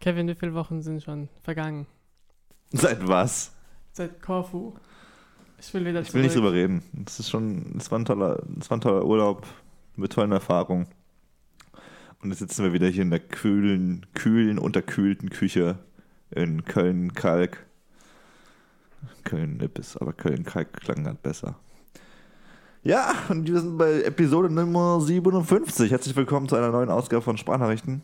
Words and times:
Kevin, 0.00 0.28
wie 0.28 0.34
viele 0.34 0.54
Wochen 0.54 0.80
sind 0.80 1.02
schon 1.02 1.28
vergangen? 1.42 1.86
Seit 2.72 3.06
was? 3.06 3.52
Seit 3.92 4.22
Korfu. 4.22 4.72
Ich 5.58 5.74
will 5.74 5.84
wieder 5.84 6.00
Ich 6.00 6.14
will 6.14 6.22
nicht 6.22 6.34
drüber 6.34 6.54
reden. 6.54 6.82
Das 6.94 7.20
ist 7.20 7.28
schon, 7.28 7.74
es 7.76 7.90
war 7.90 7.98
ein 7.98 8.06
toller, 8.06 8.42
es 8.58 8.70
war 8.70 8.78
ein 8.78 8.80
toller 8.80 9.04
Urlaub 9.04 9.46
mit 9.96 10.12
tollen 10.12 10.32
Erfahrungen. 10.32 10.86
Und 12.22 12.30
jetzt 12.30 12.38
sitzen 12.38 12.64
wir 12.64 12.72
wieder 12.72 12.88
hier 12.88 13.02
in 13.02 13.10
der 13.10 13.20
kühlen, 13.20 14.06
kühlen, 14.14 14.58
unterkühlten 14.58 15.28
Küche 15.28 15.78
in 16.30 16.64
Köln-Kalk. 16.64 17.66
Köln-Nippes, 19.24 19.98
aber 19.98 20.14
Köln-Kalk 20.14 20.72
klang 20.80 21.04
halt 21.04 21.22
besser. 21.22 21.56
Ja, 22.82 23.12
und 23.28 23.46
wir 23.46 23.60
sind 23.60 23.76
bei 23.76 24.02
Episode 24.02 24.48
Nummer 24.48 24.98
57. 25.02 25.90
Herzlich 25.90 26.16
willkommen 26.16 26.48
zu 26.48 26.56
einer 26.56 26.70
neuen 26.70 26.88
Ausgabe 26.88 27.20
von 27.20 27.36
Sprachnachrichten. 27.36 28.02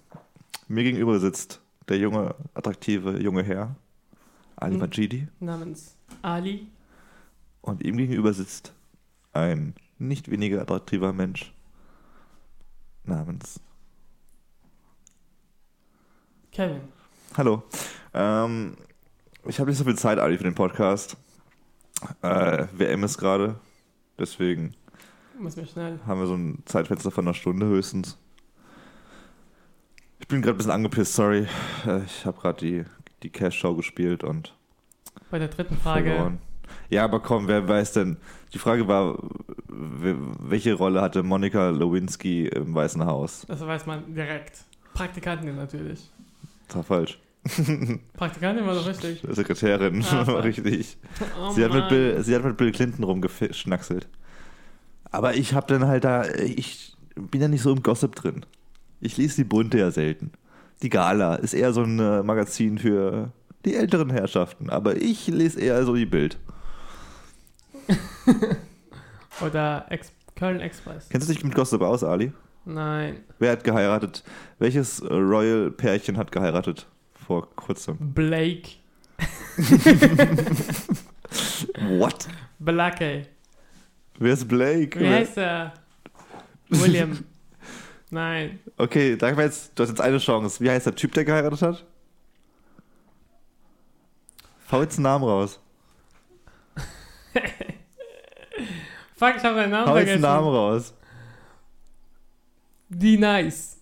Mir 0.68 0.84
gegenüber 0.84 1.18
sitzt 1.18 1.62
der 1.88 1.98
junge, 1.98 2.34
attraktive 2.54 3.20
junge 3.20 3.42
Herr, 3.42 3.76
Ali 4.56 4.74
Hm. 4.74 4.80
Majidi. 4.80 5.28
Namens 5.40 5.96
Ali. 6.22 6.66
Und 7.60 7.82
ihm 7.84 7.96
gegenüber 7.96 8.32
sitzt 8.32 8.72
ein 9.32 9.74
nicht 9.98 10.30
weniger 10.30 10.62
attraktiver 10.62 11.12
Mensch 11.12 11.52
namens. 13.04 13.60
Kevin. 16.52 16.80
Hallo. 17.36 17.62
Ähm, 18.14 18.76
ich 19.44 19.58
habe 19.60 19.68
nicht 19.70 19.78
so 19.78 19.84
viel 19.84 19.96
Zeit, 19.96 20.18
Ali, 20.18 20.38
für 20.38 20.44
den 20.44 20.54
Podcast. 20.54 21.16
Äh, 22.22 22.66
WM 22.72 23.04
ist 23.04 23.18
gerade. 23.18 23.58
Deswegen 24.18 24.74
Muss 25.38 25.56
mir 25.56 25.66
schnell. 25.66 25.98
haben 26.06 26.20
wir 26.20 26.26
so 26.26 26.34
ein 26.34 26.62
Zeitfenster 26.64 27.10
von 27.10 27.26
einer 27.26 27.34
Stunde 27.34 27.66
höchstens. 27.66 28.16
Ich 30.26 30.28
bin 30.28 30.42
gerade 30.42 30.56
ein 30.56 30.58
bisschen 30.58 30.72
angepisst, 30.72 31.14
sorry. 31.14 31.46
Äh, 31.86 32.00
ich 32.04 32.26
habe 32.26 32.40
gerade 32.40 32.58
die, 32.58 32.84
die 33.22 33.30
Cash-Show 33.30 33.76
gespielt 33.76 34.24
und 34.24 34.52
Bei 35.30 35.38
der 35.38 35.46
dritten 35.46 35.76
Frage. 35.76 36.10
verloren. 36.10 36.38
Ja, 36.90 37.04
aber 37.04 37.20
komm, 37.20 37.46
wer 37.46 37.68
weiß 37.68 37.92
denn? 37.92 38.16
Die 38.52 38.58
Frage 38.58 38.88
war, 38.88 39.16
welche 39.68 40.74
Rolle 40.74 41.00
hatte 41.00 41.22
Monika 41.22 41.70
Lewinsky 41.70 42.48
im 42.48 42.74
Weißen 42.74 43.04
Haus? 43.06 43.44
Das 43.46 43.60
weiß 43.64 43.86
man 43.86 44.12
direkt. 44.16 44.64
Praktikantin 44.94 45.54
natürlich. 45.54 46.10
Das 46.66 46.76
war 46.78 46.82
falsch. 46.82 47.20
Praktikantin 48.16 48.66
war 48.66 48.74
doch 48.74 48.88
richtig. 48.88 49.22
Sekretärin, 49.28 50.04
Ah, 50.10 50.26
war 50.26 50.42
richtig. 50.42 50.96
Oh 51.40 51.50
Sie 51.50 51.64
hat, 51.64 51.72
mit. 51.72 51.88
Bill, 51.88 52.20
sie 52.24 52.34
hat 52.34 52.42
mit 52.42 52.56
Bill 52.56 52.72
Clinton 52.72 53.04
rumgeschnackselt. 53.04 54.08
Aber 55.04 55.36
ich 55.36 55.54
hab 55.54 55.68
dann 55.68 55.86
halt 55.86 56.02
da, 56.02 56.24
ich 56.24 56.96
bin 57.14 57.40
ja 57.40 57.46
nicht 57.46 57.62
so 57.62 57.70
im 57.72 57.84
Gossip 57.84 58.16
drin. 58.16 58.44
Ich 59.00 59.16
lese 59.16 59.36
die 59.36 59.44
Bunte 59.44 59.78
ja 59.78 59.90
selten. 59.90 60.32
Die 60.82 60.88
Gala 60.88 61.36
ist 61.36 61.54
eher 61.54 61.72
so 61.72 61.82
ein 61.82 61.98
äh, 61.98 62.22
Magazin 62.22 62.78
für 62.78 63.32
die 63.64 63.74
älteren 63.74 64.10
Herrschaften. 64.10 64.70
Aber 64.70 64.96
ich 64.96 65.26
lese 65.28 65.60
eher 65.60 65.84
so 65.84 65.94
die 65.94 66.06
Bild. 66.06 66.38
Oder 69.40 69.86
Ex 69.90 70.12
Köln 70.34 70.60
Express. 70.60 71.08
Kennst 71.08 71.28
du 71.28 71.32
dich 71.32 71.42
mit 71.44 71.54
Gossip 71.54 71.80
aus, 71.82 72.04
Ali? 72.04 72.32
Nein. 72.64 73.20
Wer 73.38 73.52
hat 73.52 73.64
geheiratet? 73.64 74.22
Welches 74.58 75.00
äh, 75.00 75.06
Royal-Pärchen 75.12 76.16
hat 76.16 76.32
geheiratet 76.32 76.86
vor 77.14 77.48
kurzem? 77.54 77.96
Blake. 78.12 78.68
What? 81.98 82.28
Blake. 82.58 83.26
Wer 84.18 84.32
ist 84.32 84.48
Blake? 84.48 84.98
Wie 84.98 85.04
Wer- 85.04 85.12
heißt 85.16 85.36
er? 85.38 85.72
William. 86.68 87.18
Nein. 88.10 88.60
Okay, 88.76 89.16
sag 89.20 89.36
mal 89.36 89.44
jetzt, 89.46 89.72
du 89.74 89.82
hast 89.82 89.90
jetzt 89.90 90.00
eine 90.00 90.18
Chance. 90.18 90.62
Wie 90.62 90.70
heißt 90.70 90.86
der 90.86 90.94
Typ, 90.94 91.12
der 91.14 91.24
geheiratet 91.24 91.62
hat? 91.62 91.84
Hau 94.70 94.82
jetzt 94.82 94.96
einen 94.96 95.04
Namen 95.04 95.24
raus. 95.24 95.60
Fuck, 99.16 99.34
ich 99.36 99.44
habe 99.44 99.54
seinen 99.54 99.70
Namen 99.70 99.86
Hau 99.88 99.96
jetzt 99.96 100.08
einen 100.10 100.20
vergessen. 100.20 100.22
Namen 100.22 100.48
raus. 100.48 100.94
Die 102.88 103.16
Nice. 103.18 103.78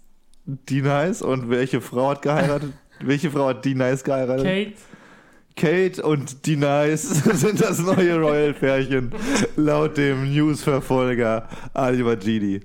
Die 0.47 0.82
Nice 0.82 1.22
und 1.22 1.50
welche 1.50 1.81
Frau 1.81 2.10
hat 2.10 2.22
geheiratet? 2.22 2.72
welche 3.00 3.31
Frau 3.31 3.48
hat 3.48 3.65
die 3.65 3.75
Nice 3.75 4.04
geheiratet? 4.04 4.44
Kate. 4.44 4.75
Kate 5.56 6.03
und 6.03 6.47
die 6.47 6.56
Nice 6.56 7.03
sind 7.41 7.60
das 7.60 7.78
neue 7.78 8.19
Royal-Pärchen. 8.19 9.12
laut 9.56 9.97
dem 9.97 10.32
News-Verfolger 10.32 11.48
Ali 11.72 12.03
Majidi. 12.03 12.60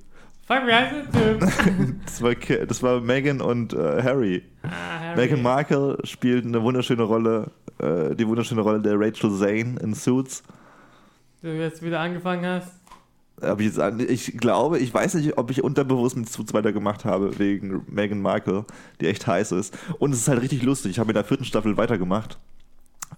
Fuck, 0.51 0.65
wie 0.67 0.73
heißt 0.73 0.95
der 1.13 1.37
Typ? 1.39 1.95
Das 2.05 2.21
war, 2.23 2.33
das 2.65 2.81
war 2.83 2.99
Meghan 3.01 3.39
und 3.39 3.71
äh, 3.73 4.01
Harry. 4.01 4.43
ah, 4.63 4.67
Harry. 4.99 5.15
Meghan 5.15 5.41
Markle 5.43 5.97
spielt 6.05 6.43
eine 6.45 6.61
wunderschöne 6.63 7.03
Rolle, 7.03 7.51
äh, 7.79 8.15
die 8.15 8.27
wunderschöne 8.27 8.61
Rolle 8.61 8.81
der 8.81 8.99
Rachel 8.99 9.31
Zane 9.37 9.75
in 9.81 9.93
Suits. 9.93 10.41
Du 11.43 11.49
jetzt 11.49 11.83
wieder 11.83 11.99
angefangen 11.99 12.45
hast. 12.45 12.71
Hab 13.41 13.59
ich, 13.59 13.67
jetzt, 13.67 13.79
an- 13.79 13.99
ich 13.99 14.37
glaube, 14.37 14.79
ich 14.79 14.91
weiß 14.93 15.13
nicht, 15.13 15.37
ob 15.37 15.51
ich 15.51 15.63
unterbewusst 15.63 16.17
mit 16.17 16.27
Suits 16.27 16.53
weitergemacht 16.53 17.05
habe, 17.05 17.37
wegen 17.37 17.83
Meghan 17.87 18.19
Markle, 18.21 18.65
die 18.99 19.07
echt 19.07 19.27
heiß 19.27 19.51
ist. 19.53 19.77
Und 19.99 20.11
es 20.13 20.19
ist 20.21 20.27
halt 20.27 20.41
richtig 20.41 20.63
lustig. 20.63 20.91
Ich 20.93 20.99
habe 20.99 21.11
in 21.11 21.15
der 21.15 21.23
vierten 21.23 21.45
Staffel 21.45 21.77
weitergemacht. 21.77 22.37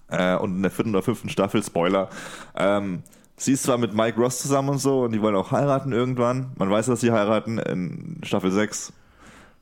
Äh, 0.08 0.36
und 0.36 0.56
in 0.56 0.62
der 0.62 0.70
vierten 0.70 0.90
oder 0.90 1.02
fünften 1.02 1.30
Staffel, 1.30 1.62
Spoiler, 1.62 2.10
ähm, 2.56 3.02
sie 3.36 3.52
ist 3.52 3.64
zwar 3.64 3.78
mit 3.78 3.94
Mike 3.94 4.20
Ross 4.20 4.40
zusammen 4.40 4.70
und 4.70 4.78
so, 4.78 5.02
und 5.02 5.12
die 5.12 5.22
wollen 5.22 5.36
auch 5.36 5.50
heiraten 5.50 5.92
irgendwann. 5.92 6.52
Man 6.56 6.70
weiß, 6.70 6.86
dass 6.86 7.00
sie 7.00 7.12
heiraten 7.12 7.58
in 7.58 8.20
Staffel 8.22 8.50
6, 8.50 8.92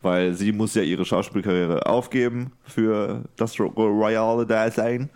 weil 0.03 0.35
sie 0.35 0.53
muss 0.53 0.75
ja 0.75 0.83
ihre 0.83 1.05
Schauspielkarriere 1.05 1.87
aufgeben 1.87 2.53
für 2.65 3.25
das 3.37 3.59
Royale 3.59 4.47
Dasein. 4.47 5.11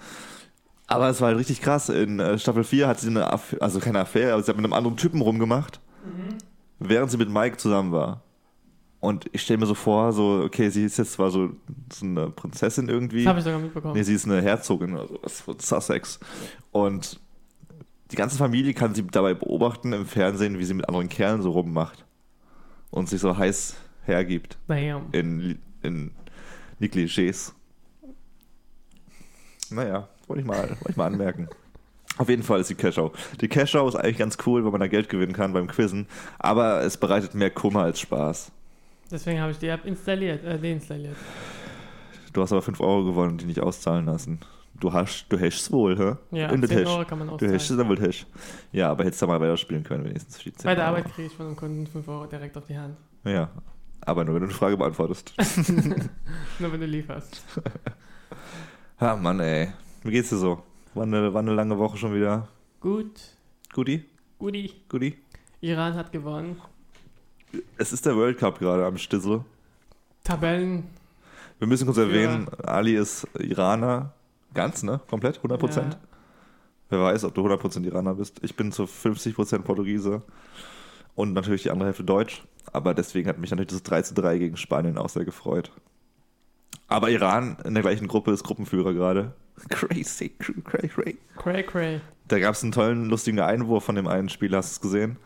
Aber 0.86 1.08
es 1.08 1.20
war 1.20 1.28
halt 1.28 1.38
richtig 1.38 1.62
krass. 1.62 1.88
In 1.88 2.20
äh, 2.20 2.38
Staffel 2.38 2.64
4 2.64 2.86
hat 2.86 3.00
sie 3.00 3.08
eine, 3.08 3.32
Aff 3.32 3.56
also 3.60 3.80
keine 3.80 4.00
Affäre, 4.00 4.34
aber 4.34 4.42
sie 4.42 4.50
hat 4.50 4.56
mit 4.56 4.64
einem 4.64 4.74
anderen 4.74 4.96
Typen 4.96 5.20
rumgemacht, 5.22 5.80
während 6.78 7.10
sie 7.10 7.16
mit 7.16 7.30
Mike 7.30 7.56
zusammen 7.56 7.92
war. 7.92 8.22
Und 9.00 9.28
ich 9.32 9.42
stelle 9.42 9.58
mir 9.58 9.66
so 9.66 9.74
vor, 9.74 10.14
so, 10.14 10.42
okay, 10.46 10.70
sie 10.70 10.84
ist 10.84 10.96
jetzt 10.96 11.12
zwar 11.12 11.30
so, 11.30 11.50
so 11.92 12.06
eine 12.06 12.30
Prinzessin 12.30 12.88
irgendwie. 12.88 13.24
Das 13.24 13.28
habe 13.28 13.38
ich 13.38 13.44
sogar 13.44 13.58
mitbekommen. 13.58 13.94
Nee, 13.94 14.02
sie 14.02 14.14
ist 14.14 14.24
eine 14.24 14.40
Herzogin 14.40 14.94
oder 14.94 15.08
sowas 15.08 15.40
von 15.42 15.58
Sussex. 15.58 16.18
Und 16.72 17.20
die 18.14 18.20
ganze 18.20 18.38
Familie 18.38 18.74
kann 18.74 18.94
sie 18.94 19.04
dabei 19.08 19.34
beobachten 19.34 19.92
im 19.92 20.06
Fernsehen, 20.06 20.56
wie 20.60 20.64
sie 20.64 20.74
mit 20.74 20.86
anderen 20.88 21.08
Kerlen 21.08 21.42
so 21.42 21.50
rummacht. 21.50 22.04
Und 22.92 23.08
sich 23.08 23.20
so 23.20 23.36
heiß 23.36 23.74
hergibt 24.04 24.56
Damn. 24.68 25.06
in, 25.10 25.58
in 25.82 26.12
Negligés. 26.80 27.50
Naja, 29.68 30.08
wollte 30.28 30.42
ich, 30.42 30.46
mal- 30.46 30.68
wollte 30.68 30.90
ich 30.90 30.96
mal 30.96 31.06
anmerken. 31.06 31.48
Auf 32.18 32.28
jeden 32.28 32.44
Fall 32.44 32.60
ist 32.60 32.70
die 32.70 32.76
Cash-Show. 32.76 33.10
Die 33.40 33.48
Cash-Show 33.48 33.88
ist 33.88 33.96
eigentlich 33.96 34.18
ganz 34.18 34.38
cool, 34.46 34.64
weil 34.64 34.70
man 34.70 34.80
da 34.80 34.86
Geld 34.86 35.08
gewinnen 35.08 35.32
kann 35.32 35.52
beim 35.52 35.66
Quizzen, 35.66 36.06
aber 36.38 36.82
es 36.82 36.96
bereitet 36.96 37.34
mehr 37.34 37.50
Kummer 37.50 37.82
als 37.82 37.98
Spaß. 37.98 38.52
Deswegen 39.10 39.40
habe 39.40 39.50
ich 39.50 39.58
die 39.58 39.66
App 39.66 39.84
installiert, 39.84 40.44
äh, 40.44 40.56
deinstalliert. 40.56 41.16
Du 42.32 42.42
hast 42.42 42.52
aber 42.52 42.62
5 42.62 42.78
Euro 42.78 43.04
gewonnen, 43.06 43.38
die 43.38 43.46
nicht 43.46 43.58
auszahlen 43.58 44.06
lassen. 44.06 44.38
Du 44.80 44.92
hast, 44.92 45.26
du 45.28 45.38
hast 45.40 45.70
wohl, 45.72 45.96
hä? 45.96 46.16
Ja, 46.36 46.48
In 46.50 46.60
der 46.60 46.68
10 46.68 46.78
Tasche. 46.84 46.90
Euro 46.96 47.04
kann 47.06 47.18
man 47.18 47.28
Du 47.28 47.34
auszahlen. 47.34 47.54
hast 47.54 47.70
es 47.70 47.76
dann 47.76 47.88
wohl 47.88 48.00
hast. 48.00 48.26
Ja, 48.72 48.90
aber 48.90 49.04
hättest 49.04 49.22
du 49.22 49.26
mal 49.26 49.40
weiter 49.40 49.56
spielen 49.56 49.84
können, 49.84 50.04
wenigstens 50.04 50.38
für 50.38 50.50
die 50.50 50.56
10 50.56 50.64
Bei 50.68 50.74
der. 50.74 50.86
Arbeit 50.86 51.04
kriege 51.14 51.28
ich 51.28 51.32
von 51.34 51.46
einem 51.46 51.56
Kunden 51.56 51.86
5 51.86 52.08
Euro 52.08 52.26
direkt 52.26 52.56
auf 52.56 52.66
die 52.66 52.76
Hand. 52.76 52.96
Ja, 53.24 53.50
aber 54.00 54.24
nur 54.24 54.34
wenn 54.34 54.42
du 54.42 54.48
eine 54.48 54.54
Frage 54.54 54.76
beantwortest. 54.76 55.32
Nur 56.58 56.72
wenn 56.72 56.80
du 56.80 56.86
lieferst. 56.86 57.42
Ha, 59.00 59.16
Mann, 59.16 59.40
ey. 59.40 59.72
Wie 60.04 60.10
geht's 60.12 60.28
dir 60.30 60.36
so? 60.36 60.62
War 60.94 61.02
eine, 61.02 61.34
war 61.34 61.40
eine 61.40 61.52
lange 61.52 61.76
Woche 61.78 61.96
schon 61.96 62.14
wieder. 62.14 62.46
Gut. 62.80 63.10
Guti? 63.72 64.04
Guti. 64.38 64.72
Guti? 64.88 65.18
Iran 65.60 65.94
hat 65.94 66.12
gewonnen. 66.12 66.60
Es 67.76 67.92
ist 67.92 68.06
der 68.06 68.14
World 68.14 68.38
Cup 68.38 68.58
gerade 68.60 68.86
am 68.86 68.96
Stissel. 68.96 69.44
Tabellen. 70.22 70.84
Wir 71.58 71.66
müssen 71.66 71.86
kurz 71.86 71.98
erwähnen, 71.98 72.48
Ali 72.64 72.94
ist 72.96 73.26
Iraner. 73.38 74.12
Ganz, 74.54 74.82
ne? 74.82 75.00
Komplett? 75.08 75.38
100 75.38 75.60
Prozent? 75.60 75.94
Ja. 75.94 76.08
Wer 76.90 77.02
weiß, 77.02 77.24
ob 77.24 77.34
du 77.34 77.40
100 77.40 77.60
Prozent 77.60 77.86
Iraner 77.86 78.14
bist. 78.14 78.40
Ich 78.42 78.56
bin 78.56 78.72
zu 78.72 78.86
50 78.86 79.34
Prozent 79.34 79.64
Portugiese. 79.64 80.22
Und 81.14 81.32
natürlich 81.32 81.62
die 81.62 81.70
andere 81.70 81.88
Hälfte 81.88 82.04
Deutsch. 82.04 82.44
Aber 82.72 82.94
deswegen 82.94 83.28
hat 83.28 83.38
mich 83.38 83.50
natürlich 83.50 83.72
das 83.72 83.82
3 83.82 84.02
zu 84.02 84.14
3 84.14 84.38
gegen 84.38 84.56
Spanien 84.56 84.98
auch 84.98 85.08
sehr 85.08 85.24
gefreut. 85.24 85.70
Aber 86.88 87.10
Iran 87.10 87.56
in 87.64 87.74
der 87.74 87.82
gleichen 87.82 88.08
Gruppe 88.08 88.32
ist 88.32 88.44
Gruppenführer 88.44 88.94
gerade. 88.94 89.32
Crazy, 89.70 90.30
crazy, 90.30 90.88
crazy. 90.88 91.18
Cray 91.36 91.62
Cray. 91.62 92.00
Da 92.26 92.38
gab 92.38 92.54
es 92.54 92.62
einen 92.62 92.72
tollen, 92.72 93.04
lustigen 93.06 93.38
Einwurf 93.40 93.84
von 93.84 93.94
dem 93.94 94.08
einen 94.08 94.28
Spieler, 94.28 94.58
hast 94.58 94.70
du 94.70 94.74
es 94.74 94.80
gesehen? 94.80 95.16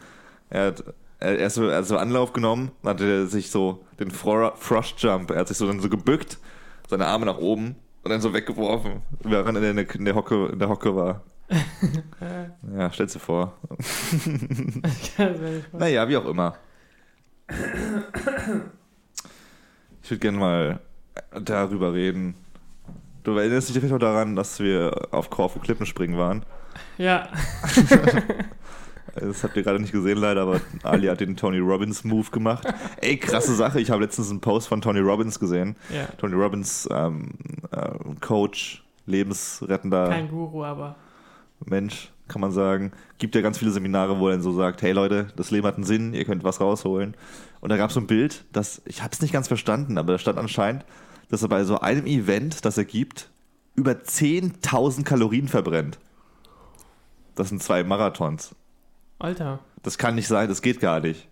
Er 0.50 0.66
hat 0.66 0.84
er, 1.20 1.38
ist 1.38 1.54
so, 1.54 1.66
er 1.68 1.78
hat 1.78 1.86
so 1.86 1.96
Anlauf 1.96 2.32
genommen, 2.32 2.70
dann 2.82 2.94
hat 2.94 3.00
er 3.00 3.26
sich 3.26 3.50
so 3.50 3.84
den 3.98 4.10
Fro 4.10 4.52
Frost 4.56 5.02
Jump, 5.02 5.30
er 5.30 5.40
hat 5.40 5.48
sich 5.48 5.56
so 5.56 5.66
dann 5.66 5.80
so 5.80 5.88
gebückt, 5.88 6.38
seine 6.88 7.06
Arme 7.06 7.26
nach 7.26 7.38
oben 7.38 7.76
und 8.08 8.12
dann 8.12 8.22
so 8.22 8.32
weggeworfen, 8.32 9.02
während 9.22 9.58
er 9.58 9.70
in 9.70 9.76
der, 9.76 9.94
in 9.94 10.06
der, 10.06 10.14
Hocke, 10.14 10.46
in 10.46 10.58
der 10.58 10.70
Hocke 10.70 10.96
war. 10.96 11.22
Ja, 12.74 12.90
stell's 12.90 13.12
dir 13.12 13.18
vor. 13.18 13.54
Naja, 15.72 16.08
wie 16.08 16.16
auch 16.16 16.26
immer. 16.26 16.56
Ich 20.02 20.10
würde 20.10 20.20
gerne 20.20 20.38
mal 20.38 20.80
darüber 21.38 21.92
reden. 21.92 22.34
Du 23.24 23.36
erinnerst 23.36 23.68
dich 23.68 23.76
vielleicht 23.76 23.92
noch 23.92 23.98
daran, 23.98 24.36
dass 24.36 24.58
wir 24.60 25.08
auf 25.10 25.28
Korfu 25.28 25.58
Klippenspringen 25.58 26.18
waren. 26.18 26.44
Ja. 26.96 27.28
Das 29.20 29.42
habt 29.44 29.56
ihr 29.56 29.62
gerade 29.62 29.80
nicht 29.80 29.92
gesehen 29.92 30.18
leider, 30.18 30.42
aber 30.42 30.60
Ali 30.82 31.06
hat 31.06 31.20
den 31.20 31.36
Tony 31.36 31.58
Robbins 31.58 32.04
Move 32.04 32.30
gemacht. 32.30 32.66
Ey, 33.00 33.16
krasse 33.16 33.54
Sache. 33.54 33.80
Ich 33.80 33.90
habe 33.90 34.02
letztens 34.02 34.30
einen 34.30 34.40
Post 34.40 34.68
von 34.68 34.80
Tony 34.80 35.00
Robbins 35.00 35.38
gesehen. 35.38 35.76
ja. 35.94 36.06
Tony 36.18 36.34
Robbins, 36.34 36.88
ähm, 36.90 37.30
äh, 37.70 37.90
Coach, 38.20 38.84
lebensrettender 39.06 40.08
Kein 40.08 40.28
Guru, 40.28 40.64
aber. 40.64 40.96
Mensch, 41.64 42.10
kann 42.28 42.40
man 42.40 42.52
sagen. 42.52 42.92
Gibt 43.18 43.34
ja 43.34 43.40
ganz 43.40 43.58
viele 43.58 43.70
Seminare, 43.70 44.18
wo 44.18 44.28
er 44.28 44.34
dann 44.34 44.42
so 44.42 44.52
sagt, 44.52 44.82
hey 44.82 44.92
Leute, 44.92 45.28
das 45.36 45.50
Leben 45.50 45.66
hat 45.66 45.74
einen 45.74 45.84
Sinn, 45.84 46.14
ihr 46.14 46.24
könnt 46.24 46.44
was 46.44 46.60
rausholen. 46.60 47.14
Und 47.60 47.70
da 47.70 47.76
gab 47.76 47.88
es 47.88 47.94
so 47.94 48.00
ein 48.00 48.06
Bild, 48.06 48.44
das, 48.52 48.82
ich 48.84 49.02
habe 49.02 49.12
es 49.12 49.20
nicht 49.20 49.32
ganz 49.32 49.48
verstanden, 49.48 49.98
aber 49.98 50.12
da 50.12 50.18
stand 50.18 50.38
anscheinend, 50.38 50.84
dass 51.30 51.42
er 51.42 51.48
bei 51.48 51.64
so 51.64 51.80
einem 51.80 52.06
Event, 52.06 52.64
das 52.64 52.78
er 52.78 52.84
gibt, 52.84 53.30
über 53.74 53.92
10.000 53.92 55.04
Kalorien 55.04 55.48
verbrennt. 55.48 55.98
Das 57.34 57.48
sind 57.48 57.62
zwei 57.62 57.84
Marathons. 57.84 58.54
Alter. 59.18 59.60
Das 59.82 59.98
kann 59.98 60.14
nicht 60.14 60.28
sein, 60.28 60.48
das 60.48 60.62
geht 60.62 60.80
gar 60.80 61.00
nicht. 61.00 61.26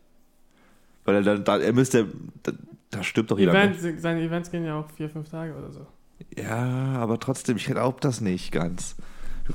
Weil 1.04 1.16
er 1.16 1.22
dann, 1.22 1.44
da, 1.44 1.58
er 1.58 1.72
müsste, 1.72 2.06
da, 2.42 2.52
da 2.90 3.02
stirbt 3.02 3.30
doch 3.30 3.38
jeder. 3.38 3.52
Events, 3.52 4.02
seine 4.02 4.22
Events 4.22 4.50
gehen 4.50 4.64
ja 4.64 4.80
auch 4.80 4.90
vier, 4.90 5.08
fünf 5.08 5.28
Tage 5.28 5.54
oder 5.54 5.70
so. 5.70 5.86
Ja, 6.36 6.96
aber 6.98 7.20
trotzdem, 7.20 7.56
ich 7.56 7.66
glaube 7.66 7.98
das 8.00 8.20
nicht 8.20 8.50
ganz. 8.52 8.96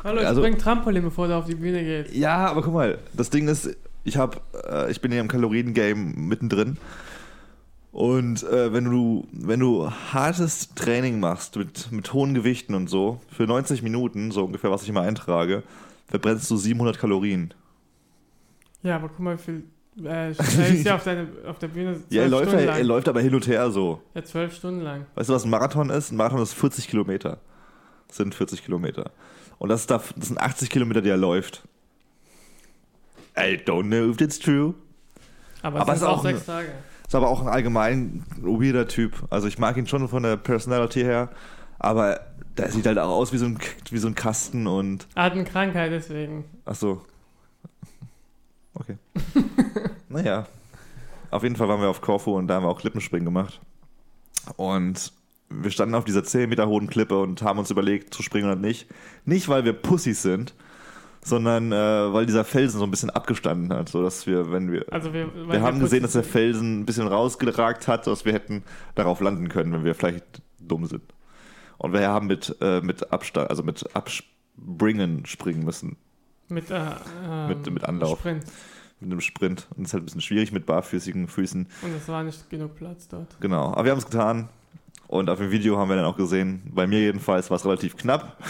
Hallo, 0.04 0.22
ich 0.22 0.28
Also- 0.28 0.42
bring 0.42 0.57
Trampolin, 0.57 1.04
bevor 1.04 1.28
du 1.28 1.36
auf 1.36 1.45
die 1.45 1.56
Bühne 1.56 1.83
gehst. 1.83 2.16
Ja, 2.16 2.48
aber 2.48 2.62
guck 2.62 2.74
mal, 2.74 3.00
das 3.13 3.30
Ding 3.30 3.48
ist, 3.48 3.75
ich 4.04 4.16
habe, 4.18 4.38
äh, 4.69 4.89
ich 4.92 5.01
bin 5.01 5.12
ja 5.12 5.19
im 5.19 5.28
Kalorien-Game 5.28 6.28
mittendrin. 6.28 6.78
Und 7.92 8.44
äh, 8.44 8.72
wenn 8.72 8.86
du, 8.86 9.28
wenn 9.33 9.60
du 9.60 9.92
hartes 9.92 10.74
Training 10.75 11.19
machst 11.19 11.57
mit, 11.57 11.92
mit 11.92 12.13
hohen 12.13 12.33
Gewichten 12.33 12.74
und 12.74 12.88
so, 12.89 13.19
für 13.30 13.44
90 13.44 13.81
Minuten, 13.83 14.31
so 14.31 14.45
ungefähr, 14.45 14.72
was 14.72 14.83
ich 14.83 14.89
immer 14.89 15.01
eintrage, 15.01 15.63
verbrennst 16.07 16.50
du 16.50 16.56
700 16.56 16.98
Kalorien. 16.98 17.54
Ja, 18.83 18.95
aber 18.95 19.10
guck 19.10 19.19
mal, 19.19 19.38
wie 19.38 19.42
viel. 19.42 19.63
Äh, 20.04 20.07
er 20.07 20.30
ist 20.30 20.86
ja 20.86 20.95
auf, 20.95 21.04
deine, 21.04 21.28
auf 21.48 21.60
der 21.60 21.68
Bühne 21.68 22.01
Ja, 22.10 22.24
er 22.24 22.30
läuft, 22.30 22.54
er, 22.54 22.78
er 22.78 22.83
läuft 22.83 23.10
aber 23.10 23.22
hin 23.22 23.36
und 23.36 23.45
her 23.48 23.69
so. 23.72 24.01
Ja, 24.13 24.24
zwölf 24.24 24.56
Stunden 24.56 24.81
lang. 24.81 25.06
Weißt 25.16 25.30
du, 25.30 25.33
was 25.33 25.44
ein 25.44 25.50
Marathon 25.50 25.89
ist? 25.89 26.12
Ein 26.12 26.18
Marathon 26.18 26.42
ist 26.42 26.54
40 26.54 26.88
Kilometer. 26.88 27.39
Das 28.07 28.18
sind 28.18 28.33
40 28.33 28.63
Kilometer. 28.63 29.12
Und 29.57 29.69
das, 29.69 29.81
ist 29.81 29.92
da, 29.92 30.01
das 30.16 30.28
sind 30.28 30.39
80 30.39 30.69
Kilometer, 30.69 31.01
die 31.01 31.10
er 31.10 31.18
läuft. 31.18 31.63
I 33.38 33.57
don't 33.57 33.83
know 33.83 34.10
if 34.10 34.18
that's 34.18 34.39
true. 34.39 34.74
Aber, 35.62 35.81
Aber 35.81 35.94
es 35.94 36.00
ist 36.00 36.06
auch 36.06 36.18
auch 36.18 36.24
sechs 36.24 36.45
Tage. 36.45 36.69
Ist 37.07 37.16
aber 37.16 37.30
auch 37.30 37.42
ein 37.42 37.48
allgemein 37.48 38.24
weirder 38.42 38.88
Typ. 38.88 39.13
Also 39.30 39.48
ich 39.48 39.60
mag 39.60 39.78
ihn 39.78 39.88
schon 39.88 40.07
von 40.07 40.24
der 40.24 40.38
Personality 40.38 41.01
her, 41.01 41.30
aber 41.78 42.22
der 42.57 42.72
sieht 42.72 42.86
halt 42.86 42.98
auch 42.98 43.10
aus 43.10 43.33
wie 43.33 43.38
so 43.38 43.45
ein, 43.45 43.60
wie 43.89 43.98
so 43.98 44.07
ein 44.07 44.16
Kasten 44.16 44.68
und. 44.68 45.07
Er 45.16 45.24
hat 45.24 45.33
eine 45.33 45.44
Krankheit, 45.44 45.92
deswegen. 45.92 46.45
Ach 46.66 46.75
so. 46.75 47.01
Okay. 48.73 48.97
naja. 50.09 50.47
Auf 51.29 51.44
jeden 51.44 51.56
Fall 51.56 51.69
waren 51.69 51.81
wir 51.81 51.89
auf 51.89 52.01
Korfu 52.01 52.38
und 52.38 52.47
da 52.47 52.56
haben 52.56 52.65
wir 52.65 52.69
auch 52.69 52.79
Klippenspringen 52.79 53.25
gemacht. 53.25 53.62
Und 54.57 55.13
wir 55.50 55.71
standen 55.71 55.95
auf 55.95 56.06
dieser 56.06 56.23
10 56.23 56.50
Meter 56.50 56.68
hohen 56.68 56.88
Klippe 56.88 57.19
und 57.19 57.41
haben 57.41 57.59
uns 57.59 57.71
überlegt, 57.71 58.13
zu 58.13 58.23
springen 58.23 58.45
oder 58.45 58.56
nicht. 58.56 58.88
Nicht, 59.25 59.50
weil 59.50 59.65
wir 59.65 59.73
Pussys 59.73 60.21
sind, 60.21 60.53
sondern 61.23 61.71
äh, 61.71 62.13
weil 62.13 62.25
dieser 62.25 62.44
Felsen 62.44 62.79
so 62.79 62.85
ein 62.85 62.91
bisschen 62.91 63.09
abgestanden 63.09 63.71
hat, 63.77 63.89
so 63.89 64.01
dass 64.01 64.25
wir, 64.27 64.51
wenn 64.51 64.71
wir, 64.71 64.85
Also 64.91 65.13
wir, 65.13 65.29
wir 65.50 65.62
haben 65.62 65.79
gesehen, 65.79 66.03
dass 66.03 66.13
der 66.13 66.23
Felsen 66.23 66.81
ein 66.81 66.85
bisschen 66.85 67.07
rausgeragt 67.07 67.88
hat, 67.88 68.07
dass 68.07 68.25
wir 68.25 68.33
hätten 68.33 68.63
darauf 68.95 69.21
landen 69.21 69.50
können, 69.50 69.71
wenn 69.73 69.83
wir 69.83 69.95
vielleicht 69.95 70.41
dumm 70.59 70.85
sind. 70.85 71.03
Und 71.77 71.94
wir 71.94 72.07
haben 72.07 72.27
mit, 72.27 72.56
äh, 72.62 72.81
mit 72.81 73.12
Abstand, 73.12 73.50
also 73.50 73.63
mit 73.63 73.95
Abspringen 73.95 75.25
springen 75.25 75.63
müssen, 75.63 75.97
Mit, 76.51 76.69
äh, 76.69 76.80
ähm, 77.27 77.48
Mit- 77.48 77.71
mit 77.71 77.83
Anlauf. 77.83 78.19
Sprint. 78.19 78.44
mit 79.00 79.12
einem 79.12 79.21
Sprint. 79.21 79.68
Und 79.75 79.83
es 79.83 79.89
ist 79.89 79.94
halt 79.94 80.03
ein 80.03 80.06
bisschen 80.06 80.21
schwierig 80.21 80.51
mit 80.51 80.65
barfüßigen 80.68 81.27
Füßen. 81.27 81.68
Und 81.81 81.95
es 81.95 82.07
war 82.07 82.24
nicht 82.24 82.50
genug 82.51 82.75
Platz 82.75 83.07
dort. 83.07 83.36
Genau. 83.42 83.71
Aber 83.74 83.86
wir 83.86 83.92
haben 83.92 83.98
es 84.00 84.06
getan. 84.06 84.50
Und 85.07 85.30
auf 85.30 85.39
dem 85.39 85.50
Video 85.51 85.77
haben 85.77 85.89
wir 85.89 85.95
dann 85.95 86.06
auch 86.06 86.18
gesehen, 86.18 86.62
bei 86.74 86.86
mir 86.88 87.00
jedenfalls 87.00 87.50
war 87.50 87.56
es 87.57 87.65
relativ 87.65 87.95
knapp. 87.98 88.38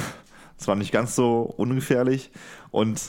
Es 0.60 0.68
war 0.68 0.76
nicht 0.76 0.92
ganz 0.92 1.16
so 1.16 1.42
ungefährlich. 1.58 2.30
Und 2.70 3.02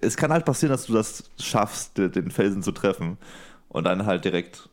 es 0.00 0.16
kann 0.16 0.32
halt 0.32 0.44
passieren, 0.46 0.70
dass 0.72 0.86
du 0.86 0.92
das 0.94 1.24
schaffst, 1.38 1.98
de- 1.98 2.08
den 2.08 2.30
Felsen 2.30 2.62
zu 2.62 2.72
treffen. 2.72 3.18
Und 3.68 3.84
dann 3.84 4.06
halt 4.06 4.24
direkt, 4.24 4.68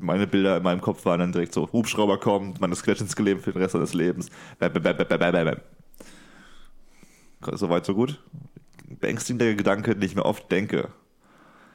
meine 0.00 0.26
Bilder 0.26 0.56
in 0.56 0.62
meinem 0.62 0.80
Kopf 0.80 1.04
waren 1.04 1.20
dann 1.20 1.30
direkt 1.32 1.52
so, 1.52 1.70
Hubschrauber 1.72 2.18
kommt, 2.18 2.60
man 2.60 2.72
ist 2.72 2.78
Skelett 2.80 3.00
ins 3.02 3.16
Leben 3.18 3.40
für 3.40 3.52
den 3.52 3.62
Rest 3.62 3.72
seines 3.74 3.94
Lebens. 3.94 4.28
Bäm, 4.58 4.72
bäm, 4.72 4.82
bäm, 4.96 5.56
Soweit, 7.40 7.84
so 7.84 7.94
gut. 7.94 8.22
Beängstigender 9.00 9.54
Gedanke, 9.54 9.94
den 9.94 10.02
ich 10.02 10.14
mir 10.14 10.24
oft 10.24 10.50
denke. 10.50 10.88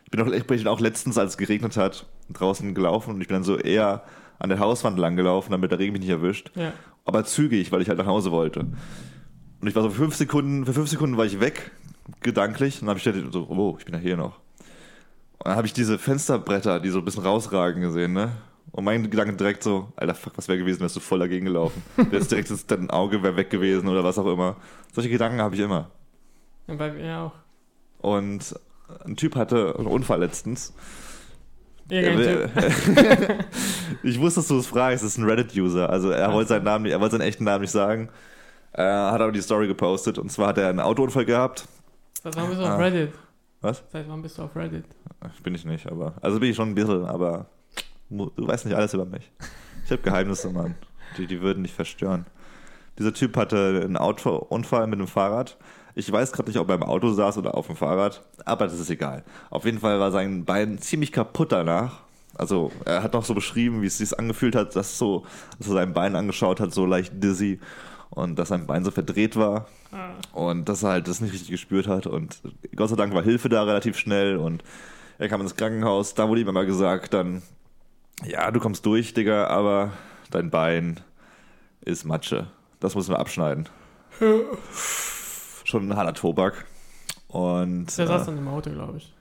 Ich 0.05 0.11
bin 0.11 0.21
auch, 0.21 0.31
ich 0.31 0.45
bin 0.45 0.67
auch 0.67 0.79
letztens, 0.79 1.17
als 1.17 1.31
es 1.31 1.37
geregnet 1.37 1.77
hat, 1.77 2.05
draußen 2.29 2.73
gelaufen 2.73 3.15
und 3.15 3.21
ich 3.21 3.27
bin 3.27 3.35
dann 3.35 3.43
so 3.43 3.57
eher 3.57 4.03
an 4.39 4.49
der 4.49 4.59
Hauswand 4.59 4.97
lang 4.97 5.15
gelaufen, 5.15 5.51
damit 5.51 5.71
der 5.71 5.79
Regen 5.79 5.93
mich 5.93 6.01
nicht 6.01 6.09
erwischt. 6.09 6.51
Ja. 6.55 6.73
Aber 7.05 7.23
zügig, 7.23 7.71
weil 7.71 7.81
ich 7.81 7.89
halt 7.89 7.99
nach 7.99 8.07
Hause 8.07 8.31
wollte. 8.31 8.61
Und 8.61 9.67
ich 9.67 9.75
war 9.75 9.83
so 9.83 9.89
für 9.89 9.97
fünf 9.97 10.15
Sekunden, 10.15 10.65
für 10.65 10.73
fünf 10.73 10.89
Sekunden 10.89 11.17
war 11.17 11.25
ich 11.25 11.39
weg, 11.39 11.71
gedanklich. 12.21 12.81
Und 12.81 12.87
dann 12.87 12.97
habe 12.97 12.99
ich 12.99 13.31
so, 13.31 13.47
oh, 13.47 13.77
ich 13.77 13.85
bin 13.85 13.93
ja 13.93 13.99
hier 13.99 14.17
noch. 14.17 14.39
Und 15.37 15.47
dann 15.47 15.55
habe 15.55 15.67
ich 15.67 15.73
diese 15.73 15.99
Fensterbretter, 15.99 16.79
die 16.79 16.89
so 16.89 16.99
ein 16.99 17.05
bisschen 17.05 17.23
rausragen 17.23 17.81
gesehen, 17.81 18.13
ne? 18.13 18.31
Und 18.73 18.85
mein 18.85 19.09
Gedanke 19.09 19.33
direkt 19.35 19.63
so, 19.63 19.91
Alter, 19.97 20.15
fuck, 20.15 20.33
was 20.37 20.47
wäre 20.47 20.57
gewesen, 20.57 20.79
wärst 20.79 20.95
du 20.95 20.99
voll 21.01 21.19
dagegen 21.19 21.45
gelaufen. 21.45 21.83
Wärst 22.09 22.31
direkt 22.31 22.49
dein 22.71 22.89
Auge 22.89 23.21
wäre 23.21 23.35
weg 23.35 23.49
gewesen 23.49 23.89
oder 23.89 24.03
was 24.03 24.17
auch 24.17 24.27
immer. 24.27 24.55
Solche 24.93 25.09
Gedanken 25.09 25.41
habe 25.41 25.55
ich 25.55 25.61
immer. 25.61 25.91
Und 26.67 26.77
bei 26.77 26.91
mir 26.91 27.17
auch. 27.17 27.33
Und 27.99 28.55
ein 29.05 29.17
Typ 29.17 29.35
hatte 29.35 29.75
einen 29.77 29.87
Unfall 29.87 30.19
letztens. 30.19 30.73
Er 31.89 32.15
ich 34.03 34.19
wusste, 34.19 34.39
dass 34.39 34.47
du 34.47 34.57
es 34.59 34.67
fragst. 34.67 35.03
Das 35.03 35.11
ist 35.11 35.17
ein 35.17 35.25
Reddit-User. 35.29 35.89
Also 35.89 36.11
er 36.11 36.31
wollte 36.31 36.49
seinen 36.49 36.63
Namen, 36.63 36.83
nicht- 36.83 36.93
er 36.93 37.01
wollte 37.01 37.17
seinen 37.17 37.27
echten 37.27 37.43
Namen 37.43 37.61
nicht 37.61 37.71
sagen. 37.71 38.07
Äh, 38.73 38.83
hat 38.83 39.19
aber 39.19 39.33
die 39.33 39.41
Story 39.41 39.67
gepostet. 39.67 40.17
Und 40.17 40.31
zwar 40.31 40.47
hat 40.49 40.57
er 40.57 40.69
einen 40.69 40.79
Autounfall 40.79 41.25
gehabt. 41.25 41.67
Seit 42.23 42.35
wann 42.37 42.47
bist 42.47 42.61
du 42.61 42.65
Ah. 42.65 42.75
auf 42.75 42.79
Reddit? 42.79 43.11
Was? 43.59 43.83
Seit 43.91 44.07
wann 44.09 44.21
bist 44.21 44.37
du 44.37 44.43
auf 44.43 44.55
Reddit? 44.55 44.85
Bin 45.43 45.53
ich 45.53 45.65
nicht, 45.65 45.85
aber 45.91 46.13
also 46.21 46.39
bin 46.39 46.49
ich 46.49 46.55
schon 46.55 46.69
ein 46.69 46.75
bisschen. 46.75 47.05
Aber 47.05 47.47
du 48.11 48.47
weißt 48.47 48.65
nicht 48.65 48.75
alles 48.75 48.93
über 48.93 49.05
mich. 49.05 49.31
Ich 49.85 49.91
habe 49.91 50.01
Geheimnisse, 50.01 50.49
Mann. 50.49 50.75
Die, 51.17 51.27
die 51.27 51.41
würden 51.41 51.63
dich 51.63 51.73
verstören. 51.73 52.25
Dieser 52.99 53.13
Typ 53.13 53.35
hatte 53.37 53.81
einen 53.83 53.97
Autounfall 53.97 54.85
mit 54.87 54.99
einem 54.99 55.07
Fahrrad. 55.07 55.57
Ich 55.95 56.09
weiß 56.11 56.31
gerade 56.31 56.49
nicht, 56.49 56.59
ob 56.59 56.69
er 56.69 56.75
im 56.75 56.83
Auto 56.83 57.11
saß 57.11 57.37
oder 57.37 57.55
auf 57.55 57.67
dem 57.67 57.75
Fahrrad, 57.75 58.23
aber 58.45 58.65
das 58.65 58.79
ist 58.79 58.89
egal. 58.89 59.23
Auf 59.49 59.65
jeden 59.65 59.79
Fall 59.79 59.99
war 59.99 60.11
sein 60.11 60.45
Bein 60.45 60.77
ziemlich 60.79 61.11
kaputt 61.11 61.51
danach. 61.51 61.99
Also 62.35 62.71
er 62.85 63.03
hat 63.03 63.13
noch 63.13 63.25
so 63.25 63.33
beschrieben, 63.33 63.81
wie 63.81 63.87
es 63.87 63.97
sich 63.97 64.17
angefühlt 64.17 64.55
hat, 64.55 64.75
dass, 64.75 64.97
so, 64.97 65.25
dass 65.57 65.67
er 65.67 65.73
sein 65.73 65.93
Bein 65.93 66.15
angeschaut 66.15 66.61
hat, 66.61 66.73
so 66.73 66.85
leicht 66.85 67.21
dizzy 67.21 67.59
und 68.09 68.39
dass 68.39 68.49
sein 68.49 68.67
Bein 68.67 68.85
so 68.85 68.91
verdreht 68.91 69.35
war 69.35 69.67
Ah. 69.93 70.11
und 70.31 70.69
dass 70.69 70.83
er 70.83 70.91
halt 70.91 71.09
das 71.09 71.19
nicht 71.19 71.33
richtig 71.33 71.51
gespürt 71.51 71.85
hat 71.85 72.07
und 72.07 72.41
Gott 72.77 72.89
sei 72.89 72.95
Dank 72.95 73.13
war 73.13 73.23
Hilfe 73.23 73.49
da 73.49 73.63
relativ 73.63 73.97
schnell 73.97 74.37
und 74.37 74.63
er 75.19 75.27
kam 75.27 75.41
ins 75.41 75.57
Krankenhaus, 75.57 76.13
da 76.13 76.29
wurde 76.29 76.39
ihm 76.39 76.47
immer 76.47 76.63
gesagt 76.63 77.13
dann, 77.13 77.41
ja, 78.25 78.51
du 78.51 78.59
kommst 78.59 78.85
durch, 78.85 79.13
Digga, 79.13 79.47
aber 79.47 79.91
dein 80.29 80.49
Bein 80.49 80.99
ist 81.83 82.05
Matsche. 82.05 82.47
Das 82.79 82.95
müssen 82.95 83.11
wir 83.11 83.19
abschneiden. 83.19 83.67
Schon 85.63 85.89
ein 85.89 85.95
harter 85.95 86.13
Tobak. 86.13 86.65
Und 87.27 87.95
Der 87.97 88.07
saß 88.07 88.23
äh, 88.23 88.25
dann 88.27 88.37
im 88.39 88.47
Auto, 88.47 88.69
glaube 88.71 88.97
ich. 88.97 89.13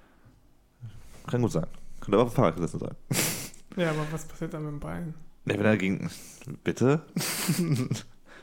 kann 1.27 1.43
gut 1.43 1.53
sein. 1.53 1.67
Könnte 2.01 2.17
aber 2.19 2.25
auf 2.27 2.33
dem 2.33 2.37
Fahrrad 2.37 2.57
gesessen 2.57 2.81
sein. 2.81 2.95
Ja, 3.77 3.91
aber 3.91 4.07
was 4.11 4.25
passiert 4.25 4.53
dann 4.55 4.63
mit 4.65 4.73
dem 4.73 4.81
Bein? 4.81 5.15
Nee, 5.45 5.55
wenn 5.59 5.65
er 5.67 5.77
gegen. 5.77 6.11
Bitte? 6.65 7.03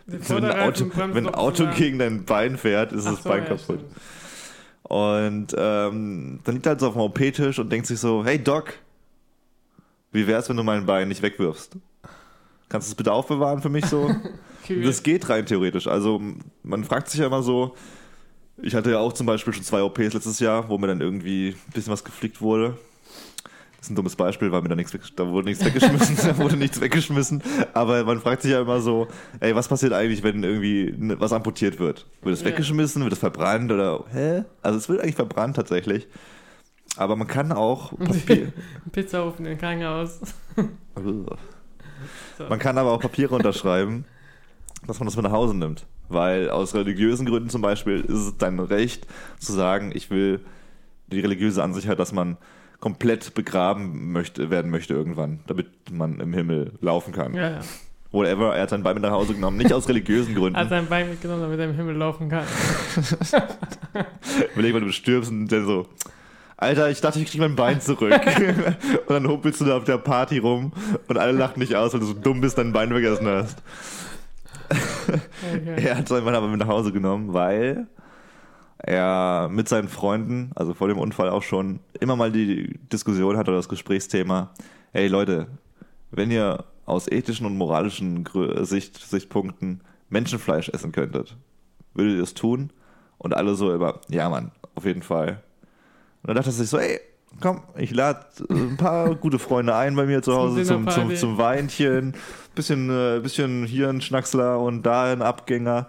Wenn 0.06 0.46
ein 0.46 0.60
Auto, 0.62 0.90
wenn 0.96 1.28
ein 1.28 1.34
Auto 1.36 1.68
gegen 1.76 2.00
dein 2.00 2.24
Bein 2.24 2.58
fährt, 2.58 2.94
ist 2.94 3.06
Ach 3.06 3.12
das 3.16 3.24
so, 3.24 3.30
Bein 3.30 3.44
ja, 3.44 3.50
kaputt. 3.50 3.64
stimmt. 3.64 3.84
Und 4.84 5.48
ähm, 5.58 6.40
dann 6.46 6.56
liegt 6.56 6.66
er 6.66 6.70
halt 6.72 6.80
so 6.80 6.88
auf 6.88 6.94
dem 6.94 7.02
OP-Tisch 7.02 7.60
und 7.60 7.70
denkt 7.70 7.88
sich 7.88 8.00
so, 8.00 8.24
hey 8.24 8.42
Doc, 8.42 8.74
wie 10.12 10.28
wär's, 10.28 10.50
wenn 10.50 10.58
du 10.58 10.64
mein 10.64 10.86
Bein 10.86 11.08
nicht 11.08 11.22
wegwirfst? 11.22 11.78
Kannst 12.70 12.88
du 12.88 12.92
es 12.92 12.96
bitte 12.96 13.12
aufbewahren 13.14 13.62
für 13.62 13.70
mich 13.70 13.86
so? 13.86 14.10
Kühl. 14.66 14.84
das 14.84 15.02
geht 15.04 15.30
rein 15.30 15.46
theoretisch. 15.46 15.88
Also 15.88 16.22
man 16.64 16.84
fragt 16.84 17.10
sich 17.10 17.22
ja 17.22 17.28
immer 17.28 17.42
so, 17.42 17.76
ich 18.62 18.76
hatte 18.76 18.92
ja 18.92 19.00
auch 19.00 19.14
zum 19.14 19.26
Beispiel 19.26 19.54
schon 19.54 19.64
zwei 19.64 19.82
OPs 19.82 20.14
letztes 20.14 20.40
Jahr, 20.40 20.68
wo 20.68 20.78
mir 20.78 20.88
dann 20.88 21.00
irgendwie 21.00 21.50
ein 21.50 21.72
bisschen 21.74 21.94
was 21.94 22.04
geflickt 22.04 22.42
wurde. 22.42 22.78
Das 23.78 23.86
ist 23.86 23.92
ein 23.92 23.96
dummes 23.96 24.16
Beispiel, 24.16 24.52
weil 24.52 24.64
mir 24.64 24.70
da 24.70 24.76
nichts, 24.76 24.92
weg, 24.94 25.02
da 25.16 25.28
wurde 25.30 25.48
nichts 25.48 25.64
weggeschmissen, 25.64 26.18
da 26.24 26.38
wurde 26.40 26.58
nichts 26.58 26.82
weggeschmissen. 26.82 27.44
Aber 27.74 28.04
man 28.04 28.20
fragt 28.20 28.42
sich 28.42 28.52
ja 28.52 28.60
immer 28.62 28.82
so, 28.82 29.08
ey, 29.40 29.56
was 29.56 29.68
passiert 29.68 29.94
eigentlich, 29.94 30.24
wenn 30.24 30.44
irgendwie 30.44 30.94
was 31.20 31.32
amputiert 31.32 31.80
wird? 31.80 32.06
Wird 32.24 32.34
es 32.34 32.42
Ja. 32.42 32.48
weggeschmissen, 32.48 33.04
wird 33.04 33.14
es 33.14 33.20
verbrannt 33.20 33.72
oder, 33.72 34.04
hä? 34.12 34.44
Also 34.64 34.80
es 34.80 34.90
wird 34.90 35.00
eigentlich 35.02 35.16
verbrannt 35.16 35.56
tatsächlich. 35.56 36.08
Aber 36.98 37.16
man 37.16 37.28
kann 37.28 37.52
auch 37.52 37.98
Papier, 37.98 38.52
Pizzaofen 38.92 39.46
im 39.46 39.58
Krankenhaus. 39.58 40.20
Man 42.50 42.60
kann 42.60 42.78
aber 42.78 42.92
auch 42.92 43.02
Papiere 43.02 43.34
unterschreiben, 43.34 44.06
dass 44.86 45.00
man 45.00 45.08
das 45.08 45.16
mit 45.16 45.26
nach 45.26 45.32
Hause 45.32 45.56
nimmt. 45.56 45.88
Weil 46.08 46.52
aus 46.52 46.76
religiösen 46.76 47.26
Gründen 47.26 47.50
zum 47.50 47.62
Beispiel 47.62 48.02
ist 48.02 48.20
es 48.20 48.38
dein 48.38 48.60
Recht 48.60 49.08
zu 49.40 49.52
sagen, 49.52 49.92
ich 49.94 50.12
will 50.12 50.42
die 51.08 51.20
religiöse 51.20 51.64
Ansicht 51.64 51.88
hat, 51.88 52.00
dass 52.00 52.12
man 52.12 52.38
komplett 52.80 53.34
begraben 53.34 54.12
möchte, 54.12 54.52
werden 54.52 54.70
möchte 54.70 54.94
irgendwann, 54.94 55.40
damit 55.48 55.68
man 55.92 56.20
im 56.20 56.32
Himmel 56.34 56.74
laufen 56.80 57.12
kann. 57.12 57.34
Ja, 57.34 57.50
ja. 57.50 57.60
Whatever, 58.12 58.56
er 58.56 58.64
hat 58.64 58.70
sein 58.70 58.84
Bein 58.84 58.94
mit 58.94 59.04
nach 59.04 59.12
Hause 59.12 59.34
genommen, 59.34 59.58
nicht 59.58 59.74
aus 59.74 59.90
religiösen 59.90 60.34
Gründen. 60.36 60.56
Er 60.56 60.62
hat 60.62 60.70
sein 60.70 60.88
Bein 60.88 61.10
mitgenommen, 61.10 61.42
damit 61.42 61.60
er 61.60 61.66
im 61.66 61.76
Himmel 61.76 61.96
laufen 61.96 62.30
kann. 62.30 62.46
Überleg 64.54 64.74
mal, 64.74 64.82
du 64.82 64.92
stirbst 64.92 65.30
und 65.30 65.48
der 65.48 65.66
so, 65.66 65.88
Alter, 66.58 66.90
ich 66.90 67.02
dachte, 67.02 67.20
ich 67.20 67.30
krieg 67.30 67.40
mein 67.40 67.56
Bein 67.56 67.80
zurück. 67.82 68.12
und 69.08 69.10
dann 69.10 69.28
humpelst 69.28 69.62
du 69.62 69.66
da 69.66 69.78
auf 69.78 69.84
der 69.84 70.00
Party 70.00 70.40
rum 70.40 70.74
und 71.08 71.18
alle 71.18 71.32
lachen 71.32 71.60
dich 71.60 71.76
aus, 71.76 71.94
weil 71.94 72.00
du 72.00 72.08
so 72.08 72.14
dumm 72.14 72.42
bist, 72.42 72.58
dein 72.58 72.74
Bein 72.74 72.90
vergessen 72.90 73.28
hast. 73.28 73.62
Okay. 74.70 75.86
Er 75.86 75.98
hat 75.98 76.08
sein 76.08 76.26
Bein 76.26 76.36
aber 76.36 76.48
mit 76.48 76.60
nach 76.60 76.68
Hause 76.68 76.92
genommen, 76.92 77.34
weil 77.34 77.88
er 78.80 79.50
mit 79.52 79.70
seinen 79.70 79.88
Freunden, 79.88 80.52
also 80.56 80.74
vor 80.74 80.88
dem 80.88 80.98
Unfall 80.98 81.30
auch 81.30 81.44
schon, 81.44 81.80
immer 82.00 82.16
mal 82.16 82.32
die 82.32 82.78
Diskussion 82.92 83.38
hat 83.38 83.48
oder 83.48 83.58
das 83.58 83.70
Gesprächsthema, 83.70 84.52
hey 84.92 85.08
Leute, 85.08 85.48
wenn 86.12 86.32
ihr 86.32 86.66
aus 86.86 87.08
ethischen 87.08 87.46
und 87.46 87.58
moralischen 87.58 88.28
Sicht, 88.62 88.98
Sichtpunkten 88.98 89.82
Menschenfleisch 90.10 90.70
essen 90.70 90.92
könntet, 90.92 91.38
würdet 91.94 92.16
ihr 92.16 92.22
das 92.22 92.34
tun? 92.34 92.72
Und 93.18 93.36
alle 93.36 93.56
so 93.56 93.74
immer, 93.74 94.00
ja 94.10 94.30
Mann, 94.30 94.52
auf 94.76 94.86
jeden 94.86 95.02
Fall. 95.02 95.44
Und 96.28 96.36
dann 96.36 96.44
dachte 96.44 96.50
er 96.50 96.54
sich 96.54 96.70
so, 96.70 96.78
ey, 96.78 97.00
komm, 97.40 97.62
ich 97.78 97.92
lade 97.92 98.26
ein 98.50 98.76
paar 98.76 99.16
gute 99.16 99.40
Freunde 99.40 99.74
ein 99.74 99.96
bei 99.96 100.06
mir 100.06 100.22
zu 100.22 100.36
Hause 100.36 100.64
zum, 100.66 100.90
zum, 100.90 101.16
zum 101.16 101.38
Weinchen, 101.38 102.16
bisschen, 102.54 102.90
äh, 102.90 103.22
bisschen 103.22 103.66
hier 103.66 103.88
ein 103.88 104.02
Schnacksler 104.02 104.60
und 104.60 104.84
da 104.84 105.06
ein 105.06 105.22
Abgänger. 105.22 105.88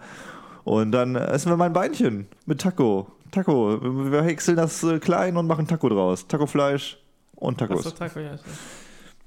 Und 0.62 0.92
dann 0.92 1.16
essen 1.16 1.50
wir 1.50 1.57
mal 1.57 1.66
ein 1.66 1.73
Beinchen 1.73 2.28
mit 2.47 2.61
Taco. 2.61 3.11
Taco. 3.33 3.80
Wir 4.12 4.23
häckseln 4.23 4.57
das 4.57 4.85
äh, 4.85 5.00
klein 5.00 5.37
und 5.37 5.49
machen 5.49 5.66
Taco 5.66 5.88
draus. 5.88 6.28
Taco-Fleisch 6.28 6.99
und 7.35 7.59
Tacos. 7.59 7.87
Achso, 7.87 7.90
Taco, 7.90 8.21
ja. 8.21 8.38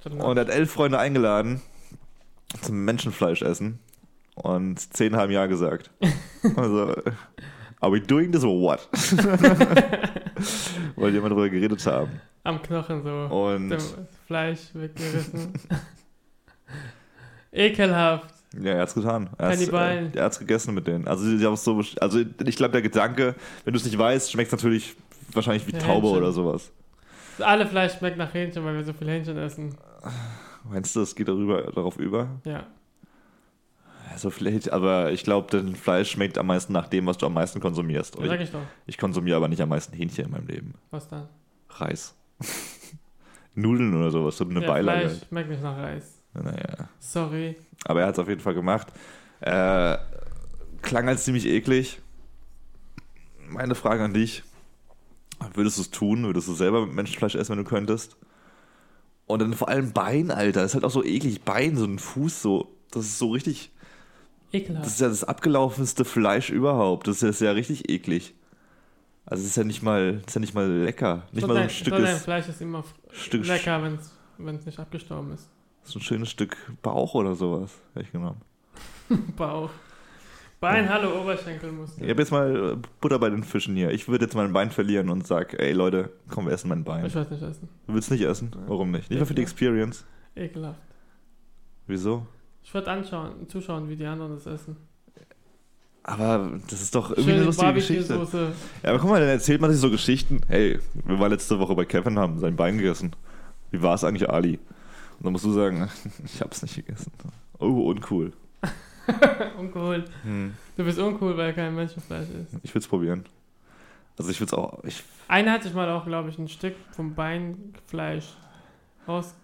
Und 0.06 0.38
er 0.38 0.46
hat 0.46 0.50
elf 0.50 0.72
Freunde 0.72 0.98
eingeladen 0.98 1.62
zum 2.62 2.86
Menschenfleisch 2.86 3.42
essen. 3.42 3.80
Und 4.36 4.80
zehn 4.94 5.18
haben 5.18 5.32
ja 5.32 5.46
gesagt. 5.48 5.92
Also, 6.56 6.96
are 7.82 7.92
we 7.92 8.00
doing 8.00 8.32
this 8.32 8.44
or 8.44 8.60
what? 8.62 8.88
Weil 10.96 11.12
die 11.12 11.18
immer 11.18 11.30
darüber 11.30 11.50
geredet 11.50 11.86
haben. 11.86 12.22
Am 12.44 12.62
Knochen 12.62 13.04
so. 13.04 13.10
Und 13.36 13.78
Fleisch 14.28 14.60
weggerissen. 14.74 15.54
Ekelhaft. 17.52 18.34
ja, 18.62 18.72
er 18.74 18.82
hat's 18.82 18.94
getan. 18.94 19.30
Er 19.38 19.48
hat's, 19.48 19.58
Kannibalen. 19.60 20.14
äh, 20.14 20.18
er 20.18 20.24
hat's 20.26 20.40
gegessen 20.40 20.74
mit 20.74 20.88
denen. 20.88 21.08
Also, 21.08 21.26
haben 21.46 21.56
so, 21.58 21.82
also 22.00 22.20
ich 22.46 22.56
glaube, 22.56 22.72
der 22.72 22.82
Gedanke, 22.82 23.36
wenn 23.66 23.74
du 23.74 23.78
es 23.80 23.86
nicht 23.86 23.98
weißt, 23.98 24.32
schmeckt 24.32 24.52
natürlich 24.52 24.96
wahrscheinlich 25.34 25.68
wie 25.68 25.74
Ja, 25.74 25.80
Taube 25.80 26.08
Hähnchen. 26.08 26.24
oder 26.24 26.32
sowas. 26.32 26.72
Alle 27.40 27.66
Fleisch 27.68 27.98
schmeckt 27.98 28.18
nach 28.18 28.34
Hähnchen, 28.34 28.64
weil 28.64 28.76
wir 28.76 28.84
so 28.84 28.94
viel 28.94 29.10
Hähnchen 29.10 29.38
essen. 29.38 29.76
Meinst 30.70 30.96
du, 30.96 31.02
es 31.02 31.14
geht 31.16 31.28
darüber, 31.28 31.64
darauf 31.64 31.98
über? 31.98 32.28
Ja. 32.46 32.66
Also 34.12 34.30
vielleicht, 34.30 34.72
aber 34.72 35.12
ich 35.12 35.24
glaube, 35.24 35.48
das 35.52 35.80
Fleisch 35.80 36.12
schmeckt 36.12 36.38
am 36.38 36.48
meisten 36.48 36.74
nach 36.74 36.88
dem, 36.88 37.06
was 37.06 37.18
du 37.18 37.26
am 37.26 37.34
meisten 37.34 37.60
konsumierst. 37.60 38.18
Ja, 38.20 38.28
sag 38.28 38.42
ich 38.42 38.52
doch. 38.52 38.62
Ich 38.86 38.98
konsumiere 38.98 39.38
aber 39.38 39.48
nicht 39.48 39.62
am 39.62 39.70
meisten 39.70 39.96
Hähnchen 39.96 40.26
in 40.26 40.32
meinem 40.32 40.48
Leben. 40.48 40.74
Was 40.90 41.08
dann? 41.08 41.28
Reis. 41.70 42.16
Nudeln 43.56 43.94
oder 43.96 44.12
sowas, 44.12 44.38
so 44.38 44.46
eine 44.46 44.62
ja, 44.62 44.68
Beilage. 44.68 45.10
Fleisch 45.10 45.28
schmeckt 45.28 45.50
nicht 45.50 45.64
nach 45.64 45.78
Reis. 45.78 46.22
Naja. 46.34 46.90
Sorry. 47.00 47.56
Aber 47.86 48.02
er 48.02 48.08
hat 48.08 48.16
es 48.16 48.20
auf 48.20 48.28
jeden 48.28 48.42
Fall 48.42 48.54
gemacht. 48.54 48.88
Äh, 49.42 49.98
klang 50.82 51.08
als 51.08 51.26
ziemlich 51.26 51.46
eklig. 51.46 52.02
Meine 53.48 53.76
Frage 53.76 54.04
an 54.04 54.14
dich. 54.14 54.44
Würdest 55.54 55.78
du 55.78 55.82
es 55.82 55.92
tun? 55.92 56.24
Würdest 56.24 56.48
du 56.48 56.54
selber 56.54 56.86
Menschenfleisch 56.86 57.36
essen, 57.36 57.52
wenn 57.52 57.64
du 57.64 57.70
könntest? 57.70 58.16
Und 59.26 59.40
dann 59.40 59.54
vor 59.54 59.70
allem 59.70 59.92
Bein, 59.94 60.32
Alter. 60.32 60.62
Das 60.62 60.72
ist 60.72 60.76
halt 60.76 60.86
auch 60.86 60.92
so 60.92 61.04
eklig. 61.04 61.42
Bein, 61.42 61.76
so 61.76 61.86
ein 61.86 62.00
Fuß, 62.00 62.42
so. 62.42 62.76
Das 62.92 63.06
ist 63.06 63.20
so 63.20 63.32
richtig. 63.32 63.72
Ekelhaft. 64.54 64.86
Das 64.86 64.94
ist 64.94 65.02
ja 65.02 65.08
das 65.10 65.24
abgelaufenste 65.24 66.06
Fleisch 66.06 66.50
überhaupt. 66.50 67.08
Das 67.08 67.24
ist 67.24 67.42
ja 67.42 67.52
richtig 67.52 67.90
eklig. 67.90 68.34
Also, 69.26 69.42
es 69.44 69.50
ist 69.52 69.56
ja 69.58 69.64
nicht 69.64 69.82
mal, 69.84 70.18
das 70.18 70.28
ist 70.28 70.36
ja 70.36 70.42
nicht 70.42 70.54
mal 70.56 70.68
lecker. 70.70 71.24
Nicht 71.32 71.42
So 71.42 71.48
mal 71.48 71.54
so 71.56 71.60
ein 71.62 71.70
Stück 71.70 71.94
dein 71.94 72.04
ist, 72.06 72.24
Fleisch 72.24 72.48
ist 72.50 72.62
immer 72.62 72.84
Stück 73.12 73.46
lecker, 73.48 73.82
wenn 74.38 74.56
es 74.56 74.66
nicht 74.66 74.80
abgestorben 74.80 75.32
ist. 75.34 75.48
so 75.84 76.00
ein 76.00 76.02
schönes 76.02 76.30
Stück 76.30 76.58
Bauch 76.82 77.14
oder 77.14 77.36
sowas. 77.36 77.72
Hätte 77.94 78.06
ich 78.06 78.12
genommen. 78.12 78.42
Bauch. 79.38 79.70
Bein, 80.60 80.88
hallo, 80.90 81.22
Oberschenkelmuskel. 81.22 82.04
Ich 82.04 82.10
habe 82.12 82.22
jetzt 82.22 82.32
mal 82.32 82.74
äh, 82.74 82.78
Butter 83.00 83.18
bei 83.18 83.32
den 83.32 83.44
Fischen 83.44 83.76
hier. 83.76 83.90
Ich 83.92 84.08
würde 84.08 84.26
jetzt 84.26 84.36
mein 84.36 84.54
Bein 84.54 84.70
verlieren 84.70 85.10
und 85.10 85.26
sag, 85.26 85.60
ey 85.60 85.72
Leute, 85.74 86.12
komm, 86.30 86.46
wir 86.46 86.54
essen 86.54 86.70
mein 86.70 86.84
Bein. 86.84 87.04
Ich 87.06 87.16
weiß 87.16 87.32
nicht 87.32 87.42
essen. 87.42 87.68
Du 87.88 87.96
willst 87.96 88.12
nicht 88.12 88.22
essen? 88.22 88.52
Warum 88.68 88.92
nicht? 88.92 89.10
Nicht 89.10 89.18
mal 89.20 89.26
für 89.26 89.34
die 89.34 89.42
Experience. 89.42 90.06
Ekelhaft. 90.36 90.80
Wieso? 91.88 92.28
Ich 92.64 92.74
würde 92.74 92.92
anschauen, 92.92 93.48
zuschauen, 93.50 93.90
wie 93.90 93.96
die 93.96 94.06
anderen 94.06 94.34
das 94.36 94.46
essen. 94.46 94.78
Aber 96.04 96.60
das 96.70 96.82
ist 96.82 96.96
doch 96.96 97.12
irgendwie 97.12 97.32
eine 97.32 97.40
Schöne 97.40 97.46
lustige 97.46 97.74
Geschichte. 97.74 98.54
Ja, 98.84 98.90
aber 98.90 99.00
guck 99.00 99.10
mal, 99.10 99.20
dann 99.20 99.30
erzählt 99.30 99.62
man 99.62 99.72
sich 99.72 99.80
so 99.80 99.92
Geschichten. 99.92 100.42
Hey, 100.48 100.80
wir 101.06 101.20
waren 101.20 101.32
letzte 101.32 101.60
Woche 101.60 101.76
bei 101.76 101.86
Kevin, 101.86 102.18
haben 102.18 102.40
sein 102.40 102.56
Bein 102.56 102.78
gegessen. 102.78 103.16
Wie 103.70 103.82
war 103.82 103.94
es 103.94 104.04
eigentlich, 104.04 104.30
Ali? 104.30 104.60
Und 105.20 105.26
dann 105.26 105.34
musst 105.34 105.46
du 105.46 105.52
sagen, 105.52 105.90
ich 106.26 106.42
hab's 106.42 106.62
nicht 106.64 106.76
gegessen. 106.76 107.12
Oh, 107.60 107.90
uncool. 107.90 108.34
uncool. 109.60 110.06
Hm. 110.24 110.56
Du 110.76 110.84
bist 110.84 110.98
uncool, 110.98 111.38
weil 111.38 111.54
kein 111.54 111.76
Menschenfleisch 111.76 112.30
ist. 112.30 112.60
Ich 112.64 112.74
will's 112.74 112.88
probieren. 112.88 113.26
Also 114.18 114.32
ich 114.32 114.40
will's 114.40 114.54
auch. 114.54 114.84
Ich, 114.84 115.04
Einer 115.28 115.54
hat 115.54 115.64
sich 115.64 115.74
mal 115.74 115.90
auch, 115.90 116.06
glaube 116.06 116.30
ich, 116.30 116.40
ein 116.40 116.48
Stück 116.48 116.76
vom 116.92 117.14
Beinfleisch 117.14 118.36
raus, 119.08 119.36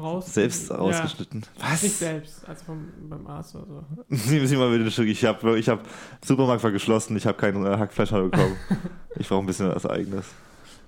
raus 0.00 0.32
selbst 0.32 0.70
Ja, 0.70 0.76
ausgeschnitten. 0.76 1.44
Was? 1.58 1.82
nicht 1.82 1.96
selbst, 1.96 2.48
also 2.48 2.64
vom, 2.64 2.88
beim 3.08 3.26
Arzt 3.26 3.54
oder 3.54 3.66
so. 3.66 4.04
Nehmen 4.30 4.46
Sie 4.46 4.56
mal 4.56 4.70
bitte 4.70 4.84
ein 4.84 4.90
Stück. 4.90 5.08
Ich 5.08 5.24
habe, 5.24 5.58
ich 5.58 5.68
hab, 5.68 5.86
Supermarkt 6.24 6.62
war 6.62 6.70
geschlossen, 6.70 7.16
ich 7.16 7.26
habe 7.26 7.38
kein 7.38 7.64
äh, 7.64 7.76
Hackfleisch 7.78 8.12
mehr 8.12 8.22
bekommen. 8.22 8.56
ich 9.16 9.28
brauche 9.28 9.40
ein 9.40 9.46
bisschen 9.46 9.74
was 9.74 9.86
Eigenes. 9.86 10.26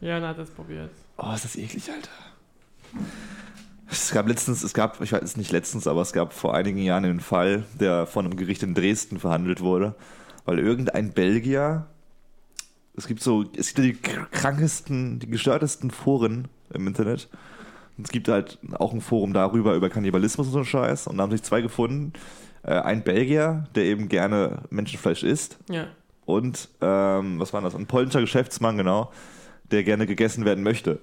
Ja, 0.00 0.18
und 0.18 0.25
hat 0.25 0.38
das 0.38 0.50
probiert. 0.50 0.90
Oh, 1.16 1.32
ist 1.34 1.44
das 1.44 1.56
eklig, 1.56 1.90
Alter. 1.90 2.10
Es 3.88 4.10
gab 4.10 4.26
letztens, 4.26 4.62
es 4.62 4.75
gab, 4.75 5.00
ich 5.00 5.12
weiß 5.12 5.22
es 5.22 5.36
nicht 5.36 5.52
letztens, 5.52 5.86
aber 5.86 6.02
es 6.02 6.12
gab 6.12 6.32
vor 6.32 6.54
einigen 6.54 6.78
Jahren 6.78 7.04
einen 7.04 7.20
Fall, 7.20 7.64
der 7.78 8.06
von 8.06 8.25
einem 8.25 8.36
Gericht 8.36 8.62
in 8.62 8.75
Dresden 8.75 9.18
verhandelt 9.18 9.60
wurde, 9.60 9.94
weil 10.44 10.58
irgendein 10.58 11.12
Belgier, 11.12 11.86
es 12.96 13.06
gibt 13.06 13.22
so, 13.22 13.44
es 13.56 13.75
gibt 13.75 13.78
ja 13.78 13.84
die 13.84 13.94
krankesten, 14.32 15.18
die 15.20 15.28
gestörtesten 15.28 15.90
Foren 15.90 16.48
im 16.72 16.86
Internet. 16.86 17.28
Es 18.02 18.10
gibt 18.10 18.28
halt 18.28 18.58
auch 18.72 18.92
ein 18.92 19.00
Forum 19.00 19.32
darüber, 19.32 19.74
über 19.74 19.88
Kannibalismus 19.88 20.46
und 20.48 20.52
so 20.52 20.58
einen 20.58 20.66
Scheiß. 20.66 21.06
Und 21.06 21.16
da 21.16 21.22
haben 21.22 21.30
sich 21.30 21.42
zwei 21.42 21.62
gefunden. 21.62 22.12
Äh, 22.62 22.74
ein 22.74 23.02
Belgier, 23.04 23.66
der 23.74 23.84
eben 23.84 24.08
gerne 24.08 24.62
Menschenfleisch 24.70 25.22
isst. 25.22 25.58
Ja. 25.70 25.86
Und, 26.24 26.68
ähm, 26.80 27.38
was 27.38 27.52
war 27.52 27.62
das? 27.62 27.74
Ein 27.74 27.86
polnischer 27.86 28.20
Geschäftsmann, 28.20 28.76
genau, 28.76 29.12
der 29.70 29.84
gerne 29.84 30.06
gegessen 30.06 30.44
werden 30.44 30.64
möchte. 30.64 30.98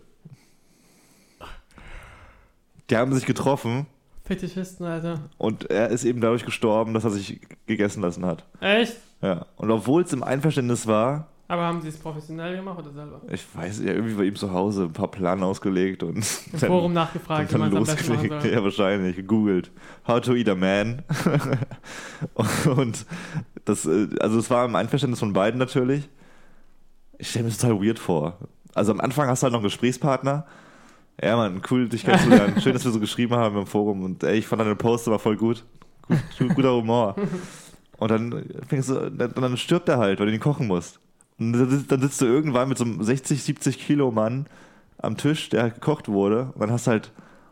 Die 2.89 2.97
haben 2.97 3.13
sich 3.13 3.25
getroffen 3.25 3.87
Fetischisten, 4.25 4.85
Alter. 4.85 5.19
und 5.37 5.69
er 5.69 5.89
ist 5.89 6.05
eben 6.05 6.21
dadurch 6.21 6.45
gestorben, 6.45 6.93
dass 6.93 7.03
er 7.03 7.09
sich 7.09 7.41
gegessen 7.65 8.01
lassen 8.01 8.25
hat. 8.25 8.45
Echt? 8.61 8.97
Ja. 9.21 9.47
Und 9.57 9.69
obwohl 9.71 10.03
es 10.03 10.13
im 10.13 10.23
Einverständnis 10.23 10.87
war, 10.87 11.27
Aber 11.47 11.63
haben 11.63 11.81
sie 11.81 11.89
es 11.89 11.97
professionell 11.97 12.55
gemacht 12.55 12.79
oder 12.79 12.91
selber? 12.91 13.21
ich 13.29 13.43
weiß 13.53 13.81
ja, 13.81 13.91
irgendwie 13.93 14.15
bei 14.15 14.23
ihm 14.23 14.35
zu 14.35 14.51
Hause 14.51 14.83
ein 14.83 14.93
paar 14.93 15.09
Pläne 15.09 15.45
ausgelegt 15.45 16.01
und 16.01 16.17
Im 16.53 16.59
Forum 16.59 16.93
nachgefragt, 16.93 17.49
wie 17.49 17.51
dann 17.51 17.69
man 17.69 17.83
machen 17.83 18.07
losgelegt. 18.07 18.45
Ja, 18.45 18.63
wahrscheinlich. 18.63 19.17
Gegoogelt. 19.17 19.69
How 20.07 20.21
to 20.21 20.35
eat 20.35 20.47
a 20.47 20.55
man. 20.55 21.03
und 22.75 23.05
das, 23.65 23.85
äh, 23.85 24.07
also 24.21 24.39
es 24.39 24.49
war 24.49 24.65
im 24.65 24.75
Einverständnis 24.75 25.19
von 25.19 25.33
beiden 25.33 25.59
natürlich. 25.59 26.09
Ich 27.17 27.29
stelle 27.29 27.43
mir 27.43 27.51
das 27.51 27.59
total 27.59 27.81
weird 27.85 27.99
vor. 27.99 28.37
Also 28.73 28.91
am 28.91 29.01
Anfang 29.01 29.27
hast 29.27 29.41
du 29.41 29.45
halt 29.45 29.51
noch 29.51 29.59
einen 29.59 29.67
Gesprächspartner. 29.67 30.45
Ja, 31.21 31.35
Mann, 31.35 31.61
cool, 31.69 31.89
dich 31.89 32.03
kennenzulernen. 32.05 32.61
Schön, 32.61 32.73
dass 32.73 32.85
wir 32.85 32.91
so 32.91 32.99
geschrieben 32.99 33.35
haben 33.35 33.57
im 33.57 33.67
Forum. 33.67 34.03
Und 34.03 34.23
ey, 34.23 34.37
ich 34.37 34.47
fand 34.47 34.61
deine 34.61 34.75
Post 34.75 35.07
war 35.07 35.19
voll 35.19 35.37
gut. 35.37 35.65
gut 36.37 36.55
guter 36.55 36.73
Humor. 36.73 37.15
Und 37.97 38.11
dann 38.11 38.45
fängst 38.67 38.89
du, 38.89 39.11
dann, 39.11 39.33
dann 39.33 39.55
stirbt 39.55 39.87
er 39.87 39.97
halt, 39.97 40.19
weil 40.19 40.25
du 40.27 40.33
ihn 40.33 40.39
kochen 40.39 40.67
musst. 40.67 40.99
Und 41.39 41.53
dann 41.53 41.99
sitzt- 42.01 42.21
du 42.21 42.25
irgendwann 42.25 42.69
mit 42.69 42.77
so 42.77 42.83
einem 42.85 43.03
60, 43.03 43.43
70 43.43 43.79
Kilo 43.79 44.11
Mann 44.11 44.47
am 44.97 45.17
Tisch, 45.17 45.49
der 45.49 45.63
halt 45.63 45.75
gekocht 45.75 46.07
wurde. 46.07 46.51
Und 46.53 46.61
dann 46.61 46.71
hast 46.71 46.87
du 46.87 46.91
halt 46.91 47.11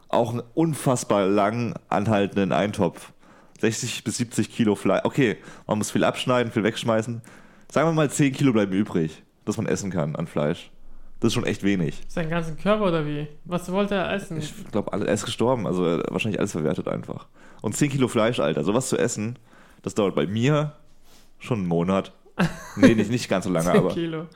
auch 0.10 0.32
einen 0.32 0.44
unfassbar 0.54 1.26
lang 1.26 1.74
anhaltenden 1.90 2.52
Eintopf. 2.52 3.12
60 3.60 4.04
bis 4.04 4.18
70 4.18 4.52
Kilo 4.52 4.76
Fleisch. 4.76 5.02
Okay, 5.04 5.38
man 5.68 5.78
muss 5.78 5.92
viel 5.92 6.04
abschneiden, 6.04 6.52
viel 6.52 6.64
wegschmeißen. 6.64 7.22
Sagen 7.72 7.88
wir 7.88 7.94
mal, 7.94 8.10
10 8.10 8.34
Kilo 8.34 8.54
bleiben 8.54 8.72
übrig, 8.74 9.24
dass 9.46 9.58
man 9.58 9.66
essen 9.68 9.92
kann 9.92 10.16
an 10.16 10.28
Fleisch. 10.28 10.72
Das 11.20 11.28
ist 11.28 11.34
schon 11.36 11.46
echt 11.46 11.62
wenig. 11.64 12.02
Seinen 12.08 12.32
ganzen 12.32 12.58
Körper 12.58 12.86
oder 12.88 13.06
wie? 13.06 13.28
Was 13.46 13.72
wollte 13.72 13.94
er 13.96 14.12
essen? 14.12 14.38
Ich 14.38 14.54
glaube, 14.72 14.92
er 14.92 15.14
ist 15.14 15.24
gestorben, 15.26 15.68
also 15.68 15.84
wahrscheinlich 16.10 16.40
alles 16.40 16.54
verwertet 16.54 16.88
einfach. 16.88 17.28
Und 17.62 17.76
10 17.76 17.92
Kilo 17.92 18.08
Fleisch, 18.08 18.40
Alter, 18.40 18.64
sowas 18.64 18.90
zu 18.90 18.98
essen, 18.98 19.38
das 19.84 19.94
dauert 19.94 20.16
bei 20.16 20.26
mir 20.26 20.74
schon 21.38 21.60
einen 21.60 21.68
Monat. 21.68 22.12
Nee, 22.76 22.96
nicht, 22.96 23.12
nicht 23.12 23.30
ganz 23.30 23.46
so 23.46 23.52
lange, 23.52 23.72
10 23.72 23.78
aber 23.78 23.94
Kilo. 23.94 24.28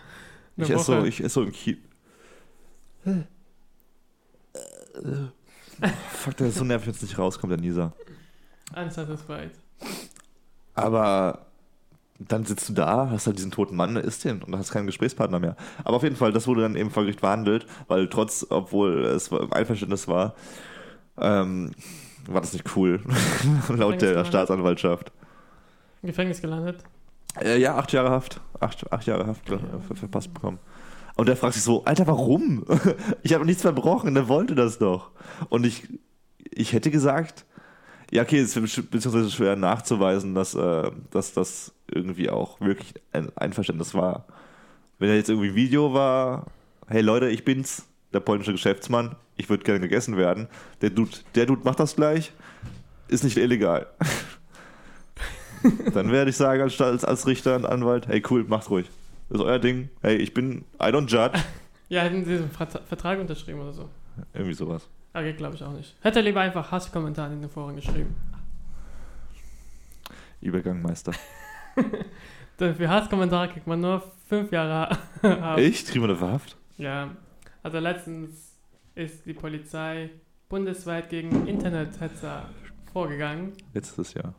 ich 0.57 0.65
Eine 0.65 0.75
esse 0.75 0.85
so, 0.85 1.03
ich 1.05 1.19
esse 1.21 1.29
so 1.29 1.43
im 1.43 1.51
Kilo. 1.51 1.79
Fuck, 6.11 6.37
der 6.37 6.47
ist 6.47 6.57
so 6.57 6.63
nervig, 6.63 6.87
wenn 6.87 6.93
es 6.93 7.01
nicht 7.01 7.17
rauskommt, 7.17 7.51
der 7.51 7.59
Nieser. 7.59 7.93
Unsatisfied. 8.75 9.51
Aber 10.73 11.45
dann 12.19 12.45
sitzt 12.45 12.69
du 12.69 12.73
da, 12.73 13.09
hast 13.09 13.27
halt 13.27 13.37
diesen 13.37 13.51
toten 13.51 13.75
Mann, 13.75 13.95
isst 13.97 14.23
den 14.23 14.41
und 14.41 14.55
hast 14.57 14.71
keinen 14.71 14.85
Gesprächspartner 14.85 15.39
mehr. 15.39 15.55
Aber 15.83 15.97
auf 15.97 16.03
jeden 16.03 16.15
Fall, 16.15 16.31
das 16.31 16.47
wurde 16.47 16.61
dann 16.61 16.75
eben 16.75 16.89
vor 16.91 17.03
Gericht 17.03 17.19
verhandelt, 17.19 17.65
weil 17.87 18.07
trotz, 18.07 18.45
obwohl 18.49 19.03
es 19.05 19.27
im 19.29 19.51
Einverständnis 19.51 20.07
war, 20.07 20.35
ähm, 21.17 21.71
war 22.27 22.41
das 22.41 22.53
nicht 22.53 22.75
cool, 22.75 23.01
laut 23.69 24.01
der? 24.01 24.23
Staatsanwaltschaft. 24.25 25.11
Im 26.01 26.07
Gefängnis 26.07 26.41
gelandet. 26.41 26.83
Äh, 27.41 27.59
ja, 27.59 27.75
acht 27.75 27.91
Jahre 27.91 28.09
Haft. 28.09 28.41
Acht, 28.59 28.91
acht 28.91 29.05
Jahre 29.07 29.27
Haft 29.27 29.49
äh, 29.49 29.57
ver- 29.87 29.95
verpasst 29.95 30.33
bekommen. 30.33 30.59
Und 31.15 31.27
der 31.27 31.37
fragt 31.37 31.53
sich 31.53 31.63
so, 31.63 31.83
Alter, 31.85 32.07
warum? 32.07 32.65
Ich 33.23 33.33
habe 33.33 33.45
nichts 33.45 33.61
verbrochen, 33.61 34.13
der 34.13 34.27
wollte 34.27 34.55
das 34.55 34.77
doch. 34.79 35.11
Und 35.49 35.65
ich, 35.65 35.87
ich 36.51 36.73
hätte 36.73 36.91
gesagt, 36.91 37.45
ja, 38.11 38.21
okay, 38.23 38.39
es 38.39 38.55
ist 38.55 38.91
beziehungsweise 38.91 39.31
schwer 39.31 39.55
nachzuweisen, 39.55 40.35
dass, 40.35 40.53
äh, 40.55 40.91
dass 41.11 41.33
das 41.33 41.73
irgendwie 41.91 42.29
auch 42.29 42.59
wirklich 42.61 42.93
ein 43.11 43.29
Einverständnis 43.35 43.93
war. 43.93 44.25
Wenn 44.99 45.09
er 45.09 45.15
jetzt 45.15 45.29
irgendwie 45.29 45.49
ein 45.49 45.55
Video 45.55 45.93
war, 45.93 46.47
hey 46.87 47.01
Leute, 47.01 47.29
ich 47.29 47.43
bin's, 47.43 47.85
der 48.13 48.19
polnische 48.21 48.51
Geschäftsmann, 48.53 49.15
ich 49.35 49.49
würde 49.49 49.63
gerne 49.63 49.79
gegessen 49.81 50.15
werden, 50.17 50.47
der 50.81 50.89
Dude, 50.91 51.11
der 51.35 51.45
Dude 51.45 51.63
macht 51.65 51.79
das 51.79 51.95
gleich, 51.95 52.31
ist 53.07 53.23
nicht 53.23 53.37
illegal. 53.37 53.87
Dann 55.93 56.11
werde 56.11 56.29
ich 56.29 56.37
sagen 56.37 56.61
als, 56.61 56.79
als, 56.81 57.27
Richter 57.27 57.55
und 57.55 57.65
Anwalt, 57.65 58.07
hey 58.07 58.21
cool, 58.29 58.43
macht 58.43 58.69
ruhig. 58.69 58.89
Das 59.29 59.39
ist 59.39 59.45
euer 59.45 59.59
Ding. 59.59 59.89
Hey, 60.01 60.17
ich 60.17 60.33
bin, 60.33 60.65
I 60.79 60.85
don't 60.85 61.07
judge. 61.07 61.39
Ja, 61.87 62.01
hätten 62.01 62.25
sie 62.25 62.31
diesen 62.31 62.49
Vertra- 62.49 62.81
Vertrag 62.81 63.19
unterschrieben 63.19 63.59
oder 63.59 63.71
so. 63.71 63.87
Irgendwie 64.33 64.55
sowas. 64.55 64.87
Okay, 65.13 65.33
glaube 65.33 65.53
ich 65.55 65.63
auch 65.63 65.71
nicht. 65.71 65.95
Hätte 66.01 66.17
er 66.17 66.23
lieber 66.23 66.41
einfach 66.41 66.71
Hasskommentare 66.71 67.31
in 67.33 67.41
den 67.41 67.49
Foren 67.51 67.75
geschrieben. 67.75 68.15
Übergang, 70.41 70.81
Meister. 70.81 71.11
Denn 72.59 72.75
für 72.75 72.89
Hasskommentare 72.89 73.49
kriegt 73.49 73.67
man 73.67 73.81
nur 73.81 74.01
fünf 74.27 74.51
Jahre 74.51 74.97
Haft. 75.21 75.59
Echt? 75.59 75.87
Kriegen 75.89 76.03
wir 76.03 76.09
eine 76.09 76.17
Verhaft? 76.17 76.57
Ja. 76.77 77.11
Also 77.61 77.77
letztens 77.77 78.57
ist 78.95 79.25
die 79.27 79.33
Polizei 79.33 80.09
bundesweit 80.49 81.09
gegen 81.09 81.47
Internethetzer 81.47 82.49
vorgegangen. 82.93 83.53
Letztes 83.73 84.13
Jahr. 84.15 84.33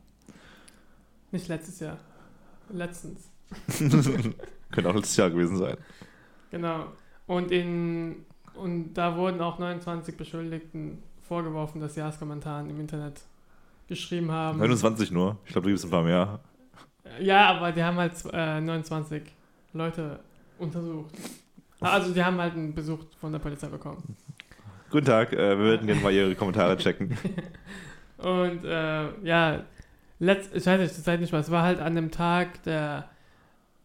Nicht 1.37 1.49
letztes 1.49 1.81
Jahr. 1.81 1.99
Letztens. 2.71 3.31
Könnte 4.71 4.89
auch 4.89 4.95
letztes 4.95 5.19
Jahr 5.19 5.29
gewesen 5.29 5.59
sein. 5.59 5.77
Genau. 6.51 6.87
Und 7.27 7.51
in 7.51 8.25
und 8.55 8.95
da 8.95 9.15
wurden 9.17 9.39
auch 9.43 9.59
29 9.59 10.17
Beschuldigten 10.17 11.03
vorgeworfen, 11.29 11.79
dass 11.79 11.93
sie 11.93 12.03
Hasskommentaren 12.03 12.71
im 12.71 12.81
Internet 12.81 13.21
geschrieben 13.87 14.33
haben. 14.33 14.59
29 14.59 15.11
nur. 15.11 15.37
Ich 15.45 15.53
glaube, 15.53 15.67
da 15.67 15.69
gibt 15.69 15.79
es 15.79 15.85
ein 15.85 15.91
paar 15.91 16.05
mehr. 16.05 16.41
Ja, 17.21 17.51
aber 17.51 17.71
die 17.71 17.85
haben 17.85 17.99
halt 17.99 18.15
äh, 18.33 18.59
29 18.59 19.23
Leute 19.75 20.21
untersucht. 20.59 21.15
Also 21.81 22.15
die 22.15 22.25
haben 22.25 22.39
halt 22.39 22.55
einen 22.55 22.75
Besuch 22.75 23.01
von 23.21 23.31
der 23.31 23.41
Polizei 23.41 23.67
bekommen. 23.69 24.17
Guten 24.91 25.05
Tag, 25.05 25.35
äh, 25.35 25.37
wir 25.37 25.59
würden 25.59 25.87
gerne 25.87 26.01
mal 26.01 26.15
Ihre 26.15 26.35
Kommentare 26.35 26.79
checken. 26.79 27.15
Und 28.17 28.65
äh, 28.65 29.23
ja, 29.23 29.63
letzt, 30.19 30.55
ich 30.55 30.67
weiß 30.67 30.81
nicht, 30.81 31.07
das 31.07 31.21
nicht 31.21 31.33
mal, 31.33 31.39
es 31.41 31.51
war 31.51 31.63
halt 31.63 31.81
an 31.81 31.95
dem 31.95 32.11
Tag 32.11 32.63
der 32.65 33.09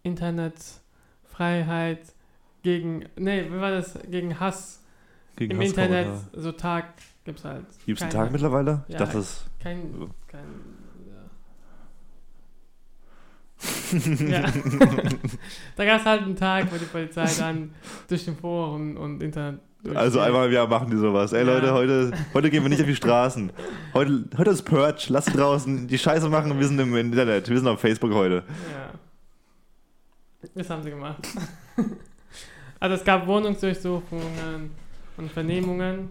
Internetfreiheit 0.03 2.01
gegen, 2.63 3.05
nee, 3.17 3.46
wie 3.50 3.59
war 3.59 3.72
das, 3.72 3.98
gegen 4.09 4.39
Hass 4.39 4.83
Gegen 5.35 5.51
im 5.53 5.61
Internet, 5.61 6.07
Hasskommentare. 6.07 6.41
so 6.41 6.51
Tag 6.51 6.85
gibt's 7.24 7.44
halt. 7.46 7.65
Gibt 7.85 8.00
es 8.00 8.03
einen 8.03 8.11
Tag 8.11 8.31
mittlerweile? 8.31 8.83
Ich 8.87 8.94
Ja. 8.94 9.00
dachte, 9.00 9.17
das. 9.17 9.46
Kein, 9.59 10.09
kein, 10.27 10.39
ja. 11.07 11.22
da 15.75 15.85
gab 15.85 16.00
es 16.00 16.05
halt 16.05 16.22
einen 16.24 16.35
Tag, 16.35 16.72
wo 16.72 16.77
die 16.77 16.85
Polizei 16.85 17.25
dann 17.37 17.74
durch 18.07 18.25
den 18.25 18.35
Foren 18.37 18.98
und 18.98 19.22
Internet 19.24 19.61
Also 19.96 20.20
einmal 20.20 20.48
im 20.48 20.53
Jahr 20.53 20.67
machen 20.67 20.91
die 20.91 20.98
sowas. 20.98 21.33
Ey. 21.33 21.44
Leute, 21.44 21.74
heute, 21.74 22.11
heute 22.33 22.50
gehen 22.50 22.63
wir 22.63 22.70
nicht 22.70 22.81
auf 22.81 22.87
die 22.87 22.96
Straßen. 22.96 23.51
Heute, 23.94 24.25
heute 24.37 24.51
ist 24.51 24.63
Purge. 24.63 25.05
Lasst 25.09 25.35
draußen 25.35 25.87
die 25.87 25.98
Scheiße 25.98 26.29
machen. 26.29 26.57
Wir 26.59 26.67
sind 26.67 26.79
im 26.79 26.96
Internet. 26.96 27.50
Wir 27.50 27.57
sind 27.57 27.67
auf 27.67 27.79
Facebook 27.79 28.13
heute. 28.13 28.44
Ja. 28.72 30.50
Das 30.55 30.70
haben 30.70 30.83
sie 30.83 30.91
gemacht. 30.91 31.27
also 32.79 32.96
es 32.96 33.03
gab 33.03 33.25
Wohnungsdurchsuchungen 33.25 34.72
und 35.17 35.31
Vernehmungen. 35.31 36.09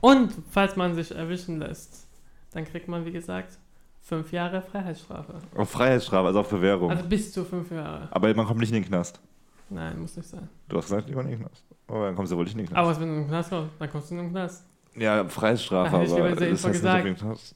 Und 0.00 0.32
falls 0.50 0.76
man 0.76 0.94
sich 0.94 1.14
erwischen 1.14 1.58
lässt, 1.58 2.06
dann 2.52 2.64
kriegt 2.64 2.88
man, 2.88 3.04
wie 3.04 3.12
gesagt, 3.12 3.58
fünf 4.00 4.32
Jahre 4.32 4.62
Freiheitsstrafe. 4.62 5.34
Auf 5.56 5.70
Freiheitsstrafe, 5.70 6.28
also 6.28 6.40
auf 6.40 6.48
Bewährung. 6.48 6.90
Also 6.90 7.04
bis 7.04 7.32
zu 7.32 7.44
fünf 7.44 7.70
Jahre. 7.70 8.08
Aber 8.10 8.32
man 8.34 8.46
kommt 8.46 8.60
nicht 8.60 8.70
in 8.70 8.82
den 8.82 8.86
Knast. 8.86 9.20
Nein, 9.70 10.00
muss 10.00 10.16
nicht 10.16 10.28
sein. 10.28 10.48
Du 10.68 10.76
hast 10.76 10.86
gesagt, 10.86 11.08
nicht 11.08 11.18
in 11.18 11.26
den 11.28 11.38
Knast. 11.40 11.64
Aber 11.88 12.06
dann 12.06 12.14
kommst 12.16 12.32
du 12.32 12.36
wohl 12.36 12.44
nicht 12.44 12.52
in 12.54 12.58
den 12.58 12.66
Knast. 12.68 12.78
Aber 12.78 12.88
was, 12.90 13.00
wenn 13.00 13.08
du 13.08 13.14
in 13.14 13.20
den 13.22 13.28
Knast 13.28 13.50
kommst, 13.50 13.70
dann 13.78 13.90
kommst 13.90 14.10
du 14.10 14.14
in 14.14 14.20
den 14.20 14.30
Knast. 14.30 14.64
ja, 14.96 15.24
Freiheitsstrafe, 15.28 15.94
aber 15.96 16.04
lieber 16.04 16.30
das 16.30 16.40
nicht 16.40 16.64
auf 16.64 16.72
gesagt. 16.72 17.04
den 17.04 17.16
Knast. 17.16 17.54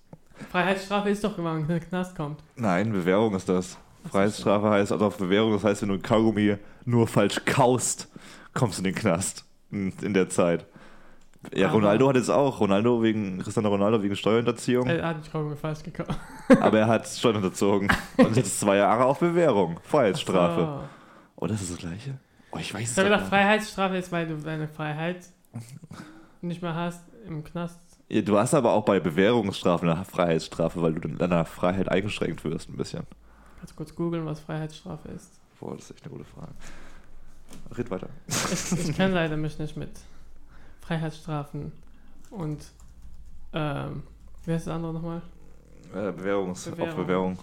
Freiheitsstrafe 0.50 1.10
ist 1.10 1.22
doch, 1.24 1.36
wenn 1.36 1.44
man 1.44 1.60
in 1.60 1.68
den 1.68 1.80
Knast 1.80 2.16
kommt. 2.16 2.40
Nein, 2.56 2.92
Bewährung 2.92 3.34
ist 3.34 3.48
das. 3.48 3.76
Freiheitsstrafe 4.10 4.68
heißt, 4.70 4.92
also 4.92 5.06
auf 5.06 5.16
Bewährung, 5.16 5.52
das 5.52 5.64
heißt, 5.64 5.82
wenn 5.82 5.88
du 5.90 5.98
Kaugummi 5.98 6.56
nur 6.84 7.06
falsch 7.06 7.40
kaust, 7.44 8.08
kommst 8.52 8.78
du 8.78 8.80
in 8.80 8.84
den 8.84 8.94
Knast 8.94 9.44
in, 9.70 9.92
in 10.02 10.12
der 10.14 10.28
Zeit. 10.28 10.66
Ja, 11.54 11.66
Aber- 11.68 11.76
Ronaldo 11.76 12.08
hat 12.08 12.16
jetzt 12.16 12.30
auch, 12.30 12.58
Ronaldo 12.60 13.02
wegen, 13.02 13.38
Cristiano 13.40 13.68
Ronaldo 13.68 14.02
wegen 14.02 14.16
Steuerhinterziehung, 14.16 14.86
Er 14.86 15.06
hat 15.06 15.18
mich 15.18 15.32
mir 15.32 15.56
falsch 15.56 15.82
gekauft. 15.82 16.18
aber 16.60 16.78
er 16.78 16.86
hat 16.88 17.06
Steuern 17.06 17.36
unterzogen 17.36 17.88
und 18.16 18.36
jetzt 18.36 18.60
zwei 18.60 18.76
Jahre 18.76 19.04
auf 19.04 19.20
Bewährung, 19.20 19.78
Freiheitsstrafe. 19.84 20.84
So. 21.44 21.50
Oh, 21.50 21.52
das 21.52 21.60
ist 21.60 21.72
das 21.72 21.78
Gleiche? 21.78 22.18
Oh, 22.52 22.58
ich 22.58 22.72
weiß 22.72 22.88
es 22.88 22.96
gedacht, 22.96 23.10
gar 23.10 23.18
nicht. 23.18 23.28
Freiheitsstrafe 23.28 23.96
ist, 23.96 24.12
weil 24.12 24.26
du 24.26 24.36
deine 24.38 24.66
Freiheit 24.66 25.26
nicht 26.40 26.62
mehr 26.62 26.74
hast 26.74 27.04
im 27.26 27.44
Knast. 27.44 27.80
Ja, 28.08 28.22
Du 28.22 28.38
hast 28.38 28.54
aber 28.54 28.72
auch 28.72 28.84
bei 28.84 28.98
Bewährungsstrafen 28.98 29.88
eine 29.90 30.04
Freiheitsstrafe, 30.04 30.80
weil 30.80 30.94
du 30.94 31.08
in 31.08 31.18
deiner 31.18 31.44
Freiheit 31.44 31.90
eingeschränkt 31.90 32.44
wirst 32.44 32.70
ein 32.70 32.76
bisschen. 32.76 33.06
Kannst 33.58 33.72
du 33.72 33.76
kurz 33.76 33.94
googeln, 33.94 34.24
was 34.24 34.40
Freiheitsstrafe 34.40 35.08
ist? 35.08 35.38
Boah, 35.60 35.74
das 35.74 35.84
ist 35.84 35.90
echt 35.96 36.04
eine 36.04 36.12
gute 36.16 36.24
Frage. 36.24 36.52
Red 37.76 37.90
weiter. 37.90 38.08
Ich, 38.26 38.72
ich 38.88 38.96
kenne 38.96 39.14
leider 39.14 39.36
mich 39.36 39.58
nicht 39.58 39.76
mit 39.76 39.90
Freiheitsstrafen 40.80 41.72
und 42.30 42.64
ähm, 43.52 44.02
wie 44.44 44.52
heißt 44.52 44.66
das 44.66 44.74
andere 44.74 44.94
nochmal? 44.94 45.22
Äh, 45.94 46.10
Bewährungs 46.12 46.64
Bewährung. 46.64 46.88
auf 46.90 46.96
Bewährung. 46.96 47.38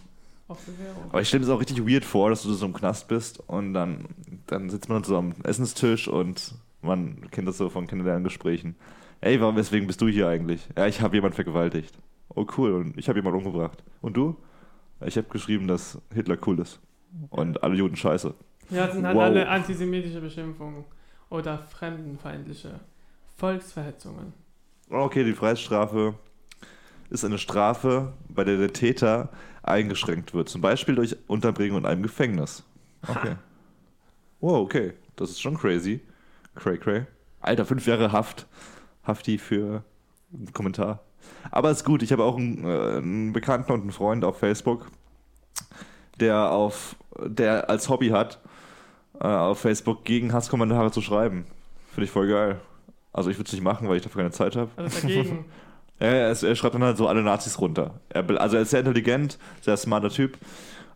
Aber 1.09 1.21
ich 1.21 1.27
stelle 1.27 1.41
mir 1.41 1.47
das 1.47 1.55
auch 1.55 1.59
richtig 1.59 1.85
weird 1.87 2.05
vor, 2.05 2.29
dass 2.29 2.43
du 2.43 2.53
so 2.53 2.65
im 2.65 2.73
Knast 2.73 3.07
bist 3.07 3.39
und 3.47 3.73
dann, 3.73 4.05
dann 4.47 4.69
sitzt 4.69 4.89
man 4.89 5.03
so 5.03 5.17
am 5.17 5.33
Essenstisch 5.43 6.07
und 6.07 6.55
man 6.81 7.29
kennt 7.31 7.47
das 7.47 7.57
so 7.57 7.69
von 7.69 7.87
Kennenlerngesprächen. 7.87 8.75
Ey, 9.21 9.39
warum, 9.39 9.55
weswegen 9.55 9.87
bist 9.87 10.01
du 10.01 10.07
hier 10.07 10.27
eigentlich? 10.27 10.67
Ja, 10.75 10.87
ich 10.87 11.01
habe 11.01 11.15
jemanden 11.15 11.35
vergewaltigt. 11.35 11.95
Oh, 12.33 12.45
cool. 12.57 12.73
Und 12.73 12.97
ich 12.97 13.07
habe 13.07 13.19
jemanden 13.19 13.45
umgebracht. 13.45 13.83
Und 14.01 14.17
du? 14.17 14.35
Ich 15.05 15.17
habe 15.17 15.27
geschrieben, 15.29 15.67
dass 15.67 15.99
Hitler 16.13 16.37
cool 16.47 16.59
ist. 16.59 16.79
Und 17.29 17.61
alle 17.61 17.75
Juden 17.75 17.95
scheiße. 17.95 18.33
Ja, 18.69 18.85
das 18.85 18.95
sind 18.95 19.05
halt 19.05 19.15
Wow. 19.17 19.23
alle 19.23 19.47
antisemitische 19.47 20.21
Beschimpfungen 20.21 20.85
oder 21.29 21.57
fremdenfeindliche 21.59 22.79
Volksverhetzungen. 23.37 24.33
Okay, 24.89 25.23
die 25.23 25.33
Freiheitsstrafe 25.33 26.15
ist 27.09 27.25
eine 27.25 27.37
Strafe, 27.37 28.13
bei 28.29 28.43
der 28.43 28.57
der 28.57 28.71
Täter 28.73 29.29
eingeschränkt 29.63 30.33
wird. 30.33 30.49
Zum 30.49 30.61
Beispiel 30.61 30.95
durch 30.95 31.15
Unterbringung 31.27 31.79
in 31.79 31.85
einem 31.85 32.03
Gefängnis. 32.03 32.63
Okay. 33.07 33.35
Wow, 34.39 34.63
okay. 34.63 34.93
Das 35.15 35.29
ist 35.29 35.41
schon 35.41 35.57
crazy. 35.57 36.01
Cray, 36.55 36.77
cray. 36.77 37.05
Alter, 37.41 37.65
fünf 37.65 37.85
Jahre 37.85 38.11
Haft. 38.11 38.47
Hafti 39.03 39.37
für 39.37 39.83
einen 40.33 40.53
Kommentar. 40.53 40.99
Aber 41.49 41.71
ist 41.71 41.85
gut. 41.85 42.03
Ich 42.03 42.11
habe 42.11 42.23
auch 42.23 42.37
einen, 42.37 42.65
äh, 42.65 42.97
einen 42.97 43.33
Bekannten 43.33 43.71
und 43.71 43.81
einen 43.81 43.91
Freund 43.91 44.23
auf 44.23 44.39
Facebook, 44.39 44.89
der 46.19 46.51
auf, 46.51 46.95
der 47.23 47.69
als 47.69 47.89
Hobby 47.89 48.09
hat, 48.09 48.39
äh, 49.19 49.27
auf 49.27 49.59
Facebook 49.59 50.03
gegen 50.05 50.33
Hasskommentare 50.33 50.91
zu 50.91 51.01
schreiben. 51.01 51.45
Finde 51.89 52.05
ich 52.05 52.11
voll 52.11 52.27
geil. 52.27 52.61
Also 53.13 53.29
ich 53.29 53.37
würde 53.37 53.47
es 53.47 53.53
nicht 53.53 53.63
machen, 53.63 53.89
weil 53.89 53.97
ich 53.97 54.03
dafür 54.03 54.21
keine 54.21 54.31
Zeit 54.31 54.55
habe. 54.55 54.71
Also 54.75 55.01
dagegen. 55.01 55.45
Er, 56.01 56.31
ist, 56.31 56.41
er 56.41 56.55
schreibt 56.55 56.73
dann 56.73 56.83
halt 56.83 56.97
so 56.97 57.07
alle 57.07 57.21
Nazis 57.21 57.59
runter. 57.59 57.99
Er, 58.09 58.27
also 58.41 58.55
er 58.55 58.63
ist 58.63 58.71
sehr 58.71 58.79
intelligent, 58.79 59.37
sehr 59.61 59.77
smarter 59.77 60.09
Typ. 60.09 60.37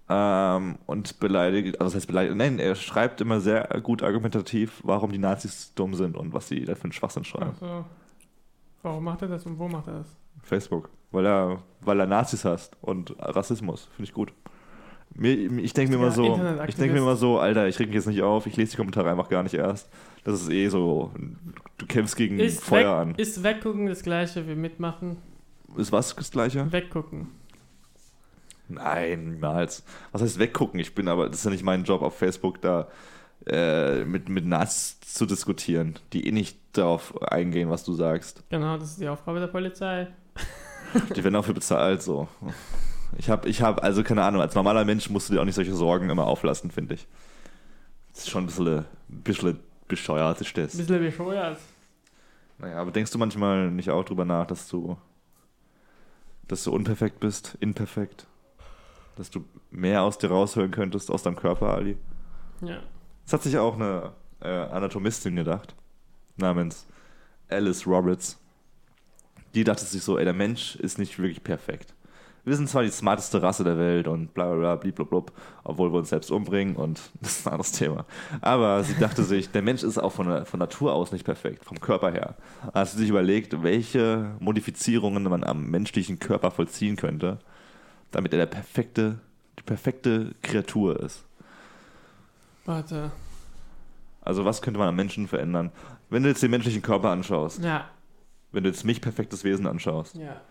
Ähm, 0.10 0.80
und 0.88 1.20
beleidigt, 1.20 1.80
also 1.80 1.91
das 1.91 1.96
heißt 1.96 2.08
beleidigt, 2.08 2.36
nein, 2.36 2.60
er 2.60 2.76
schreibt 2.76 3.22
immer 3.22 3.39
sehr 3.39 3.68
gut 3.82 4.04
argumentativ, 4.04 4.82
warum 4.84 5.12
die 5.12 5.18
Nazis 5.20 5.74
dumm 5.76 5.94
sind 5.94 6.18
und 6.18 6.34
was 6.34 6.48
sie 6.48 6.63
da 6.65 6.76
für 6.76 6.84
einen 6.86 6.91
Schwachsinn 6.91 7.24
schreiben. 7.24 7.52
Ach 7.54 7.60
so. 7.60 7.86
Warum 8.82 9.04
macht 9.04 9.22
er 9.22 9.28
das 9.28 9.46
und 9.46 9.58
wo 9.60 9.68
macht 9.68 9.88
er 9.88 10.00
das? 10.00 10.08
Facebook. 10.41 10.89
Weil 11.12 11.26
er, 11.26 11.63
weil 11.82 12.00
er 12.00 12.08
Nazis 12.08 12.44
hasst 12.44 12.76
und 12.82 13.15
Rassismus. 13.20 13.89
Finde 13.96 14.10
ich 14.10 14.13
gut. 14.13 14.34
Ich 15.18 15.74
denke 15.74 15.91
mir 15.91 16.04
immer 16.04 16.12
so, 16.12 16.39
ich 16.68 16.76
denke 16.76 16.94
mir 16.94 17.00
immer 17.00 17.15
so, 17.15 17.39
Alter, 17.39 17.68
ich 17.68 17.80
reg 17.80 17.88
mich 17.88 17.96
jetzt 17.96 18.08
nicht 18.08 18.22
auf, 18.22 18.48
ich 18.48 18.58
lese 18.58 18.72
die 18.72 18.78
Kommentare 18.78 19.10
einfach 19.10 19.30
gar 19.30 19.44
nicht 19.44 19.54
erst. 19.54 19.89
Das 20.26 20.41
ist 20.41 20.50
eh 20.50 20.68
so, 20.68 21.12
du 21.78 21.86
kämpfst 21.86 22.18
gegen 22.18 22.39
Ist, 22.39 22.62
Feuer 22.63 23.00
weg, 23.00 23.08
an. 23.10 23.15
ist 23.15 23.41
weggucken 23.44 23.86
das 23.86 24.04
gleiche 24.04 24.46
wie 24.48 24.56
mitmachen? 24.56 25.18
Ist 25.78 25.91
was 25.91 26.15
das 26.15 26.32
gleiche? 26.32 26.70
Weggucken. 26.72 27.28
Nein, 28.68 29.30
niemals. 29.34 29.84
Was 30.12 30.22
heißt 30.22 30.39
weggucken? 30.39 30.80
Ich 30.80 30.96
bin 30.96 31.08
aber, 31.08 31.30
das 31.30 31.39
ist 31.39 31.46
ja 31.46 31.52
nicht 31.52 31.63
mein 31.63 31.84
Job 31.84 32.02
auf 32.02 32.18
Facebook, 32.18 32.62
da 32.62 32.88
äh, 33.46 34.04
mit, 34.06 34.28
mit 34.28 34.46
Nazis 34.46 35.00
zu 35.02 35.26
diskutieren, 35.26 36.00
die 36.13 36.28
eh 36.28 36.32
nicht 36.32 36.58
darauf 36.74 37.22
eingehen, 37.22 37.70
was 37.70 37.84
du 37.84 37.94
sagst. 37.94 38.44
Genau, 38.50 38.78
das 38.78 38.91
ist 38.91 39.02
die 39.02 39.08
Aufgabe 39.08 39.39
der 39.39 39.48
Polizei. 39.48 40.08
Die 41.15 41.24
werden 41.24 41.34
dafür 41.36 41.54
bezahlt, 41.54 42.02
so. 42.02 42.28
Ich 43.17 43.30
habe, 43.30 43.47
ich 43.47 43.62
hab, 43.62 43.84
also 43.84 44.04
keine 44.04 44.23
Ahnung, 44.23 44.41
als 44.41 44.56
normaler 44.56 44.84
Mensch 44.86 45.10
musst 45.10 45.30
du 45.30 45.34
dir 45.34 45.41
auch 45.41 45.45
nicht 45.45 45.56
solche 45.56 45.73
Sorgen 45.73 46.10
immer 46.10 46.25
auflassen, 46.25 46.71
finde 46.71 46.95
ich. 46.95 47.08
Das 48.13 48.23
ist 48.23 48.30
schon 48.30 48.43
ein 48.43 48.47
bisschen, 48.47 48.78
ein 48.78 48.86
bisschen 49.23 49.60
bescheuert, 49.88 50.41
ist 50.41 50.58
das. 50.58 50.78
Bisschen 50.78 50.99
bescheuert. 50.99 51.58
Naja, 52.58 52.78
aber 52.78 52.91
denkst 52.91 53.12
du 53.12 53.17
manchmal 53.17 53.71
nicht 53.71 53.89
auch 53.89 54.04
drüber 54.04 54.25
nach, 54.25 54.47
dass 54.47 54.67
du, 54.67 54.97
dass 56.47 56.63
du 56.63 56.71
unperfekt 56.71 57.19
bist, 57.19 57.58
imperfekt? 57.60 58.25
Dass 59.15 59.30
du 59.30 59.45
mehr 59.71 60.04
aus 60.04 60.17
dir 60.17 60.30
raushören 60.30 60.71
könntest, 60.71 61.12
aus 61.12 61.23
deinem 61.23 61.36
Körper, 61.36 61.73
Ali? 61.73 61.97
Ja. 62.62 62.80
Das 63.23 63.34
hat 63.34 63.43
sich 63.43 63.58
auch 63.58 63.75
eine 63.75 64.13
äh, 64.41 64.47
Anatomistin 64.47 65.36
gedacht, 65.36 65.75
namens 66.38 66.86
Alice 67.49 67.88
Roberts. 67.88 68.39
Die 69.54 69.63
dachte 69.63 69.86
sich 69.86 70.04
so, 70.04 70.17
ey, 70.17 70.25
der 70.25 70.34
Mensch 70.34 70.75
ist 70.75 70.97
nicht 70.97 71.17
wirklich 71.17 71.43
perfekt. 71.43 71.93
Wir 72.46 72.56
sind 72.56 72.70
zwar 72.70 72.84
die 72.84 72.92
smarteste 72.92 73.42
Rasse 73.42 73.64
der 73.64 73.78
Welt 73.80 74.08
und 74.08 74.34
bla 74.36 74.46
bla 74.46 74.56
bla, 74.58 74.76
bliblablub, 74.76 75.32
obwohl 75.64 75.92
wir 75.92 75.98
uns 75.98 76.10
selbst 76.10 76.30
umbringen 76.32 76.76
und 76.76 77.02
das 77.22 77.40
ist 77.40 77.48
ein 77.48 77.54
anderes 77.54 77.72
Thema. 77.72 78.06
Aber 78.42 78.84
sie 78.84 78.94
dachte 79.00 79.24
sich, 79.24 79.50
der 79.52 79.64
Mensch 79.64 79.82
ist 79.84 79.98
auch 79.98 80.12
von, 80.12 80.46
von 80.46 80.60
Natur 80.60 80.94
aus 80.94 81.12
nicht 81.12 81.26
perfekt, 81.26 81.66
vom 81.66 81.80
Körper 81.80 82.12
her. 82.12 82.36
Als 82.72 82.92
sie 82.92 83.00
sich 83.00 83.10
überlegt, 83.10 83.64
welche 83.64 84.36
Modifizierungen 84.40 85.24
man 85.24 85.44
am 85.44 85.66
menschlichen 85.72 86.20
Körper 86.20 86.52
vollziehen 86.52 86.96
könnte, 86.98 87.40
damit 88.12 88.32
er 88.32 88.38
der 88.40 88.46
perfekte, 88.46 89.20
die 89.58 89.64
perfekte 89.64 90.36
Kreatur 90.44 91.00
ist. 91.00 91.26
Warte. 92.66 93.12
Also 94.22 94.46
was 94.46 94.62
könnte 94.62 94.80
man 94.80 94.88
am 94.90 94.96
Menschen 94.96 95.28
verändern? 95.28 95.72
Wenn 96.10 96.24
du 96.24 96.30
jetzt 96.30 96.42
den 96.44 96.52
menschlichen 96.52 96.82
Körper 96.84 97.10
anschaust, 97.10 97.64
Ja. 97.64 97.86
wenn 98.52 98.64
du 98.64 98.70
jetzt 98.70 98.84
mich 98.86 99.02
perfektes 99.02 99.44
Wesen 99.44 99.66
anschaust, 99.68 100.16
Ja. 100.16 100.42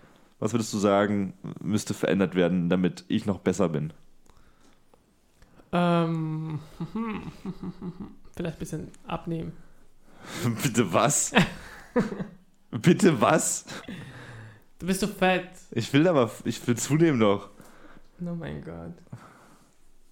Was 0.45 0.53
würdest 0.53 0.75
du 0.75 0.79
sagen, 0.79 1.33
müsste 1.63 1.95
verändert 1.95 2.35
werden, 2.35 2.69
damit 2.69 3.07
ich 3.09 3.25
noch 3.25 3.39
besser 3.39 3.71
bin? 3.71 3.95
Ähm. 5.73 6.61
Vielleicht 8.37 8.57
ein 8.57 8.59
bisschen 8.59 8.89
abnehmen. 9.07 9.53
Bitte 10.63 10.93
was? 10.93 11.33
Bitte 12.71 13.19
was? 13.23 13.65
Du 14.79 14.87
bist 14.87 15.01
so 15.01 15.07
fett. 15.07 15.49
Ich 15.71 15.91
will 15.95 16.07
aber, 16.07 16.31
ich 16.45 16.67
will 16.69 16.77
zunehmen 16.77 17.21
doch. 17.21 17.49
Oh 18.21 18.35
mein 18.35 18.63
Gott. 18.63 18.93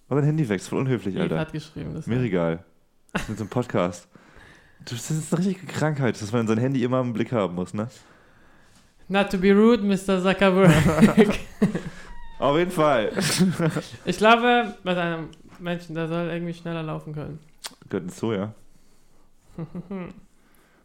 Aber 0.09 0.21
dein 0.21 0.29
Handy 0.29 0.49
wächst, 0.49 0.67
voll 0.67 0.79
unhöflich, 0.79 1.15
Alter. 1.19 1.37
hat 1.39 1.51
geschrieben. 1.51 1.93
Das 1.93 2.07
Mir 2.07 2.19
egal. 2.21 2.65
Mit 3.27 3.37
so 3.37 3.43
einem 3.43 3.49
Podcast. 3.49 4.07
Das 4.85 5.11
ist 5.11 5.31
eine 5.31 5.45
richtige 5.45 5.67
Krankheit, 5.67 6.19
dass 6.19 6.31
man 6.31 6.47
sein 6.47 6.57
Handy 6.57 6.83
immer 6.83 7.01
im 7.01 7.13
Blick 7.13 7.31
haben 7.31 7.53
muss, 7.53 7.75
ne? 7.75 7.87
Not 9.13 9.29
to 9.29 9.37
be 9.37 9.51
rude, 9.51 9.83
Mr. 9.83 10.23
Zuckerberg. 10.23 10.73
Auf 12.39 12.57
jeden 12.57 12.71
Fall. 12.71 13.11
ich 14.05 14.17
glaube, 14.17 14.75
bei 14.83 14.99
einem 14.99 15.29
Menschen, 15.59 15.93
der 15.93 16.07
soll 16.07 16.29
irgendwie 16.29 16.55
schneller 16.55 16.81
laufen 16.81 17.13
können. 17.13 17.37
Gehört 17.89 18.09
so, 18.09 18.33
ja. 18.33 18.55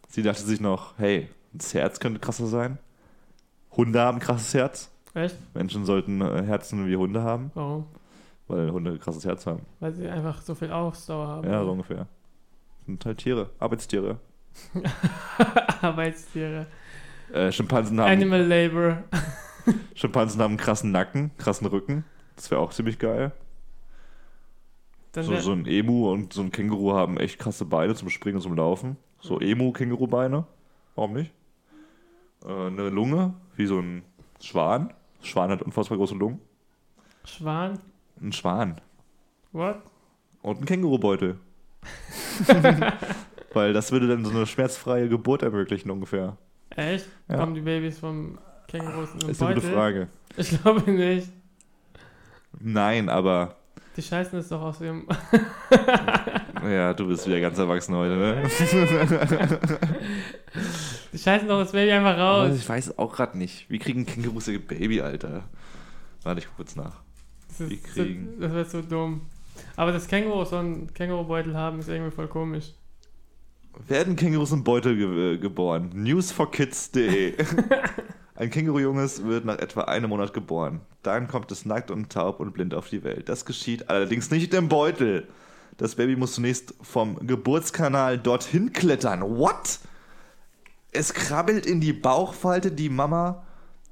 Sie 0.09 0.23
dachte 0.23 0.43
sich 0.43 0.61
noch, 0.61 0.93
hey, 0.99 1.31
das 1.55 1.73
Herz 1.73 2.01
könnte 2.01 2.21
krasser 2.21 2.49
sein. 2.49 2.77
Hunde 3.75 3.99
haben 3.99 4.19
krasses 4.19 4.53
Herz. 4.53 4.91
Echt? 5.15 5.37
Menschen 5.55 5.87
sollten 5.87 6.21
äh, 6.21 6.43
Herzen 6.43 6.87
wie 6.87 6.97
Hunde 6.97 7.23
haben, 7.23 7.51
Warum? 7.55 7.87
weil 8.47 8.71
Hunde 8.71 8.91
ein 8.91 9.01
krasses 9.01 9.25
Herz 9.25 9.47
haben. 9.47 9.63
Weil 9.81 9.95
sie 9.95 10.07
einfach 10.07 10.43
so 10.43 10.55
viel 10.55 10.71
Ausdauer 10.71 11.29
haben. 11.29 11.51
Ja, 11.51 11.65
so 11.65 11.71
ungefähr. 11.71 12.07
Sind 12.85 13.03
halt 13.07 13.17
Tiere, 13.17 13.49
Arbeitstiere. 13.59 14.19
Arbeitstiere. 15.81 16.67
Äh, 17.33 17.53
Schimpansen, 17.53 18.01
haben, 18.01 18.11
Animal 18.11 18.43
Labor. 18.43 19.05
Schimpansen 19.95 20.41
haben 20.41 20.53
einen 20.53 20.59
krassen 20.59 20.93
Nacken, 20.93 21.31
krassen 21.39 21.67
Rücken. 21.67 22.05
Das 22.37 22.51
wäre 22.51 22.61
auch 22.61 22.73
ziemlich 22.73 22.99
geil. 22.99 23.33
So, 25.15 25.37
so 25.37 25.53
ein 25.53 25.67
Emu 25.67 26.13
und 26.13 26.33
so 26.33 26.43
ein 26.43 26.53
Känguru 26.53 26.93
haben 26.93 27.17
echt 27.19 27.39
krasse 27.39 27.65
Beine 27.65 27.95
zum 27.95 28.09
Springen 28.09 28.37
und 28.37 28.43
zum 28.43 28.55
Laufen. 28.55 28.97
So 29.21 29.41
Emu-Känguru-Beine. 29.41 30.45
Warum 30.95 31.15
nicht? 31.15 31.33
Äh, 32.45 32.67
eine 32.67 32.89
Lunge, 32.91 33.35
wie 33.57 33.67
so 33.67 33.81
ein 33.81 34.03
Schwan. 34.41 34.93
Schwan 35.23 35.51
hat 35.51 35.63
unfassbar 35.63 35.99
große 35.99 36.15
Lungen. 36.15 36.41
Schwan. 37.25 37.81
Ein 38.21 38.33
Schwan. 38.33 38.81
What? 39.53 39.83
Und 40.43 40.61
ein 40.61 40.65
Kängurubeutel. 40.67 41.39
Weil 43.53 43.73
das 43.73 43.91
würde 43.91 44.07
dann 44.07 44.25
so 44.25 44.31
eine 44.31 44.47
schmerzfreie 44.47 45.09
Geburt 45.09 45.43
ermöglichen 45.43 45.91
ungefähr. 45.91 46.37
Echt? 46.77 47.07
Ja. 47.29 47.37
Kommen 47.39 47.55
die 47.55 47.61
Babys 47.61 47.99
vom 47.99 48.39
Kängurus 48.69 49.11
in 49.15 49.21
den 49.21 49.31
Ist 49.31 49.43
eine 49.43 49.55
gute? 49.57 49.73
Frage. 49.73 50.09
Ich 50.37 50.51
glaube 50.63 50.91
nicht. 50.91 51.29
Nein, 52.61 53.09
aber 53.09 53.57
Die 53.97 54.03
scheißen 54.03 54.39
es 54.39 54.49
doch 54.49 54.61
aus 54.63 54.81
ihrem. 54.81 55.07
ja, 56.65 56.93
du 56.95 57.07
bist 57.09 57.27
wieder 57.27 57.41
ganz 57.41 57.59
erwachsen 57.59 57.95
heute, 57.97 58.17
ne? 58.17 58.43
Die 61.13 61.19
scheißen 61.19 61.49
doch 61.49 61.61
das 61.61 61.73
Baby 61.73 61.93
einfach 61.93 62.19
raus. 62.19 62.53
Ich 62.57 62.69
weiß 62.69 62.99
auch 62.99 63.15
gerade 63.15 63.39
nicht. 63.39 63.69
Wie 63.71 63.79
kriegen 63.79 64.07
Kängurus 64.07 64.49
ihr 64.49 64.65
Baby, 64.65 65.01
Alter? 65.01 65.45
Warte, 66.23 66.41
ich 66.41 66.47
guck 66.47 66.57
kurz 66.57 66.77
nach. 66.77 67.01
Das, 67.49 67.61
ist 67.61 67.85
kriegen- 67.85 68.35
so, 68.37 68.41
das 68.43 68.53
wäre 68.53 68.65
so 68.65 68.83
dumm. 68.83 69.23
Aber 69.77 69.93
das 69.93 70.07
Känguru 70.07 70.45
so 70.45 70.57
einen 70.57 70.93
Kängurubeutel 70.95 71.57
haben, 71.57 71.81
ist 71.81 71.89
irgendwie 71.89 72.11
voll 72.15 72.29
komisch. 72.29 72.73
Werden 73.87 74.17
Kängurus 74.17 74.53
im 74.53 74.65
Beutel 74.65 74.97
ge 74.97 75.35
äh, 75.35 75.39
geboren? 75.39 75.91
Newsforkids.de 75.95 77.35
Ein 78.35 78.51
Kängurujunges 78.51 79.25
wird 79.25 79.45
nach 79.45 79.59
etwa 79.59 79.83
einem 79.83 80.11
Monat 80.11 80.33
geboren. 80.33 80.81
Dann 81.03 81.27
kommt 81.27 81.51
es 81.51 81.65
nackt 81.65 81.91
und 81.91 82.11
taub 82.11 82.39
und 82.39 82.53
blind 82.53 82.73
auf 82.73 82.89
die 82.89 83.03
Welt. 83.03 83.29
Das 83.29 83.45
geschieht 83.45 83.91
allerdings 83.91 84.31
nicht 84.31 84.55
im 84.55 84.69
Beutel. 84.69 85.27
Das 85.77 85.97
Baby 85.97 86.15
muss 86.17 86.35
zunächst 86.35 86.75
vom 86.81 87.27
Geburtskanal 87.27 88.19
dorthin 88.19 88.73
klettern. 88.73 89.23
What? 89.23 89.81
Es 90.93 91.15
krabbelt 91.15 91.67
in 91.67 91.81
die 91.81 91.93
Bauchfalte, 91.93 92.71
die 92.71 92.89
Mama 92.89 93.43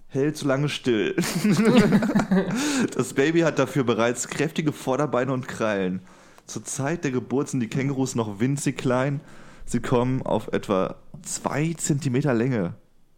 hält 0.09 0.37
so 0.37 0.47
lange 0.47 0.69
still. 0.69 1.17
das 2.97 3.15
Baby 3.15 3.41
hat 3.41 3.59
dafür 3.59 3.85
bereits 3.85 4.29
kräftige 4.29 4.73
Vorderbeine 4.73 5.33
und 5.33 5.49
Krallen. 5.49 6.03
Zur 6.47 6.65
Zeit 6.65 7.05
der 7.05 7.11
Geburt 7.11 7.49
sind 7.49 7.61
die 7.61 7.69
Kängurus 7.69 8.15
noch 8.15 8.39
winzig 8.41 8.79
klein. 8.79 9.21
Sie 9.67 9.81
kommen 9.81 10.23
auf 10.23 10.53
etwa 10.53 10.97
zwei 11.23 11.75
Zentimeter 11.75 12.33
Länge. 12.33 12.75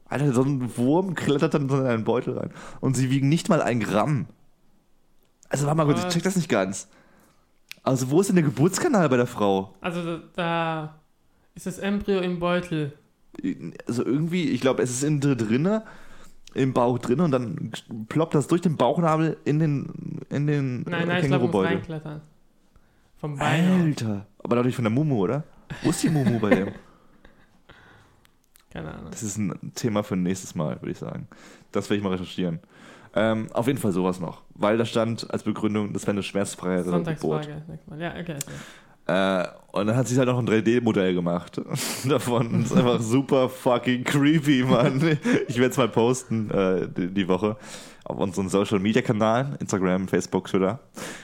Alter, 0.06 0.32
so 0.32 0.42
ein 0.42 0.76
Wurm 0.76 1.14
klettert 1.14 1.54
dann 1.54 1.68
so 1.68 1.78
in 1.78 1.87
einen 1.87 2.04
Beutel 2.04 2.38
rein. 2.38 2.50
Und 2.80 2.96
sie 2.96 3.11
wiegen 3.11 3.28
nicht 3.28 3.48
mal 3.48 3.61
ein 3.61 3.80
Gramm. 3.80 4.26
Also 5.50 5.66
warte 5.66 5.76
mal 5.76 5.84
kurz, 5.84 6.04
ich 6.04 6.08
check 6.08 6.22
das 6.22 6.37
nicht 6.37 6.48
ganz. 6.48 6.88
Also 7.82 8.11
wo 8.11 8.20
ist 8.20 8.28
denn 8.28 8.37
der 8.37 8.44
Geburtskanal 8.44 9.08
bei 9.08 9.16
der 9.16 9.26
Frau? 9.26 9.74
Also 9.80 10.18
da, 10.34 10.98
ist 11.58 11.66
das 11.66 11.78
Embryo 11.78 12.20
im 12.20 12.38
Beutel. 12.38 12.92
Also 13.87 14.04
irgendwie, 14.04 14.48
ich 14.50 14.61
glaube, 14.61 14.82
es 14.82 14.90
ist 14.90 15.02
innen 15.02 15.20
drinne, 15.20 15.82
im 16.54 16.72
Bauch 16.72 16.98
drin 16.98 17.20
und 17.20 17.32
dann 17.32 17.72
ploppt 18.08 18.34
das 18.34 18.46
durch 18.46 18.61
den 18.61 18.76
Bauchnabel 18.76 19.37
in 19.44 19.58
den, 19.58 20.22
in 20.30 20.46
den 20.46 20.82
Nein, 20.82 21.08
nein, 21.08 21.20
ich 21.20 21.26
glaube, 21.26 21.48
muss 21.48 21.66
reinklettern. 21.66 22.20
Vom 23.16 23.37
Bein. 23.37 23.82
Alter. 23.82 24.26
Aber 24.38 24.56
dadurch 24.56 24.76
von 24.76 24.84
der 24.84 24.92
Mumu, 24.92 25.16
oder? 25.18 25.42
Wo 25.83 25.90
ist 25.90 26.02
die 26.02 26.11
Mumu 26.11 26.38
bei 26.38 26.50
dem? 26.50 26.72
Keine 28.70 28.92
Ahnung. 28.92 29.11
Das 29.11 29.22
ist 29.22 29.38
ein 29.38 29.72
Thema 29.74 30.02
für 30.02 30.14
ein 30.14 30.22
nächstes 30.22 30.54
Mal, 30.54 30.81
würde 30.81 30.90
ich 30.90 30.98
sagen. 30.98 31.26
Das 31.72 31.88
werde 31.88 31.98
ich 31.98 32.04
mal 32.04 32.12
recherchieren. 32.12 32.61
Ähm, 33.14 33.48
auf 33.52 33.66
jeden 33.66 33.78
Fall 33.78 33.92
sowas 33.92 34.20
noch. 34.20 34.42
Weil 34.54 34.76
da 34.76 34.85
stand 34.85 35.31
als 35.31 35.42
Begründung, 35.42 35.92
das 35.92 36.02
wäre 36.02 36.12
eine 36.12 36.22
schmerzfreie 36.22 36.85
Geburt. 36.85 37.48
Ja, 37.98 38.14
okay. 38.20 38.37
Äh, 39.07 39.48
und 39.72 39.87
dann 39.87 39.96
hat 39.96 40.07
sie 40.07 40.18
halt 40.18 40.28
noch 40.28 40.38
ein 40.38 40.46
3D-Modell 40.46 41.14
gemacht 41.14 41.61
davon. 42.04 42.62
Das 42.62 42.72
ist 42.72 42.76
einfach 42.76 43.00
super 43.00 43.48
fucking 43.48 44.04
creepy, 44.04 44.64
Mann. 44.64 45.18
Ich 45.48 45.57
werde 45.57 45.70
es 45.70 45.76
mal 45.78 45.88
posten 45.88 46.50
äh, 46.50 46.87
die, 46.88 47.09
die 47.09 47.26
Woche 47.26 47.57
auf 48.04 48.18
unseren 48.18 48.50
Social-Media-Kanalen, 48.50 49.57
Instagram, 49.61 50.09
Facebook, 50.09 50.48
Twitter. 50.48 50.78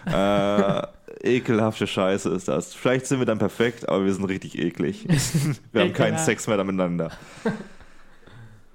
Äh, 0.06 0.86
ekelhafte 1.22 1.86
Scheiße 1.86 2.28
ist 2.30 2.48
das. 2.48 2.74
Vielleicht 2.74 3.06
sind 3.06 3.18
wir 3.18 3.26
dann 3.26 3.38
perfekt, 3.38 3.88
aber 3.88 4.04
wir 4.04 4.12
sind 4.12 4.24
richtig 4.24 4.58
eklig. 4.58 5.06
wir 5.72 5.82
haben 5.82 5.92
keinen. 5.92 6.18
Sex 6.18 6.46
mehr 6.46 6.56
miteinander. 6.64 7.10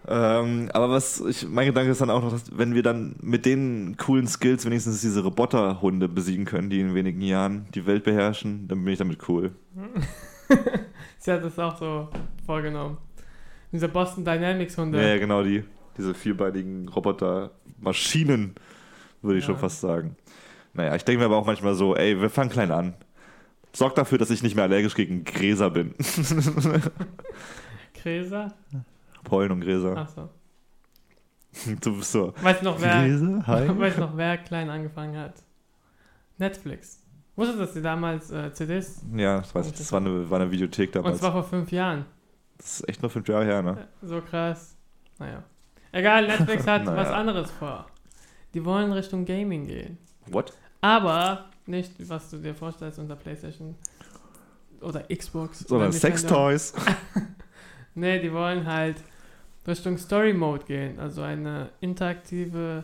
ähm, 0.08 0.70
aber 0.74 0.90
was, 0.90 1.20
ich, 1.22 1.48
mein 1.48 1.68
Gedanke 1.68 1.92
ist 1.92 2.02
dann 2.02 2.10
auch 2.10 2.22
noch, 2.24 2.32
dass 2.32 2.58
wenn 2.58 2.74
wir 2.74 2.84
dann 2.84 3.16
mit 3.22 3.46
den 3.46 3.96
coolen 3.98 4.28
Skills 4.28 4.66
wenigstens 4.66 5.02
diese 5.02 5.22
Roboterhunde 5.24 6.08
besiegen 6.08 6.46
können, 6.46 6.70
die 6.70 6.80
in 6.80 6.96
wenigen 6.96 7.22
Jahren 7.22 7.68
die 7.76 7.86
Welt 7.86 8.04
beherrschen, 8.04 8.68
dann 8.68 8.84
bin 8.84 8.94
ich 8.94 9.00
damit 9.00 9.28
cool. 9.30 9.52
Sie 11.20 11.32
hat 11.32 11.44
das 11.44 11.60
auch 11.60 11.78
so 11.78 12.10
vorgenommen. 12.46 12.98
Diese 13.72 13.88
Boston 13.88 14.26
Dynamics 14.26 14.78
Hunde. 14.78 15.00
Ja, 15.00 15.10
ja, 15.10 15.18
genau, 15.20 15.44
die, 15.44 15.64
diese 15.98 16.14
vierbeinigen 16.16 16.88
Roboter-Maschinen, 16.88 18.56
würde 19.22 19.38
ich 19.38 19.44
Ja. 19.44 19.52
schon 19.52 19.60
fast 19.60 19.82
sagen. 19.82 20.16
Naja, 20.74 20.96
ich 20.96 21.04
denke 21.04 21.20
mir 21.20 21.26
aber 21.26 21.38
auch 21.38 21.46
manchmal 21.46 21.74
so, 21.74 21.96
ey, 21.96 22.20
wir 22.22 22.30
fangen 22.30 22.50
klein 22.50 22.72
an. 22.72 22.94
Sorg 23.74 23.96
dafür, 23.96 24.18
dass 24.18 24.30
ich 24.30 24.42
nicht 24.44 24.56
mehr 24.56 24.64
allergisch 24.66 24.96
gegen 24.96 25.24
Gräser 25.24 25.70
bin. 25.70 25.94
Gräser? 27.94 28.54
Pollen 29.24 29.52
und 29.52 29.62
Gräser. 29.62 29.98
Achso. 29.98 30.30
Du 31.82 31.98
bist 31.98 32.12
so. 32.12 32.34
Weißt 32.42 32.62
du 32.62 32.66
noch, 32.66 32.80
wer, 32.80 33.02
Gräser? 33.02 33.44
Hi. 33.48 33.80
weißt 33.80 33.98
du 33.98 34.02
noch, 34.02 34.16
wer 34.16 34.38
klein 34.38 34.70
angefangen 34.70 35.18
hat? 35.18 35.34
Netflix. 36.38 37.02
Wusstest 37.36 37.58
du, 37.60 37.64
dass 37.66 37.74
sie 37.74 37.82
damals 37.82 38.30
äh, 38.32 38.54
CDs? 38.54 39.02
Ja, 39.16 39.38
das 39.40 39.54
weiß 39.56 39.68
ich. 39.68 39.74
Das 39.74 39.92
war 39.92 40.00
eine, 40.00 40.30
war 40.30 40.40
eine 40.40 40.52
Videothek 40.52 40.90
Und 40.90 40.96
damals. 40.98 41.20
zwar 41.20 41.32
vor 41.32 41.44
fünf 41.44 41.72
Jahren. 41.72 42.06
Das 42.58 42.82
ist 42.82 42.90
echt 42.90 43.02
nur 43.02 43.10
fünf 43.10 43.28
Jahre 43.28 43.46
her, 43.46 43.62
ne? 43.64 43.88
So 44.02 44.22
krass. 44.22 44.76
Naja. 45.18 45.44
Egal, 45.92 46.28
Netflix 46.28 46.68
hat 46.68 46.86
Naja. 46.86 46.98
was 46.98 47.08
anderes 47.10 47.50
vor. 47.52 47.88
Die 48.54 48.64
wollen 48.64 48.92
Richtung 48.92 49.26
Gaming 49.26 49.66
gehen. 49.66 49.98
What? 50.34 50.54
Aber 50.82 51.46
nicht, 51.66 51.92
was 52.10 52.30
du 52.30 52.38
dir 52.38 52.56
vorstellst 52.56 53.00
unter 53.00 53.16
PlayStation 53.16 53.76
oder 54.82 55.04
Xbox. 55.14 55.60
Sondern. 55.60 55.92
Sextoys. 55.92 56.74
Nee, 57.96 58.20
die 58.20 58.32
wollen 58.32 58.66
halt 58.66 58.96
Richtung 59.68 59.98
Story 59.98 60.32
Mode 60.34 60.64
gehen. 60.66 61.00
Also 61.00 61.22
eine 61.22 61.70
interaktive 61.82 62.84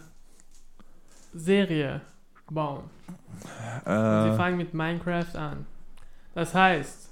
Serie 1.34 2.01
bauen. 2.49 2.84
Und 3.86 3.91
Äh, 3.91 4.36
fangen 4.36 4.58
mit 4.58 4.73
Minecraft 4.73 5.36
an. 5.36 5.65
Das 6.34 6.53
heißt, 6.53 7.10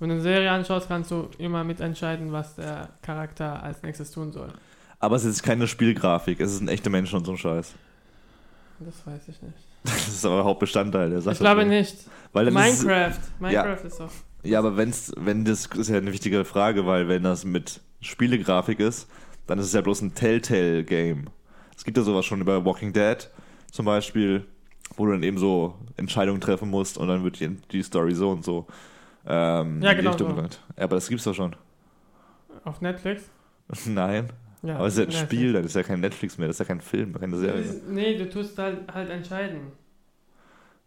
wenn 0.00 0.08
du 0.08 0.14
eine 0.14 0.22
Serie 0.22 0.50
anschaust, 0.50 0.88
kannst 0.88 1.10
du 1.10 1.28
immer 1.38 1.62
mitentscheiden, 1.64 2.32
was 2.32 2.56
der 2.56 2.88
Charakter 3.02 3.62
als 3.62 3.82
nächstes 3.82 4.10
tun 4.10 4.32
soll. 4.32 4.52
aber 4.98 5.16
es 5.16 5.24
ist 5.24 5.42
keine 5.42 5.66
Spielgrafik, 5.68 6.40
es 6.40 6.56
sind 6.58 6.68
echte 6.68 6.90
Menschen 6.90 7.18
und 7.18 7.24
so 7.26 7.32
ein 7.32 7.38
Scheiß. 7.38 7.74
Das 8.80 9.06
weiß 9.06 9.28
ich 9.28 9.40
nicht. 9.42 9.54
Das 9.84 10.08
ist 10.08 10.24
aber 10.24 10.44
Hauptbestandteil 10.44 11.10
der 11.10 11.20
Sache. 11.20 11.34
Ich 11.34 11.40
glaube 11.40 11.64
nicht. 11.64 11.96
Dann 12.32 12.48
ist 12.48 12.54
Minecraft. 12.54 13.18
Minecraft 13.38 13.84
ist 13.84 14.00
doch. 14.00 14.10
Ja, 14.42 14.58
aber 14.58 14.76
wenn's, 14.76 15.12
wenn 15.16 15.44
das 15.44 15.66
ist 15.66 15.88
ja 15.88 15.98
eine 15.98 16.12
wichtige 16.12 16.44
Frage, 16.44 16.86
weil 16.86 17.08
wenn 17.08 17.22
das 17.22 17.44
mit 17.44 17.80
Spielegrafik 18.00 18.80
ist, 18.80 19.08
dann 19.46 19.58
ist 19.58 19.66
es 19.66 19.72
ja 19.72 19.80
bloß 19.80 20.02
ein 20.02 20.14
Telltale-Game. 20.14 21.26
Es 21.76 21.84
gibt 21.84 21.96
ja 21.96 22.02
sowas 22.02 22.24
schon 22.24 22.40
über 22.40 22.64
Walking 22.64 22.92
Dead 22.92 23.28
zum 23.70 23.86
Beispiel, 23.86 24.46
wo 24.96 25.06
du 25.06 25.12
dann 25.12 25.22
eben 25.22 25.38
so 25.38 25.74
Entscheidungen 25.96 26.40
treffen 26.40 26.70
musst 26.70 26.98
und 26.98 27.08
dann 27.08 27.24
wird 27.24 27.40
die, 27.40 27.48
die 27.70 27.82
Story 27.82 28.14
so 28.14 28.30
und 28.30 28.44
so 28.44 28.66
ähm, 29.26 29.80
Ja, 29.82 29.90
in 29.90 29.96
die 29.96 30.02
genau 30.02 30.10
Richtung 30.10 30.28
so. 30.30 30.34
gelenkt. 30.34 30.60
Ja, 30.76 30.84
aber 30.84 30.96
das 30.96 31.08
gibt's 31.08 31.24
doch 31.24 31.34
schon. 31.34 31.56
Auf 32.64 32.80
Netflix? 32.80 33.24
Nein, 33.86 34.28
Ja. 34.64 34.76
aber 34.76 34.86
es 34.86 34.94
ist 34.94 34.98
ja 34.98 35.04
ein 35.04 35.08
Netflix. 35.08 35.32
Spiel, 35.34 35.52
das 35.52 35.66
ist 35.66 35.74
ja 35.76 35.82
kein 35.82 36.00
Netflix 36.00 36.38
mehr, 36.38 36.46
das 36.48 36.56
ist 36.56 36.60
ja 36.60 36.64
kein 36.64 36.80
Film, 36.80 37.12
keine 37.12 37.36
Serie. 37.36 37.64
Nee, 37.88 38.16
du 38.16 38.28
tust 38.30 38.56
halt, 38.58 38.78
halt 38.92 39.10
entscheiden. 39.10 39.58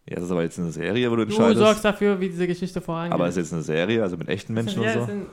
Ja, 0.08 0.16
das 0.16 0.24
ist 0.24 0.30
aber 0.32 0.42
jetzt 0.42 0.58
eine 0.58 0.72
Serie, 0.72 1.10
wo 1.10 1.16
du 1.16 1.24
Du 1.26 1.30
entscheidest. 1.32 1.58
sorgst 1.60 1.84
dafür, 1.84 2.18
wie 2.20 2.28
diese 2.28 2.46
Geschichte 2.46 2.80
vorangeht. 2.80 3.12
aber 3.12 3.26
es 3.28 3.36
ist 3.36 3.44
jetzt 3.44 3.52
eine 3.52 3.62
Serie, 3.62 4.02
also 4.02 4.16
mit 4.16 4.28
echten 4.28 4.52
Menschen 4.54 4.82
ja, 4.82 4.94
und 4.94 5.00
so. 5.00 5.06
sind, 5.06 5.26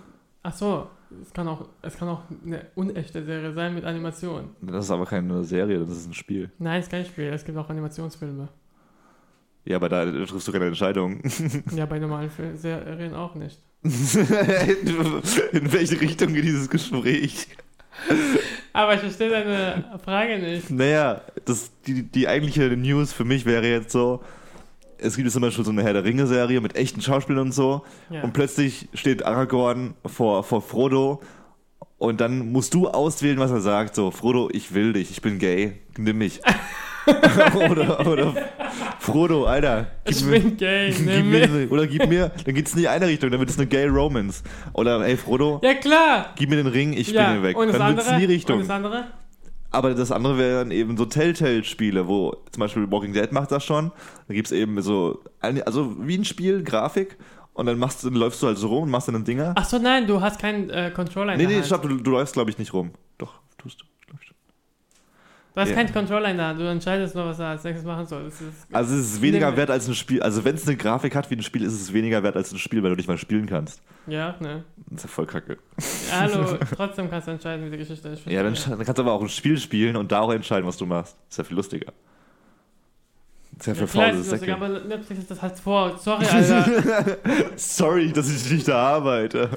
ach 0.43 0.53
so, 0.53 0.87
es 1.23 1.31
kann, 1.33 1.47
auch, 1.47 1.65
es 1.81 1.95
kann 1.97 2.07
auch 2.09 2.21
eine 2.45 2.61
unechte 2.75 3.23
Serie 3.23 3.53
sein 3.53 3.73
mit 3.73 3.83
Animation. 3.85 4.49
Das 4.61 4.85
ist 4.85 4.91
aber 4.91 5.05
keine 5.05 5.43
Serie, 5.43 5.79
das 5.79 5.89
ist 5.89 6.07
ein 6.09 6.13
Spiel. 6.13 6.51
Nein, 6.59 6.79
es 6.79 6.85
ist 6.87 6.91
kein 6.91 7.05
Spiel, 7.05 7.25
es 7.25 7.43
gibt 7.45 7.57
auch 7.57 7.69
Animationsfilme. 7.69 8.49
Ja, 9.63 9.77
aber 9.77 9.89
da 9.89 10.05
triffst 10.05 10.47
du 10.47 10.51
keine 10.51 10.67
Entscheidung. 10.67 11.21
Ja, 11.75 11.85
bei 11.87 11.97
normalen 11.97 12.29
Serien 12.55 13.15
auch 13.15 13.33
nicht. 13.33 13.59
In 13.81 15.71
welche 15.73 15.99
Richtung 16.01 16.33
geht 16.33 16.43
dieses 16.43 16.69
Gespräch? 16.69 17.47
Aber 18.73 18.93
ich 18.93 18.99
verstehe 18.99 19.29
deine 19.29 19.85
Frage 20.03 20.37
nicht. 20.37 20.69
Naja, 20.69 21.21
das, 21.45 21.71
die, 21.87 22.03
die 22.03 22.27
eigentliche 22.27 22.63
News 22.75 23.13
für 23.13 23.23
mich 23.23 23.45
wäre 23.45 23.67
jetzt 23.67 23.91
so, 23.91 24.21
es 24.97 25.15
gibt 25.15 25.25
jetzt 25.25 25.33
zum 25.33 25.41
Beispiel 25.41 25.63
so 25.65 25.71
eine 25.71 25.83
Herr 25.83 25.93
der 25.93 26.03
Ringe-Serie 26.03 26.61
mit 26.61 26.75
echten 26.75 27.01
Schauspielern 27.01 27.47
und 27.47 27.51
so 27.53 27.83
Ja. 28.09 28.21
und 28.23 28.33
plötzlich 28.33 28.87
steht 28.93 29.23
Aragorn 29.25 29.93
vor, 30.05 30.43
vor 30.43 30.61
Frodo 30.61 31.21
und 31.97 32.19
dann 32.21 32.51
musst 32.51 32.73
du 32.73 32.87
auswählen, 32.89 33.37
was 33.39 33.51
er 33.51 33.61
sagt. 33.61 33.95
So, 33.95 34.11
Frodo, 34.11 34.49
ich 34.51 34.73
will 34.73 34.93
dich, 34.93 35.11
ich 35.11 35.21
bin 35.21 35.39
gay, 35.39 35.77
nimm 35.97 36.17
mich. 36.17 36.41
oder, 37.69 38.07
oder 38.07 38.33
Frodo, 38.99 39.45
Alter, 39.45 39.87
gib 40.05 40.15
ich 40.15 40.23
mir, 40.23 40.39
bin 40.39 40.57
gay, 40.57 40.91
gib 40.91 41.05
nimm 41.05 41.29
mich. 41.29 41.49
mir, 41.49 41.71
oder 41.71 41.87
gib 41.87 42.07
mir, 42.07 42.31
dann 42.45 42.55
geht's 42.55 42.73
in 42.73 42.79
die 42.79 42.87
eine 42.87 43.07
Richtung, 43.07 43.29
dann 43.31 43.39
wird 43.39 43.49
es 43.49 43.57
eine 43.57 43.67
Gay 43.67 43.87
Romance. 43.87 44.43
Oder, 44.73 45.03
hey 45.03 45.17
Frodo, 45.17 45.59
Ja, 45.63 45.73
klar. 45.75 46.33
gib 46.35 46.49
mir 46.49 46.57
den 46.57 46.67
Ring, 46.67 46.93
ich 46.93 47.11
ja. 47.11 47.23
bin 47.23 47.33
hier 47.33 47.43
weg. 47.43 47.57
Und 47.57 47.67
das 47.67 47.77
Dann 47.77 47.95
wird's 47.95 48.07
andere? 48.07 48.21
in 48.23 48.27
die 48.27 48.33
Richtung. 48.33 48.55
Und 48.59 48.63
das 48.67 48.69
andere? 48.75 49.05
Aber 49.71 49.93
das 49.93 50.11
andere 50.11 50.37
wären 50.37 50.71
eben 50.71 50.95
so 50.97 51.05
Telltale-Spiele, 51.05 52.07
wo 52.07 52.33
zum 52.51 52.61
Beispiel 52.61 52.89
Walking 52.89 53.11
Dead 53.13 53.31
macht 53.31 53.51
das 53.51 53.65
schon. 53.65 53.91
Da 54.27 54.33
gibt 54.33 54.47
es 54.47 54.51
eben 54.53 54.81
so, 54.81 55.21
also 55.41 55.95
wie 55.99 56.17
ein 56.17 56.23
Spiel, 56.25 56.63
Grafik. 56.63 57.17
Und 57.53 57.67
dann 57.67 57.77
machst 57.79 58.03
dann 58.05 58.15
läufst 58.15 58.41
du 58.41 58.47
halt 58.47 58.57
so 58.57 58.67
rum 58.67 58.83
und 58.83 58.89
machst 58.89 59.07
dann 59.07 59.23
Dinger. 59.23 59.53
Ach 59.55 59.63
so, 59.65 59.77
nein, 59.79 60.07
du 60.07 60.19
hast 60.21 60.39
keinen 60.39 60.69
äh, 60.69 60.91
Controller 60.93 61.33
in 61.33 61.39
nee, 61.39 61.45
nee, 61.47 61.55
Hand. 61.55 61.65
stopp, 61.65 61.83
du, 61.83 61.95
du 61.97 62.11
läufst, 62.11 62.33
glaube 62.33 62.49
ich, 62.51 62.57
nicht 62.57 62.73
rum. 62.73 62.91
Doch, 63.17 63.33
tust 63.57 63.81
du. 63.81 63.85
Du 65.55 65.61
hast 65.61 65.69
Ja. 65.69 65.75
keinen 65.75 65.93
Controller 65.93 66.29
in 66.31 66.37
der 66.37 66.47
Hand. 66.47 66.59
Du 66.59 66.63
entscheidest 66.69 67.15
nur, 67.15 67.25
was 67.27 67.39
er 67.39 67.47
als 67.47 67.63
nächstes 67.63 67.85
machen 67.85 68.05
soll. 68.05 68.27
Ist, 68.27 68.43
Also 68.73 68.93
es 68.95 69.13
ist 69.13 69.21
weniger 69.21 69.55
wert 69.55 69.71
als 69.71 69.87
ein 69.87 69.95
Spiel. 69.95 70.21
Also 70.21 70.43
wenn 70.43 70.55
es 70.55 70.67
eine 70.67 70.75
Grafik 70.75 71.15
hat 71.15 71.29
wie 71.31 71.35
ein 71.35 71.43
Spiel, 71.43 71.63
ist 71.63 71.73
es 71.73 71.93
weniger 71.93 72.21
wert 72.23 72.35
als 72.35 72.51
ein 72.51 72.57
Spiel, 72.59 72.83
weil 72.83 72.89
du 72.89 72.97
nicht 72.97 73.07
mal 73.07 73.17
spielen 73.17 73.45
kannst. 73.45 73.81
ja, 74.05 74.35
ne. 74.41 74.65
Das 74.89 74.97
ist 74.97 75.03
ja 75.03 75.09
voll 75.09 75.25
kacke. 75.25 75.57
Ja, 76.09 76.19
Hallo, 76.19 76.57
trotzdem 76.75 77.09
kannst 77.09 77.27
du 77.27 77.31
entscheiden, 77.31 77.65
wie 77.65 77.71
die 77.71 77.77
Geschichte 77.77 78.09
ist. 78.09 78.25
Ja, 78.25 78.43
dann, 78.43 78.53
dann 78.53 78.77
kannst 78.83 78.97
du 78.97 79.01
aber 79.01 79.13
auch 79.13 79.21
ein 79.21 79.29
Spiel 79.29 79.57
spielen 79.57 79.95
und 79.95 80.11
da 80.11 80.19
auch 80.19 80.31
entscheiden, 80.33 80.67
was 80.67 80.75
du 80.77 80.85
machst. 80.85 81.15
Das 81.29 81.33
ist 81.33 81.37
ja 81.37 81.43
viel 81.45 81.55
lustiger. 81.57 81.93
Das 83.57 83.67
ist 83.67 83.67
ja 83.67 83.73
Ja, 83.73 83.79
für 83.87 83.91
klar 83.93 84.09
faule 84.11 84.23
Säcke. 84.23 84.53
aber 84.53 84.67
Netflix 84.81 85.21
ist 85.21 85.31
das 85.31 85.41
halt 85.41 85.57
vor. 85.57 85.97
Sorry, 85.97 86.25
Alter. 86.25 87.17
Sorry, 87.55 88.11
dass 88.11 88.29
ich 88.29 88.51
nicht 88.51 88.67
da 88.67 88.75
arbeite. 88.95 89.49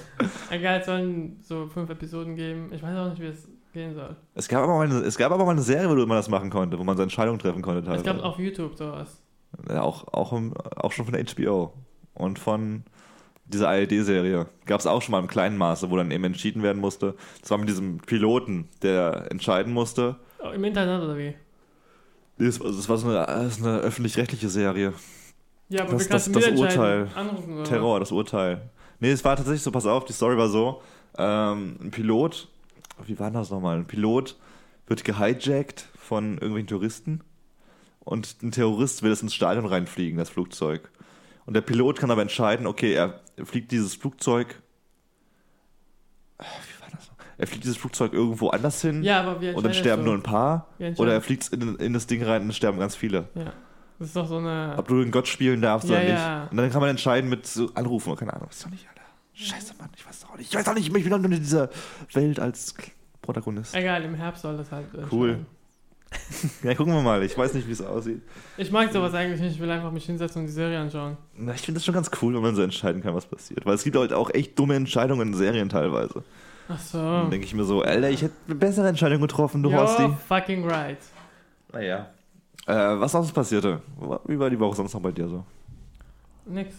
Egal, 0.51 0.79
es 0.79 0.87
sollen 0.87 1.41
so 1.43 1.67
fünf 1.67 1.91
Episoden 1.91 2.37
geben. 2.37 2.71
Ich 2.73 2.81
weiß 2.81 2.97
auch 2.97 3.11
nicht, 3.11 3.21
wie 3.21 3.27
es 3.27 3.49
gehen 3.79 3.95
soll. 3.95 4.17
Es 4.35 4.49
gab, 4.49 4.63
aber 4.63 4.77
mal 4.77 4.87
eine, 4.87 4.99
es 5.01 5.17
gab 5.17 5.33
aber 5.33 5.45
mal 5.45 5.53
eine 5.53 5.63
Serie, 5.63 5.89
wo 5.89 5.95
man 5.95 6.17
das 6.17 6.29
machen 6.29 6.51
konnte, 6.51 6.79
wo 6.79 6.85
man 6.85 6.97
so 6.97 7.03
Entscheidungen 7.03 7.39
treffen 7.39 7.63
konnte. 7.63 7.81
Es 7.81 7.87
gab 7.87 8.05
teilweise. 8.05 8.25
auf 8.25 8.39
YouTube 8.39 8.77
sowas. 8.77 9.23
Ja, 9.69 9.83
auch, 9.83 10.07
auch, 10.13 10.33
im, 10.33 10.53
auch 10.77 10.93
schon 10.93 11.07
von 11.07 11.15
HBO 11.15 11.73
und 12.15 12.39
von 12.39 12.85
dieser 13.47 13.69
ARD-Serie. 13.71 14.47
Gab 14.67 14.81
es 14.81 14.87
auch 14.87 15.01
schon 15.01 15.13
mal 15.13 15.21
im 15.21 15.27
kleinen 15.29 15.57
Maße, 15.57 15.91
wo 15.91 15.97
dann 15.97 16.11
eben 16.11 16.25
entschieden 16.25 16.63
werden 16.63 16.81
musste. 16.81 17.15
Das 17.41 17.51
war 17.51 17.57
mit 17.59 17.69
diesem 17.69 17.97
Piloten, 17.99 18.69
der 18.83 19.29
entscheiden 19.31 19.73
musste. 19.73 20.17
Oh, 20.45 20.51
Im 20.51 20.63
Internet 20.65 21.03
oder 21.03 21.17
wie? 21.17 21.35
Das, 22.39 22.61
war- 22.61 22.67
das 22.67 22.89
war 22.89 22.99
so 22.99 23.09
eine, 23.09 23.27
eine 23.27 23.79
öffentlich-rechtliche 23.79 24.49
Serie. 24.49 24.93
Ja, 25.71 25.83
aber 25.83 25.93
Das- 25.93 26.09
das- 26.09 26.31
das? 26.31 26.49
Urteil. 26.59 27.09
Anrufen? 27.15 27.65
Terror, 27.65 28.01
das 28.01 28.13
Urteil. 28.13 28.71
Nee, 29.01 29.11
es 29.13 29.25
war 29.25 29.37
tatsächlich 29.37 29.63
so, 29.63 29.71
pass 29.73 29.87
auf, 29.87 30.05
die 30.05 30.13
Story 30.13 30.37
war 30.37 30.49
so, 30.49 30.83
ähm, 31.17 31.77
ein 31.81 31.91
Pilot, 31.91 32.49
wie 33.07 33.19
war 33.19 33.31
das 33.31 33.51
nochmal? 33.51 33.77
Ein 33.77 33.87
Pilot 33.87 34.37
wird 34.87 35.05
gehijackt 35.05 35.89
von 35.97 36.35
irgendwelchen 36.35 36.69
Touristen 36.69 37.21
und 38.01 38.43
ein 38.43 38.51
Terrorist 38.53 39.03
will 39.03 39.13
es 39.13 39.23
ins 39.23 39.35
Stadion 39.35 39.67
reinfliegen, 39.67 40.19
das 40.19 40.31
Flugzeug. 40.31 40.91
Und 41.47 41.55
der 41.55 41.61
Pilot 41.61 41.99
kann 41.99 42.11
aber 42.11 42.23
entscheiden, 42.23 42.67
okay, 42.67 42.93
er 42.95 43.21
fliegt 43.45 43.71
dieses 43.71 43.95
Flugzeug, 43.95 44.61
wie 46.39 46.83
war 46.83 46.91
das? 46.91 47.11
Er 47.37 47.47
fliegt 47.47 47.65
dieses 47.65 47.77
Flugzeug 47.77 48.13
irgendwo 48.13 48.49
anders 48.49 48.81
hin 48.83 49.03
Ja, 49.03 49.21
aber 49.21 49.41
wir 49.41 49.57
und 49.57 49.65
dann 49.65 49.75
sterben 49.75 50.05
nur 50.05 50.15
ein 50.15 50.23
paar 50.23 50.69
oder 50.97 51.13
er 51.13 51.21
fliegt 51.21 51.49
in, 51.49 51.77
in 51.77 51.93
das 51.93 52.07
Ding 52.07 52.23
rein 52.23 52.43
und 52.43 52.51
es 52.51 52.57
sterben 52.57 52.79
ganz 52.79 52.97
viele. 52.97 53.29
Ja. 53.35 53.53
Das 53.99 54.09
ist 54.09 54.17
doch 54.17 54.29
so 54.29 54.37
eine. 54.39 54.75
Ob 54.77 54.87
du 54.89 55.01
den 55.03 55.11
Gott 55.11 55.27
spielen 55.27 55.61
darfst 55.61 55.89
Ja, 55.89 55.97
oder 55.97 56.05
nicht. 56.05 56.13
ja. 56.15 56.49
Und 56.51 56.57
dann 56.57 56.71
kann 56.71 56.81
man 56.81 56.91
entscheiden 56.91 57.29
mit 57.29 57.47
so 57.47 57.71
Anrufen, 57.75 58.15
keine 58.17 58.33
Ahnung, 58.33 58.49
weiß 58.49 58.63
doch 58.63 58.71
nicht, 58.71 58.87
Alter. 58.89 58.98
Scheiße, 59.41 59.75
Mann, 59.79 59.89
ich 59.97 60.07
weiß 60.07 60.25
auch 60.31 60.37
nicht. 60.37 60.51
Ich 60.53 60.59
weiß 60.59 60.67
auch 60.69 60.75
nicht, 60.75 60.87
ich 60.89 60.93
bin 60.93 61.09
doch 61.11 61.19
nur 61.19 61.27
in 61.31 61.39
dieser 61.39 61.71
Welt 62.13 62.41
als 62.41 62.75
Protagonist. 63.23 63.75
Egal, 63.75 64.03
im 64.05 64.15
Herbst 64.15 64.43
soll 64.43 64.57
das 64.57 64.71
halt. 64.73 64.93
äh, 64.95 65.03
Cool. 65.11 65.39
Ja, 66.63 66.75
gucken 66.75 66.95
wir 66.95 67.03
mal. 67.03 67.23
Ich 67.23 67.37
weiß 67.37 67.53
nicht, 67.53 67.69
wie 67.69 67.73
es 67.73 67.83
aussieht. 67.83 68.23
Ich 68.57 68.71
mag 68.73 68.91
sowas 68.91 69.13
eigentlich 69.13 69.43
nicht. 69.43 69.57
Ich 69.57 69.61
will 69.61 69.71
einfach 69.71 69.93
mich 69.93 70.07
hinsetzen 70.07 70.41
und 70.41 70.47
die 70.47 70.53
Serie 70.55 70.81
anschauen. 70.81 71.19
Na, 71.37 71.53
ich 71.53 71.61
finde 71.61 71.77
das 71.79 71.85
schon 71.85 71.93
ganz 71.95 72.11
cool, 72.23 72.35
wenn 72.35 72.41
man 72.41 72.55
so 72.55 72.63
entscheiden 72.63 73.03
kann, 73.03 73.15
was 73.15 73.27
passiert. 73.27 73.67
Weil 73.67 73.75
es 73.75 73.85
gibt 73.85 73.95
halt 73.95 74.15
auch 74.15 74.31
echt 74.33 74.59
dumme 74.59 74.75
Entscheidungen 74.75 75.29
in 75.29 75.35
Serien 75.35 75.69
teilweise. 75.69 76.25
Ach 76.71 76.79
so. 76.81 76.99
Dann 76.99 77.31
denke 77.31 77.45
ich 77.45 77.53
mir 77.55 77.65
so, 77.65 77.83
Alter, 77.83 78.09
ich 78.09 78.23
hätte 78.23 78.33
eine 78.47 78.55
bessere 78.55 78.89
Entscheidung 78.89 79.21
getroffen, 79.21 79.63
du 79.63 79.69
You're 79.69 79.77
Horsti. 79.77 80.09
fucking 80.29 80.65
right. 80.67 80.97
Naja. 81.75 82.09
Äh, 82.67 82.73
was 82.75 83.13
sonst 83.13 83.33
passierte? 83.33 83.83
Wie 84.27 84.39
war 84.39 84.49
die 84.49 84.59
Woche 84.59 84.77
sonst 84.77 84.95
noch 84.95 85.03
bei 85.03 85.13
dir 85.13 85.29
so? 85.29 85.45
Nix. 86.47 86.75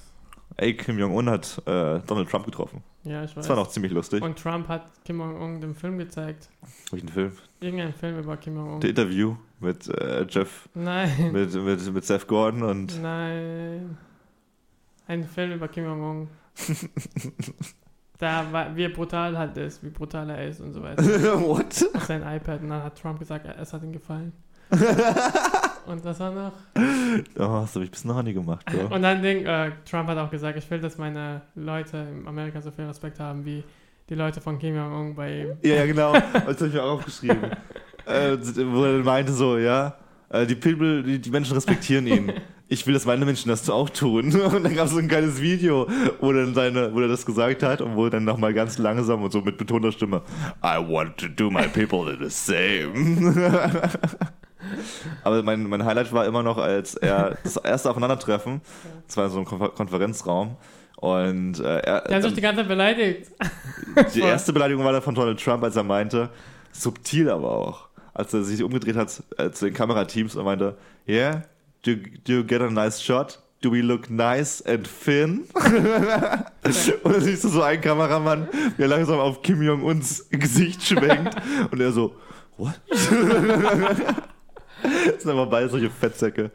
Ey, 0.61 0.75
Kim 0.75 0.99
Jong-un 0.99 1.29
hat 1.29 1.57
äh, 1.65 2.01
Donald 2.05 2.29
Trump 2.29 2.43
getroffen. 2.43 2.83
Ja, 3.05 3.23
ich 3.23 3.29
weiß. 3.29 3.35
Das 3.35 3.49
war 3.49 3.55
noch 3.55 3.69
ziemlich 3.69 3.93
lustig. 3.93 4.21
Und 4.21 4.37
Trump 4.37 4.67
hat 4.67 4.91
Kim 5.05 5.19
Jong-un 5.19 5.61
den 5.61 5.73
Film 5.73 5.97
gezeigt. 5.97 6.49
Welchen 6.91 7.07
Film? 7.07 7.31
Irgendein 7.61 7.93
Film 7.93 8.19
über 8.19 8.35
Kim 8.35 8.57
Jong-un. 8.57 8.81
Der 8.81 8.89
Interview 8.89 9.37
mit 9.61 9.87
äh, 9.87 10.25
Jeff, 10.27 10.67
Nein. 10.73 11.09
mit, 11.31 11.53
mit, 11.53 11.93
mit 11.93 12.05
Seth 12.05 12.27
Gordon 12.27 12.63
und 12.63 13.01
Nein. 13.01 13.97
Ein 15.07 15.23
Film 15.23 15.53
über 15.53 15.69
Kim 15.69 15.85
Jong-un. 15.85 16.27
da 18.17 18.51
war, 18.51 18.75
wie 18.75 18.89
brutal 18.89 19.37
halt 19.37 19.55
ist, 19.55 19.81
wie 19.81 19.89
brutal 19.89 20.29
er 20.29 20.45
ist 20.45 20.59
und 20.59 20.73
so 20.73 20.83
weiter. 20.83 21.01
What? 21.41 21.89
Auf 21.93 22.03
sein 22.03 22.21
iPad. 22.21 22.61
Und 22.63 22.67
dann 22.67 22.83
hat 22.83 23.01
Trump 23.01 23.17
gesagt, 23.17 23.47
es 23.47 23.71
hat 23.71 23.81
ihm 23.81 23.93
gefallen. 23.93 24.33
Und 25.85 26.03
was 26.03 26.19
war 26.19 26.31
noch? 26.31 26.53
Oh, 27.37 27.61
das 27.61 27.75
habe 27.75 27.85
ich 27.85 27.91
bis 27.91 28.05
noch 28.05 28.21
nie 28.21 28.33
gemacht. 28.33 28.65
Bro. 28.65 28.95
Und 28.95 29.01
dann 29.01 29.21
Ding, 29.21 29.45
äh, 29.45 29.71
Trump 29.89 30.09
hat 30.09 30.17
auch 30.17 30.29
gesagt, 30.29 30.57
ich 30.57 30.69
will, 30.69 30.79
dass 30.79 30.97
meine 30.97 31.41
Leute 31.55 31.97
in 31.97 32.27
Amerika 32.27 32.61
so 32.61 32.71
viel 32.71 32.85
Respekt 32.85 33.19
haben 33.19 33.45
wie 33.45 33.63
die 34.09 34.15
Leute 34.15 34.41
von 34.41 34.57
Kim 34.57 34.75
Jong-un 34.75 35.15
bei 35.15 35.41
ihm. 35.41 35.57
Ja, 35.61 35.75
ja, 35.75 35.85
genau. 35.85 36.13
Das 36.13 36.57
habe 36.57 36.67
ich 36.67 36.73
mir 36.73 36.83
auch 36.83 36.93
aufgeschrieben. 36.93 37.43
äh, 38.05 38.37
wo 38.65 38.83
er 38.83 39.03
meinte 39.03 39.31
so, 39.31 39.57
ja, 39.57 39.95
äh, 40.29 40.45
die 40.45 40.55
People, 40.55 41.03
die, 41.03 41.19
die 41.19 41.29
Menschen 41.29 41.53
respektieren 41.53 42.07
ihn. 42.07 42.33
Ich 42.67 42.85
will, 42.85 42.93
dass 42.93 43.05
meine 43.05 43.25
Menschen 43.25 43.49
das 43.49 43.67
auch 43.69 43.89
tun. 43.89 44.33
Und 44.41 44.63
dann 44.63 44.75
gab 44.75 44.85
es 44.85 44.91
so 44.91 44.99
ein 44.99 45.07
kleines 45.07 45.41
Video, 45.41 45.87
wo, 46.19 46.31
dann 46.31 46.53
seine, 46.53 46.93
wo 46.93 46.99
er 47.01 47.07
das 47.07 47.25
gesagt 47.25 47.63
hat 47.63 47.81
und 47.81 47.95
wo 47.95 48.05
er 48.05 48.11
dann 48.11 48.25
nochmal 48.25 48.53
ganz 48.53 48.77
langsam 48.77 49.23
und 49.23 49.31
so 49.31 49.41
mit 49.41 49.57
betonter 49.57 49.91
Stimme 49.91 50.21
I 50.63 50.77
want 50.77 51.17
to 51.17 51.27
do 51.27 51.49
my 51.49 51.67
people 51.67 52.15
the 52.19 52.29
same. 52.29 52.93
Aber 55.23 55.43
mein, 55.43 55.63
mein 55.63 55.86
Highlight 55.86 56.12
war 56.13 56.25
immer 56.25 56.43
noch, 56.43 56.58
als 56.58 56.95
er 56.95 57.38
das 57.43 57.58
erste 57.58 57.89
Aufeinandertreffen, 57.89 58.62
das 59.08 59.17
war 59.17 59.29
so 59.29 59.39
ein 59.39 59.45
Konfer 59.45 59.69
Konferenzraum, 59.69 60.58
und 60.99 61.60
äh, 61.62 61.79
er, 61.79 62.01
Die 62.01 62.13
haben 62.13 62.21
sich 62.23 62.34
die 62.34 62.41
ganze 62.41 62.62
Zeit 62.62 62.67
beleidigt. 62.67 63.32
die 64.15 64.19
erste 64.19 64.51
Beleidigung 64.51 64.84
war 64.84 64.91
dann 64.91 65.01
von 65.01 65.15
Donald 65.15 65.41
Trump, 65.41 65.63
als 65.63 65.77
er 65.77 65.84
meinte, 65.84 66.29
subtil 66.73 67.29
aber 67.29 67.51
auch, 67.51 67.88
als 68.13 68.34
er 68.34 68.43
sich 68.43 68.62
umgedreht 68.62 68.97
hat 68.97 69.23
äh, 69.38 69.49
zu 69.51 69.65
den 69.65 69.73
Kamerateams 69.73 70.36
und 70.36 70.43
meinte, 70.43 70.77
yeah, 71.08 71.43
do, 71.86 71.93
do 72.25 72.34
you 72.34 72.43
get 72.43 72.62
a 72.62 72.69
nice 72.69 73.01
shot? 73.01 73.39
Do 73.62 73.71
we 73.71 73.82
look 73.82 74.10
nice 74.10 74.62
and 74.65 74.89
thin? 75.03 75.45
und 75.53 77.13
dann 77.13 77.21
siehst 77.21 77.45
du 77.45 77.49
so 77.49 77.62
einen 77.62 77.82
Kameramann, 77.82 78.49
der 78.77 78.88
langsam 78.88 79.19
auf 79.19 79.41
Kim 79.41 79.62
Jong-uns 79.62 80.29
Gesicht 80.29 80.84
schwenkt 80.84 81.36
und 81.71 81.79
er 81.79 81.91
so, 81.93 82.15
what? 82.58 82.79
das 85.05 85.23
sind 85.23 85.31
aber 85.31 85.47
beide 85.47 85.69
solche 85.69 85.89
Fettsäcke. 85.89 86.51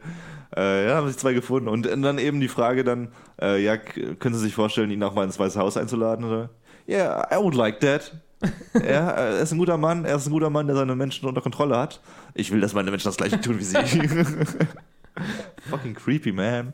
Äh, 0.55 0.87
ja, 0.87 0.95
haben 0.95 1.07
sich 1.07 1.17
zwei 1.17 1.33
gefunden. 1.33 1.67
Und 1.67 1.85
dann 1.85 2.17
eben 2.17 2.39
die 2.39 2.47
Frage 2.47 2.83
dann, 2.83 3.09
äh, 3.41 3.61
ja, 3.61 3.77
können 3.77 4.35
Sie 4.35 4.41
sich 4.41 4.55
vorstellen, 4.55 4.91
ihn 4.91 5.03
auch 5.03 5.13
mal 5.13 5.25
ins 5.25 5.37
Weiße 5.37 5.59
Haus 5.59 5.75
einzuladen? 5.75 6.25
Oder? 6.25 6.49
Yeah, 6.87 7.27
I 7.31 7.43
would 7.43 7.55
like 7.55 7.79
that. 7.81 8.13
ja, 8.73 9.09
er 9.11 9.39
ist 9.39 9.51
ein 9.51 9.57
guter 9.57 9.77
Mann, 9.77 10.05
er 10.05 10.17
ist 10.17 10.27
ein 10.27 10.31
guter 10.31 10.49
Mann, 10.49 10.67
der 10.67 10.75
seine 10.75 10.95
Menschen 10.95 11.27
unter 11.27 11.41
Kontrolle 11.41 11.77
hat. 11.77 12.01
Ich 12.33 12.51
will, 12.51 12.61
dass 12.61 12.73
meine 12.73 12.91
Menschen 12.91 13.07
das 13.07 13.17
gleiche 13.17 13.39
tun 13.41 13.59
wie 13.59 13.63
sie. 13.63 13.77
Fucking 15.69 15.95
creepy, 15.95 16.31
man. 16.31 16.73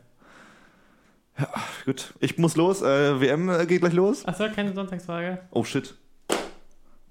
Ja, 1.39 1.47
gut. 1.85 2.13
Ich 2.19 2.37
muss 2.37 2.55
los. 2.55 2.81
Äh, 2.81 3.19
WM 3.21 3.49
äh, 3.49 3.65
geht 3.65 3.81
gleich 3.81 3.93
los. 3.93 4.25
Achso, 4.25 4.45
keine 4.53 4.73
Sonntagsfrage. 4.73 5.39
Oh 5.51 5.63
shit. 5.63 5.95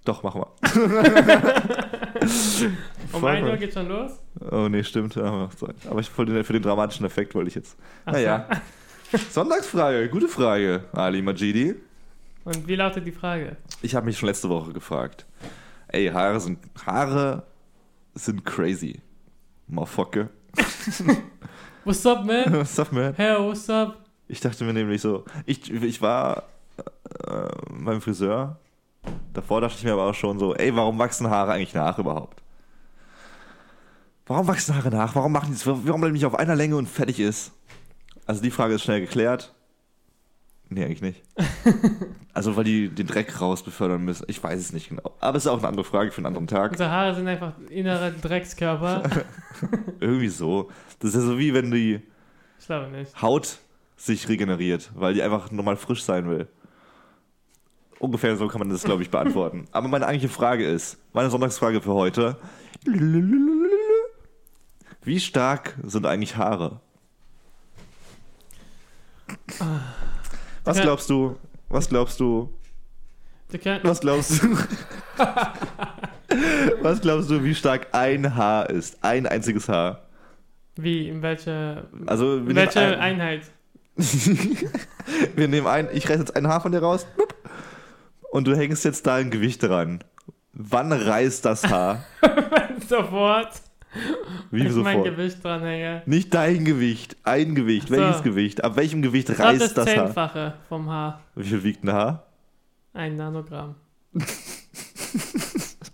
Doch, 0.05 0.22
mach 0.22 0.35
mal. 0.35 0.48
Um 3.12 3.22
Voll 3.22 3.30
1 3.30 3.42
Uhr 3.42 3.48
mal. 3.48 3.59
geht 3.59 3.72
schon 3.74 3.88
los. 3.88 4.12
Oh 4.52 4.68
nee, 4.68 4.85
stimmt. 4.85 5.16
Aber 5.16 5.50
ich 5.98 6.16
wollte 6.16 6.33
den, 6.33 6.44
für 6.44 6.52
den 6.52 6.62
dramatischen 6.62 7.04
Effekt 7.06 7.35
wollte 7.35 7.48
ich 7.48 7.54
jetzt. 7.56 7.76
Ach 8.04 8.12
so. 8.12 8.18
Naja. 8.18 8.46
Sonntagsfrage, 9.30 10.09
gute 10.09 10.28
Frage, 10.28 10.85
Ali 10.92 11.20
Majidi. 11.22 11.74
Und 12.44 12.68
wie 12.68 12.76
lautet 12.76 13.04
die 13.06 13.12
Frage? 13.12 13.56
Ich 13.83 13.94
habe 13.96 14.06
mich 14.06 14.18
schon 14.18 14.28
letzte 14.28 14.48
Woche 14.48 14.72
gefragt. 14.72 15.26
Ey, 15.88 16.06
Haare 16.09 16.38
sind 16.38 16.59
Haare 16.87 17.42
sind 18.14 18.44
crazy. 18.44 19.00
Motherfucker. 19.66 20.28
What's 21.85 22.04
up, 22.06 22.24
man? 22.24 22.52
What's 22.52 22.78
up, 22.78 22.92
man? 22.92 23.14
Hey, 23.14 23.37
what's 23.38 23.68
up? 23.68 24.04
Ich 24.28 24.40
dachte 24.40 24.64
mir 24.64 24.72
nämlich 24.72 25.00
so, 25.00 25.24
ich, 25.46 25.72
ich 25.72 26.00
war 26.02 26.44
äh, 27.26 27.48
beim 27.70 28.00
Friseur. 28.00 28.59
Davor 29.33 29.61
dachte 29.61 29.77
ich 29.79 29.85
mir 29.85 29.92
aber 29.92 30.05
auch 30.05 30.14
schon 30.14 30.38
so, 30.38 30.55
ey, 30.55 30.75
warum 30.75 30.99
wachsen 30.99 31.29
Haare 31.31 31.53
eigentlich 31.53 31.75
nach 31.75 31.99
überhaupt? 31.99 32.42
Warum 34.27 34.46
wachsen 34.46 34.77
Haare 34.77 34.90
nach? 34.90 35.14
Warum 35.14 35.33
machen 35.33 35.49
die 35.49 35.55
das? 35.55 35.66
Warum 35.66 35.83
bleiben 35.83 36.14
die 36.14 36.20
nicht 36.20 36.27
auf 36.27 36.35
einer 36.35 36.55
Länge 36.55 36.77
und 36.77 36.88
fertig 36.88 37.18
ist? 37.20 37.53
Also 38.27 38.42
die 38.42 38.51
Frage 38.51 38.75
ist 38.75 38.83
schnell 38.83 39.01
geklärt. 39.01 39.55
Nee, 40.68 40.85
eigentlich 40.85 41.03
nicht. 41.03 41.23
Also 42.33 42.57
weil 42.57 42.62
die 42.62 42.88
den 42.88 43.09
Dreck 43.09 43.40
raus 43.40 43.62
befördern 43.64 44.05
müssen. 44.05 44.25
Ich 44.29 44.42
weiß 44.42 44.59
es 44.59 44.73
nicht 44.73 44.88
genau. 44.88 45.14
Aber 45.18 45.37
es 45.37 45.44
ist 45.44 45.51
auch 45.51 45.59
eine 45.59 45.66
andere 45.66 45.85
Frage 45.85 46.12
für 46.12 46.18
einen 46.18 46.27
anderen 46.27 46.46
Tag. 46.46 46.70
Unsere 46.70 46.88
Haare 46.88 47.14
sind 47.14 47.27
einfach 47.27 47.55
innere 47.68 48.12
Dreckskörper. 48.12 49.03
Irgendwie 50.01 50.29
so. 50.29 50.70
Das 51.01 51.11
ist 51.11 51.16
ja 51.16 51.23
so 51.23 51.38
wie 51.38 51.53
wenn 51.53 51.73
die. 51.73 52.01
Haut 53.20 53.59
sich 53.96 54.29
regeneriert, 54.29 54.90
weil 54.94 55.14
die 55.14 55.23
einfach 55.23 55.51
nochmal 55.51 55.77
frisch 55.77 56.05
sein 56.05 56.31
will. 56.31 56.46
Ungefähr 58.01 58.35
so 58.37 58.49
kann 58.49 58.59
man 58.61 58.71
das, 58.71 58.83
glaube 58.83 59.03
ich, 59.03 59.11
beantworten. 59.11 59.67
Aber 59.73 59.87
meine 59.87 60.07
eigentliche 60.07 60.33
Frage 60.33 60.65
ist, 60.65 60.97
meine 61.13 61.31
Sonntagsfrage 61.31 61.81
für 61.83 61.93
heute. 61.93 62.37
Wie 65.03 65.21
stark 65.21 65.77
sind 65.85 66.07
eigentlich 66.07 66.35
Haare? 66.37 66.81
Was 70.65 70.81
glaubst 70.81 71.11
du? 71.11 71.37
Was 71.69 71.89
glaubst 71.89 72.19
du? 72.21 72.53
Was 73.83 74.01
glaubst 74.01 74.43
du? 74.43 74.57
Was 76.81 77.01
glaubst 77.01 77.31
du, 77.31 77.43
wie 77.45 77.55
stark 77.55 77.89
ein 77.93 78.35
Haar 78.35 78.71
ist? 78.71 78.97
Ein 79.03 79.27
einziges 79.27 79.69
Haar. 79.69 80.03
wie, 80.77 81.09
in 81.09 81.21
welche, 81.21 81.87
Also, 82.07 82.37
in 82.39 82.55
welche 82.55 82.81
ein- 82.81 82.95
Einheit? 83.21 83.43
Wir 85.37 85.49
nehmen 85.49 85.67
ein, 85.67 85.89
ich 85.93 86.09
reiß 86.09 86.19
jetzt 86.21 86.35
ein 86.37 86.47
Haar 86.49 86.61
von 86.63 86.73
dir 86.73 86.79
raus. 86.81 87.07
Bup. 87.17 87.30
Und 88.31 88.47
du 88.47 88.57
hängst 88.57 88.85
jetzt 88.85 89.07
da 89.07 89.16
ein 89.16 89.31
Gewicht 89.31 89.62
dran. 89.62 90.05
Wann 90.53 90.93
reißt 90.93 91.45
das 91.45 91.64
Haar? 91.69 92.05
Sofort. 92.88 93.51
Wie 94.53 94.59
ich 94.59 94.73
mein 94.73 94.73
sofort? 94.73 95.05
Gewicht 95.05 95.45
dranhänge. 95.45 96.03
Nicht 96.07 96.33
dein 96.33 96.64
Gewicht, 96.64 97.16
ein 97.25 97.57
Gewicht. 97.57 97.88
So. 97.88 97.97
Welches 97.97 98.23
Gewicht? 98.23 98.62
Ab 98.62 98.77
welchem 98.77 99.03
Gewicht 99.03 99.29
Ich 99.31 99.37
glaube, 99.37 99.55
das 99.59 99.62
reißt 99.62 99.79
das 99.79 99.87
Haar? 99.88 100.07
Zehnfache 100.07 100.55
vom 100.69 100.88
Haar. 100.88 101.21
Wie 101.35 101.43
viel 101.45 101.62
wiegt 101.64 101.83
ein 101.83 101.93
Haar? 101.93 102.27
Ein 102.93 103.16
Nanogramm. 103.16 103.75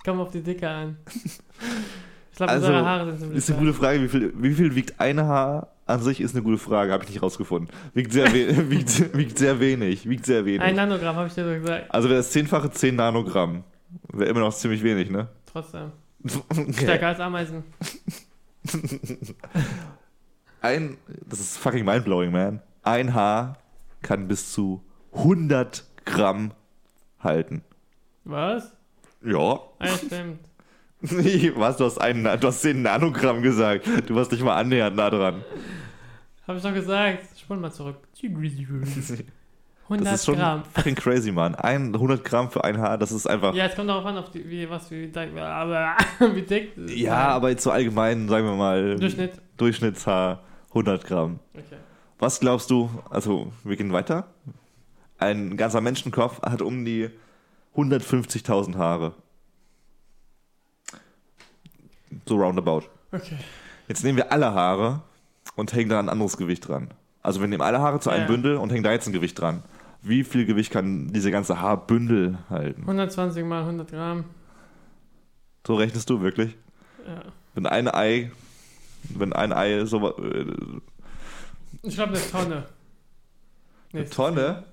Komm 0.04 0.20
auf 0.20 0.30
die 0.30 0.42
Dicke 0.42 0.68
an. 0.68 0.98
Ich 2.30 2.36
glaube, 2.36 2.52
Also, 2.52 2.66
unsere 2.66 2.84
Haare 2.84 3.06
sind 3.06 3.18
ziemlich 3.20 3.38
Ist 3.38 3.50
eine 3.50 3.58
gute 3.60 3.72
Frage. 3.74 4.02
Wie 4.02 4.08
viel, 4.08 4.32
wie 4.36 4.52
viel 4.54 4.74
wiegt 4.74 5.00
ein 5.00 5.20
Haar 5.20 5.68
an 5.86 6.02
sich? 6.02 6.20
Ist 6.20 6.34
eine 6.34 6.42
gute 6.42 6.58
Frage. 6.58 6.92
Habe 6.92 7.04
ich 7.04 7.10
nicht 7.10 7.22
rausgefunden. 7.22 7.74
Wiegt 7.94 8.12
sehr, 8.12 8.32
wiegt, 8.32 9.16
wiegt 9.16 9.38
sehr 9.38 9.60
wenig. 9.60 10.08
Wiegt 10.08 10.26
sehr 10.26 10.44
wenig. 10.44 10.60
Ein 10.60 10.76
Nanogramm, 10.76 11.16
habe 11.16 11.28
ich 11.28 11.34
dir 11.34 11.44
so 11.44 11.60
gesagt. 11.60 11.92
also 11.94 12.08
wäre 12.08 12.18
das 12.18 12.30
zehnfache 12.30 12.70
10 12.70 12.96
Nanogramm. 12.96 13.64
Wäre 14.12 14.28
immer 14.30 14.40
noch 14.40 14.54
ziemlich 14.54 14.82
wenig, 14.82 15.10
ne? 15.10 15.28
Trotzdem. 15.50 15.92
Okay. 16.24 16.72
Stärker 16.72 17.08
als 17.08 17.20
Ameisen. 17.20 17.64
Ein, 20.60 20.96
das 21.26 21.38
ist 21.40 21.58
fucking 21.58 21.84
mindblowing, 21.84 22.32
man. 22.32 22.60
Ein 22.82 23.14
Haar 23.14 23.58
kann 24.02 24.26
bis 24.26 24.52
zu 24.52 24.82
100 25.14 25.84
Gramm 26.04 26.52
halten. 27.20 27.62
Was? 28.24 28.72
Ja. 29.24 29.38
Ah, 29.38 29.86
ja, 29.86 29.96
stimmt. 29.96 30.40
Was, 31.56 31.76
du 31.76 31.84
hast, 31.84 31.98
einen, 31.98 32.24
du 32.24 32.46
hast 32.48 32.62
10 32.62 32.82
Nanogramm 32.82 33.42
gesagt. 33.42 33.86
Du 34.06 34.14
warst 34.14 34.32
nicht 34.32 34.42
mal 34.42 34.56
annähernd 34.56 34.96
nah 34.96 35.10
dran. 35.10 35.44
Habe 36.46 36.58
ich 36.58 36.64
doch 36.64 36.74
gesagt. 36.74 37.24
Spul 37.38 37.56
mal 37.56 37.72
zurück. 37.72 37.96
100 38.22 39.26
Das 39.88 40.14
ist 40.14 40.24
schon 40.26 40.36
Gramm. 40.36 40.64
fucking 40.72 40.94
crazy, 40.96 41.30
man. 41.30 41.54
Ein 41.54 41.94
100 41.94 42.24
Gramm 42.24 42.50
für 42.50 42.64
ein 42.64 42.78
Haar, 42.78 42.98
das 42.98 43.12
ist 43.12 43.26
einfach... 43.26 43.54
Ja, 43.54 43.66
es 43.66 43.76
kommt 43.76 43.88
darauf 43.88 44.04
an, 44.04 44.16
auf 44.16 44.30
die, 44.30 44.48
wie, 44.48 44.68
was, 44.68 44.90
wie, 44.90 45.10
aber, 45.38 45.96
wie 46.34 46.42
dick. 46.42 46.72
Ja, 46.88 47.28
aber 47.28 47.50
jetzt 47.50 47.62
so 47.62 47.70
allgemein, 47.70 48.28
sagen 48.28 48.46
wir 48.46 48.56
mal, 48.56 48.96
Durchschnitt. 48.96 49.40
Durchschnittshaar 49.56 50.42
100 50.70 51.04
Gramm. 51.06 51.38
Okay. 51.54 51.76
Was 52.18 52.40
glaubst 52.40 52.70
du, 52.70 52.90
also 53.10 53.52
wir 53.62 53.76
gehen 53.76 53.92
weiter. 53.92 54.26
Ein 55.18 55.56
ganzer 55.56 55.80
Menschenkopf 55.80 56.42
hat 56.42 56.62
um 56.62 56.84
die 56.84 57.10
150.000 57.76 58.76
Haare. 58.76 59.14
So 62.26 62.36
roundabout. 62.36 62.82
Okay. 63.12 63.38
Jetzt 63.88 64.04
nehmen 64.04 64.16
wir 64.16 64.32
alle 64.32 64.52
Haare 64.54 65.02
und 65.54 65.72
hängen 65.72 65.90
da 65.90 65.98
ein 65.98 66.08
anderes 66.08 66.36
Gewicht 66.36 66.66
dran. 66.68 66.90
Also 67.22 67.40
wir 67.40 67.48
nehmen 67.48 67.62
alle 67.62 67.80
Haare 67.80 68.00
zu 68.00 68.10
einem 68.10 68.22
Ja. 68.22 68.26
Bündel 68.28 68.56
und 68.56 68.70
hängen 68.72 68.84
da 68.84 68.92
jetzt 68.92 69.06
ein 69.06 69.12
Gewicht 69.12 69.38
dran. 69.40 69.62
Wie 70.02 70.22
viel 70.24 70.46
Gewicht 70.46 70.70
kann 70.72 71.12
diese 71.12 71.30
ganze 71.30 71.60
Haarbündel 71.60 72.38
halten? 72.50 72.82
120 72.82 73.44
mal 73.44 73.62
100 73.62 73.90
Gramm. 73.90 74.24
So 75.66 75.74
rechnest 75.74 76.08
du 76.10 76.20
wirklich? 76.20 76.56
Ja. 77.06 77.22
Wenn 77.54 77.66
ein 77.66 77.88
Ei 77.88 78.30
Wenn 79.08 79.32
ein 79.32 79.52
Ei 79.52 79.84
so. 79.84 80.16
Äh, 80.18 80.46
Ich 81.82 81.94
glaube, 81.94 82.12
eine 82.14 82.30
Tonne. 82.30 82.66
Nee, 83.92 84.00
eine 84.00 84.10
Tonne? 84.10 84.64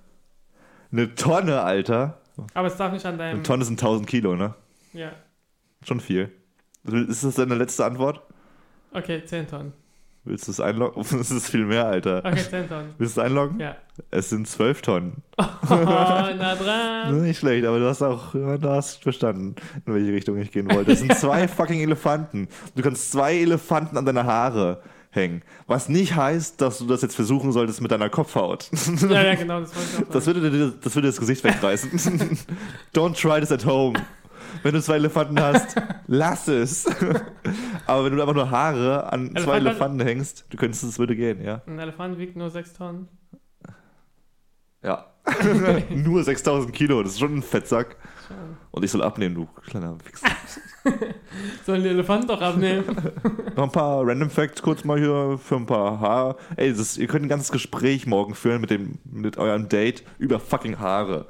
Eine 0.91 1.15
Tonne, 1.15 1.61
Alter. 1.61 2.17
Aber 2.53 2.67
es 2.67 2.77
darf 2.77 2.91
nicht 2.91 3.05
an 3.05 3.17
deinem. 3.17 3.35
Eine 3.35 3.43
Tonne 3.43 3.63
sind 3.65 3.79
1000 3.81 4.07
Kilo, 4.07 4.35
ne? 4.35 4.53
Ja. 4.93 5.11
Schon 5.83 5.99
viel. 5.99 6.31
Ist 6.85 7.23
das 7.23 7.35
deine 7.35 7.55
letzte 7.55 7.85
Antwort? 7.85 8.21
Okay, 8.93 9.23
10 9.25 9.47
Tonnen. 9.47 9.73
Willst 10.25 10.47
du 10.47 10.51
es 10.51 10.59
einloggen? 10.59 11.03
Das 11.17 11.31
ist 11.31 11.49
viel 11.49 11.65
mehr, 11.65 11.85
Alter. 11.85 12.23
Okay, 12.25 12.43
10 12.49 12.69
Tonnen. 12.69 12.93
Willst 12.97 13.17
du 13.17 13.21
es 13.21 13.25
einloggen? 13.25 13.59
Ja. 13.59 13.75
Es 14.11 14.29
sind 14.29 14.47
12 14.47 14.81
Tonnen. 14.81 15.23
Oh, 15.37 15.65
na 15.69 16.55
dran. 16.55 17.21
Nicht 17.23 17.39
schlecht, 17.39 17.65
aber 17.65 17.79
du 17.79 17.87
hast 17.87 18.01
auch 18.01 18.33
du 18.33 18.69
hast 18.69 19.01
verstanden, 19.01 19.55
in 19.85 19.93
welche 19.93 20.11
Richtung 20.11 20.37
ich 20.37 20.51
gehen 20.51 20.69
wollte. 20.69 20.91
Es 20.91 20.99
sind 20.99 21.15
zwei 21.17 21.47
fucking 21.47 21.79
Elefanten. 21.79 22.47
Du 22.75 22.83
kannst 22.83 23.11
zwei 23.11 23.35
Elefanten 23.35 23.97
an 23.97 24.05
deine 24.05 24.25
Haare 24.25 24.81
hängen. 25.09 25.41
Was 25.67 25.89
nicht 25.89 26.15
heißt, 26.15 26.59
dass 26.61 26.79
du 26.79 26.85
das 26.85 27.01
jetzt 27.01 27.15
versuchen 27.15 27.51
solltest 27.51 27.81
mit 27.81 27.91
deiner 27.91 28.09
Kopfhaut. 28.09 28.69
Ja, 29.09 29.23
ja, 29.23 29.35
genau, 29.35 29.61
das 29.61 29.75
wollte 29.75 29.89
ich 29.93 30.07
auch 30.07 30.11
Das 30.11 30.25
würde, 30.27 30.51
dir, 30.51 30.73
das 30.81 30.95
würde 30.95 31.07
das 31.07 31.19
Gesicht 31.19 31.43
wegreißen. 31.43 31.91
Don't 32.93 33.19
try 33.19 33.39
this 33.39 33.51
at 33.51 33.65
home. 33.65 33.93
Wenn 34.61 34.73
du 34.73 34.81
zwei 34.81 34.95
Elefanten 34.95 35.39
hast, 35.39 35.75
lass 36.07 36.47
es. 36.47 36.85
Aber 37.87 38.05
wenn 38.05 38.15
du 38.15 38.21
einfach 38.21 38.35
nur 38.35 38.49
Haare 38.51 39.11
an 39.11 39.29
zwei 39.31 39.57
Elefant- 39.57 39.57
Elefanten 39.57 40.01
hängst, 40.01 40.45
du 40.49 40.57
könntest, 40.57 40.83
es 40.83 40.99
würde 40.99 41.15
gehen, 41.15 41.43
ja. 41.43 41.61
Ein 41.65 41.79
Elefant 41.79 42.17
wiegt 42.19 42.35
nur 42.35 42.49
6 42.49 42.73
Tonnen. 42.73 43.07
Ja. 44.83 45.07
nur 45.89 46.23
6000 46.23 46.73
Kilo, 46.73 47.01
das 47.01 47.13
ist 47.13 47.19
schon 47.19 47.37
ein 47.37 47.43
Fettsack. 47.43 47.95
Und 48.71 48.83
ich 48.83 48.91
soll 48.91 49.01
abnehmen, 49.03 49.35
du 49.35 49.47
kleiner 49.65 49.97
Wichser. 50.05 50.27
Sollen 51.65 51.83
die 51.83 51.89
Elefanten 51.89 52.27
doch 52.27 52.41
abnehmen? 52.41 52.83
Noch 53.55 53.63
ein 53.63 53.71
paar 53.71 54.05
Random 54.05 54.29
Facts 54.29 54.61
kurz 54.61 54.83
mal 54.83 54.99
hier 54.99 55.39
für 55.41 55.55
ein 55.55 55.65
paar 55.65 55.99
Haare. 55.99 56.35
Ey, 56.57 56.69
ist, 56.71 56.97
ihr 56.97 57.07
könnt 57.07 57.25
ein 57.25 57.29
ganzes 57.29 57.51
Gespräch 57.51 58.05
morgen 58.05 58.35
führen 58.35 58.59
mit, 58.59 58.69
dem, 58.69 58.99
mit 59.05 59.37
eurem 59.37 59.69
Date 59.69 60.03
über 60.17 60.39
fucking 60.39 60.79
Haare. 60.79 61.27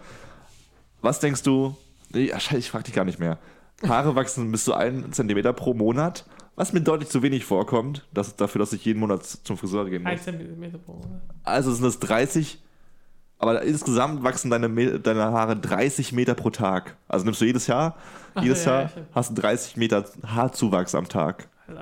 Was 1.02 1.20
denkst 1.20 1.44
du? 1.44 1.76
Nee, 2.14 2.32
ich 2.58 2.70
frag 2.70 2.84
dich 2.84 2.94
gar 2.94 3.06
nicht 3.06 3.20
mehr. 3.20 3.40
Haare 3.88 4.16
wachsen 4.16 4.52
bis 4.52 4.64
zu 4.64 4.74
einen 4.74 5.12
Zentimeter 5.12 5.52
pro 5.54 5.74
Monat, 5.74 6.26
was 6.56 6.74
mir 6.74 6.82
deutlich 6.82 7.10
zu 7.10 7.22
wenig 7.22 7.46
vorkommt, 7.46 8.06
das, 8.14 8.36
dafür, 8.36 8.60
dass 8.60 8.74
ich 8.74 8.86
jeden 8.86 9.00
Monat 9.00 9.26
zum 9.26 9.58
Friseur 9.58 9.90
gehen 9.90 10.04
muss. 10.04 10.24
Zentimeter 10.24 10.78
pro 10.78 10.94
Monat. 10.94 11.22
Also 11.44 11.74
sind 11.74 11.84
das 11.84 12.00
30, 12.00 12.62
aber 13.40 13.62
insgesamt 13.64 14.24
wachsen 14.24 14.50
deine, 14.52 15.00
deine 15.00 15.24
Haare 15.24 15.58
30 15.58 16.14
Meter 16.14 16.36
pro 16.36 16.50
Tag. 16.50 16.96
Also 17.08 17.26
nimmst 17.26 17.42
du 17.42 17.46
jedes 17.46 17.68
Jahr, 17.68 17.98
Ach, 18.36 18.44
jedes 18.44 18.66
ja, 18.66 18.82
Jahr 18.82 18.92
ja, 18.96 19.02
hast 19.14 19.32
du 19.32 19.42
30 19.42 19.78
Meter 19.78 20.06
Haarzuwachs 20.26 20.96
am 20.96 21.10
Tag. 21.10 21.50
Alter. 21.68 21.82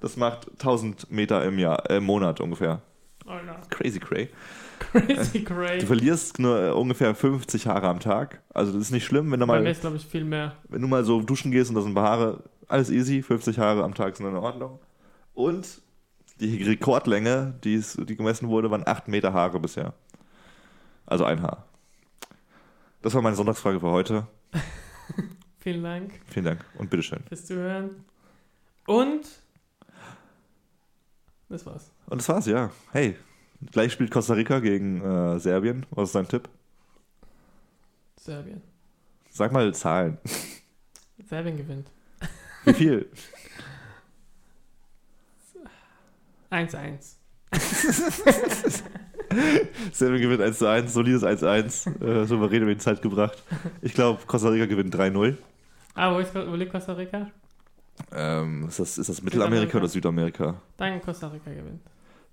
Das 0.00 0.16
macht 0.16 0.50
1000 0.52 1.10
Meter 1.10 1.44
im 1.44 1.58
Jahr, 1.58 1.88
äh, 1.88 1.98
im 1.98 2.04
Monat 2.04 2.40
ungefähr. 2.40 2.80
Alter. 3.26 3.60
Crazy 3.68 4.00
cray. 4.00 4.28
Crazy 4.80 5.38
Du 5.44 5.54
great. 5.54 5.82
verlierst 5.84 6.38
nur 6.40 6.60
äh, 6.60 6.70
ungefähr 6.70 7.14
50 7.14 7.66
Haare 7.68 7.86
am 7.88 8.00
Tag. 8.00 8.42
Also 8.52 8.72
das 8.72 8.82
ist 8.82 8.90
nicht 8.90 9.04
schlimm, 9.04 9.30
wenn 9.30 9.38
du 9.38 9.46
mal, 9.46 9.62
glaube 9.74 9.96
ich, 9.96 10.06
viel 10.06 10.24
mehr. 10.24 10.56
wenn 10.68 10.82
du 10.82 10.88
mal 10.88 11.04
so 11.04 11.20
duschen 11.22 11.52
gehst 11.52 11.70
und 11.70 11.76
da 11.76 11.82
sind 11.82 11.92
ein 11.92 11.94
paar 11.94 12.10
Haare, 12.10 12.42
alles 12.66 12.90
easy, 12.90 13.22
50 13.22 13.58
Haare 13.58 13.84
am 13.84 13.94
Tag 13.94 14.16
sind 14.16 14.26
in 14.26 14.34
Ordnung. 14.34 14.80
Und 15.34 15.80
die 16.40 16.62
Rekordlänge, 16.64 17.54
die, 17.62 17.74
ist, 17.74 17.98
die 18.08 18.16
gemessen 18.16 18.48
wurde, 18.48 18.70
waren 18.70 18.82
8 18.86 19.06
Meter 19.08 19.32
Haare 19.32 19.60
bisher. 19.60 19.92
Also 21.06 21.24
ein 21.24 21.42
Haar. 21.42 21.66
Das 23.02 23.14
war 23.14 23.22
meine 23.22 23.36
Sonntagsfrage 23.36 23.80
für 23.80 23.90
heute. 23.90 24.26
Vielen 25.60 25.82
Dank 25.82 26.12
Vielen 26.26 26.46
Dank 26.46 26.64
und 26.78 26.88
bitteschön. 26.88 27.20
fürs 27.28 27.44
Zuhören. 27.44 28.04
Und 28.86 29.26
das 31.50 31.66
war's. 31.66 31.90
Und 32.06 32.18
das 32.20 32.28
war's, 32.28 32.46
ja. 32.46 32.70
Hey, 32.92 33.16
gleich 33.72 33.92
spielt 33.92 34.10
Costa 34.10 34.34
Rica 34.34 34.60
gegen 34.60 35.00
äh, 35.02 35.38
Serbien. 35.38 35.86
Was 35.90 36.10
ist 36.10 36.14
dein 36.14 36.28
Tipp? 36.28 36.48
Serbien. 38.16 38.62
Sag 39.30 39.52
mal 39.52 39.72
Zahlen. 39.74 40.18
Serbien 41.28 41.56
gewinnt. 41.56 41.90
Wie 42.64 42.74
viel? 42.74 43.08
1-1. 46.50 47.16
Serbien 49.92 50.20
gewinnt 50.20 50.42
1 50.42 50.58
zu 50.58 50.68
1, 50.68 50.92
solides 50.92 51.22
1 51.22 51.40
zu 51.40 51.48
1, 51.48 51.86
äh, 51.86 52.24
souverän 52.24 52.62
über 52.62 52.74
die 52.74 52.80
Zeit 52.80 53.00
gebracht. 53.00 53.42
Ich 53.80 53.94
glaube, 53.94 54.20
Costa 54.26 54.48
Rica 54.48 54.66
gewinnt 54.66 54.94
3-0. 54.94 55.36
Ah, 55.94 56.12
wo, 56.12 56.18
ist, 56.18 56.34
wo 56.34 56.54
liegt 56.56 56.72
Costa 56.72 56.92
Rica? 56.94 57.30
Ähm, 58.12 58.66
ist, 58.68 58.80
das, 58.80 58.98
ist 58.98 59.08
das 59.08 59.22
Mittelamerika 59.22 59.78
oder 59.78 59.88
Südamerika? 59.88 60.60
Dann 60.76 61.00
Costa 61.00 61.28
Rica 61.28 61.50
gewinnt. 61.50 61.82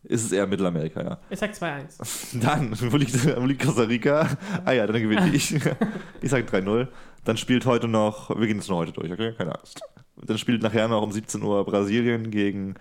Ist 0.03 0.25
es 0.25 0.31
eher 0.31 0.47
Mittelamerika, 0.47 1.01
ja. 1.01 1.19
Ich 1.29 1.39
sag 1.39 1.51
2-1. 1.51 2.39
Dann, 2.41 2.71
wo 2.91 2.97
liegt, 2.97 3.37
wo 3.37 3.45
liegt 3.45 3.63
Costa 3.63 3.83
Rica? 3.83 4.37
Ah 4.63 4.71
ja, 4.71 4.87
dann 4.87 5.01
gewinne 5.01 5.29
ich. 5.33 5.53
Ich 6.21 6.31
sage 6.31 6.45
3-0. 6.45 6.87
Dann 7.25 7.37
spielt 7.37 7.65
heute 7.65 7.87
noch, 7.87 8.29
wir 8.29 8.47
gehen 8.47 8.57
jetzt 8.57 8.69
nur 8.69 8.77
heute 8.77 8.93
durch, 8.93 9.11
okay? 9.11 9.33
Keine 9.37 9.57
Angst. 9.57 9.81
Dann 10.15 10.37
spielt 10.37 10.63
nachher 10.63 10.87
noch 10.87 11.01
um 11.01 11.11
17 11.11 11.41
Uhr 11.43 11.65
Brasilien 11.65 12.31
gegen, 12.31 12.75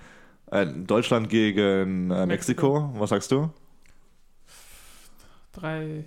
äh, 0.51 0.67
Deutschland 0.67 1.29
gegen 1.29 2.11
äh, 2.11 2.27
Mexiko. 2.27 2.93
Was 2.95 3.11
sagst 3.11 3.33
du? 3.33 3.51
3-1. 5.59 6.05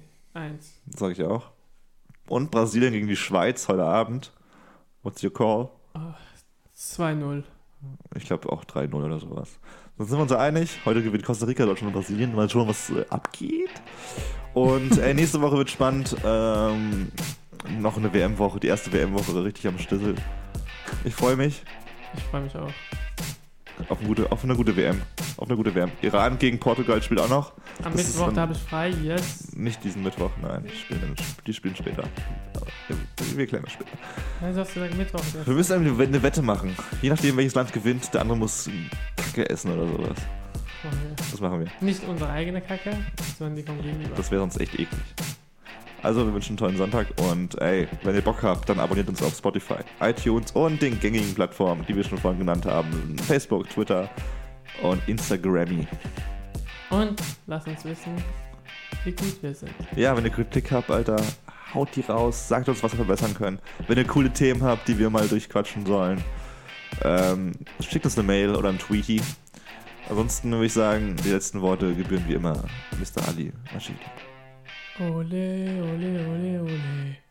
Sag 0.95 1.12
ich 1.12 1.24
auch. 1.24 1.51
Und 2.28 2.51
Brasilien 2.51 2.93
gegen 2.93 3.07
die 3.07 3.16
Schweiz 3.16 3.68
heute 3.68 3.84
Abend. 3.84 4.32
What's 5.03 5.24
your 5.24 5.34
call? 5.34 5.70
2-0. 6.78 7.43
Ich 8.15 8.25
glaube 8.25 8.51
auch 8.51 8.65
3-0 8.65 8.93
oder 8.93 9.19
sowas. 9.19 9.59
Dann 9.97 10.07
sind 10.07 10.17
wir 10.17 10.23
uns 10.23 10.32
einig. 10.32 10.80
Heute 10.86 11.03
gewinnt 11.03 11.23
Costa 11.23 11.45
Rica, 11.45 11.65
Deutschland 11.65 11.93
und 11.93 12.01
Brasilien. 12.01 12.36
Mal 12.36 12.49
schauen, 12.49 12.67
was 12.67 12.89
äh, 12.89 13.05
abgeht. 13.09 13.69
Und 14.53 14.97
äh, 14.97 15.13
nächste 15.13 15.41
Woche 15.41 15.57
wird 15.57 15.69
spannend. 15.69 16.15
Ähm, 16.25 17.11
noch 17.80 17.97
eine 17.97 18.13
WM-Woche, 18.13 18.59
die 18.59 18.67
erste 18.67 18.91
WM-Woche 18.91 19.43
richtig 19.43 19.67
am 19.67 19.77
Stissel. 19.77 20.15
Ich 21.03 21.13
freue 21.13 21.36
mich 21.36 21.61
Ich 22.15 22.23
freue 22.23 22.41
mich 22.41 22.55
auch. 22.55 22.71
Auf 23.88 23.99
eine, 23.99 24.07
gute, 24.07 24.32
auf 24.32 24.43
eine 24.43 24.55
gute 24.55 24.75
WM. 24.75 25.01
Auf 25.38 25.47
eine 25.47 25.55
gute 25.55 25.73
WM. 25.73 25.91
Iran 26.01 26.38
gegen 26.38 26.59
Portugal 26.59 27.01
spielt 27.01 27.19
auch 27.21 27.30
noch. 27.30 27.53
Am 27.84 27.93
Das 27.93 28.07
Mittwoch, 28.07 28.34
da 28.34 28.41
habe 28.41 28.53
ich 28.53 28.59
frei. 28.59 28.89
Yes. 28.89 29.55
Nicht 29.55 29.84
diesen 29.84 30.03
Mittwoch, 30.03 30.32
nein. 30.41 30.65
Die 30.65 30.75
spielen, 30.77 31.15
die 31.47 31.53
spielen 31.53 31.75
später. 31.75 32.03
Wir- 33.36 33.47
klären 33.47 33.63
das 33.63 33.73
später. 33.73 33.91
Nein, 34.41 34.53
du 34.53 34.59
hast 34.59 34.73
gesagt 34.73 34.97
Mittwoch. 34.97 35.21
Wir 35.34 35.43
Das 35.45 35.47
müssen 35.55 35.97
eine 35.99 36.23
Wette 36.23 36.41
machen. 36.41 36.75
Je 37.01 37.09
nachdem, 37.09 37.38
welches 37.38 37.55
Land 37.55 37.71
gewinnt, 37.71 38.13
der 38.13 38.21
andere 38.21 38.38
muss 38.38 38.69
Kacke 39.15 39.49
essen 39.49 39.71
oder 39.71 39.88
sowas. 39.88 40.17
machen 40.84 40.99
wir. 41.03 41.15
Das 41.32 41.39
machen 41.39 41.59
wir. 41.61 41.67
Nicht 41.82 42.03
unsere 42.07 42.30
eigene 42.32 42.61
Kacke, 42.61 42.97
sondern 43.38 43.55
die 43.55 43.63
vom 43.63 43.82
Gegenüber. 43.82 44.15
Das 44.15 44.30
wäre 44.32 44.41
sonst 44.41 44.59
echt 44.59 44.73
eklig. 44.73 44.89
Also, 46.02 46.26
wir 46.26 46.34
wünschen 46.34 46.52
einen 46.52 46.58
tollen 46.58 46.78
Sonntag 46.78 47.08
und 47.30 47.60
ey, 47.62 47.88
wenn 48.04 48.16
ihr 48.16 48.22
Bock 48.22 48.41
habt, 48.41 48.70
dann 48.70 48.80
abonniert 48.80 49.10
uns 49.10 49.22
auf 49.22 49.36
Spotify, 49.36 49.80
iTunes 50.00 50.52
und 50.54 50.82
den 50.82 51.00
gängigen 51.00 51.34
Plattformen, 51.36 51.86
die 51.88 51.95
wir 51.95 52.04
schon 52.04 52.18
vorhin 52.18 52.39
genannt 52.39 52.66
haben. 52.66 53.18
Facebook, 53.28 53.70
Twitter 53.70 54.10
und 54.82 55.02
Instagrammy. 55.08 55.88
Und 56.89 57.22
lass 57.47 57.68
uns 57.68 57.84
wissen, 57.86 58.14
wie 59.04 59.12
gut 59.12 59.41
wir 59.41 59.54
sind. 59.54 59.74
Ja, 59.95 60.16
wenn 60.16 60.24
ihr 60.24 60.32
Kritik 60.32 60.72
habt, 60.72 60.89
Alter, 60.89 61.22
haut 61.74 61.89
die 61.95 62.02
raus, 62.02 62.47
sagt 62.47 62.70
uns, 62.70 62.82
was 62.82 62.93
wir 62.93 62.97
verbessern 62.97 63.34
können. 63.34 63.60
Wenn 63.88 63.97
ihr 63.97 64.06
coole 64.06 64.32
Themen 64.32 64.64
habt, 64.64 64.88
die 64.88 64.97
wir 64.97 65.10
mal 65.10 65.28
durchquatschen 65.28 65.86
sollen, 65.86 66.24
ähm, 67.04 67.54
schickt 67.82 68.06
uns 68.06 68.18
eine 68.18 68.26
Mail 68.26 68.56
oder 68.56 68.70
ein 68.70 68.80
Tweety. 68.80 69.22
Ansonsten 70.10 70.52
würde 70.52 70.66
ich 70.66 70.74
sagen, 70.74 71.16
die 71.24 71.30
letzten 71.30 71.62
Worte 71.62 71.93
gebühren 71.93 72.24
wie 72.28 72.34
immer 72.34 72.64
Mr. 73.00 73.28
Ali 73.28 73.52
Rashid. 73.74 73.97
Ole, 75.00 75.80
ole, 75.82 76.20
ole, 76.20 76.60
ole. 76.60 77.28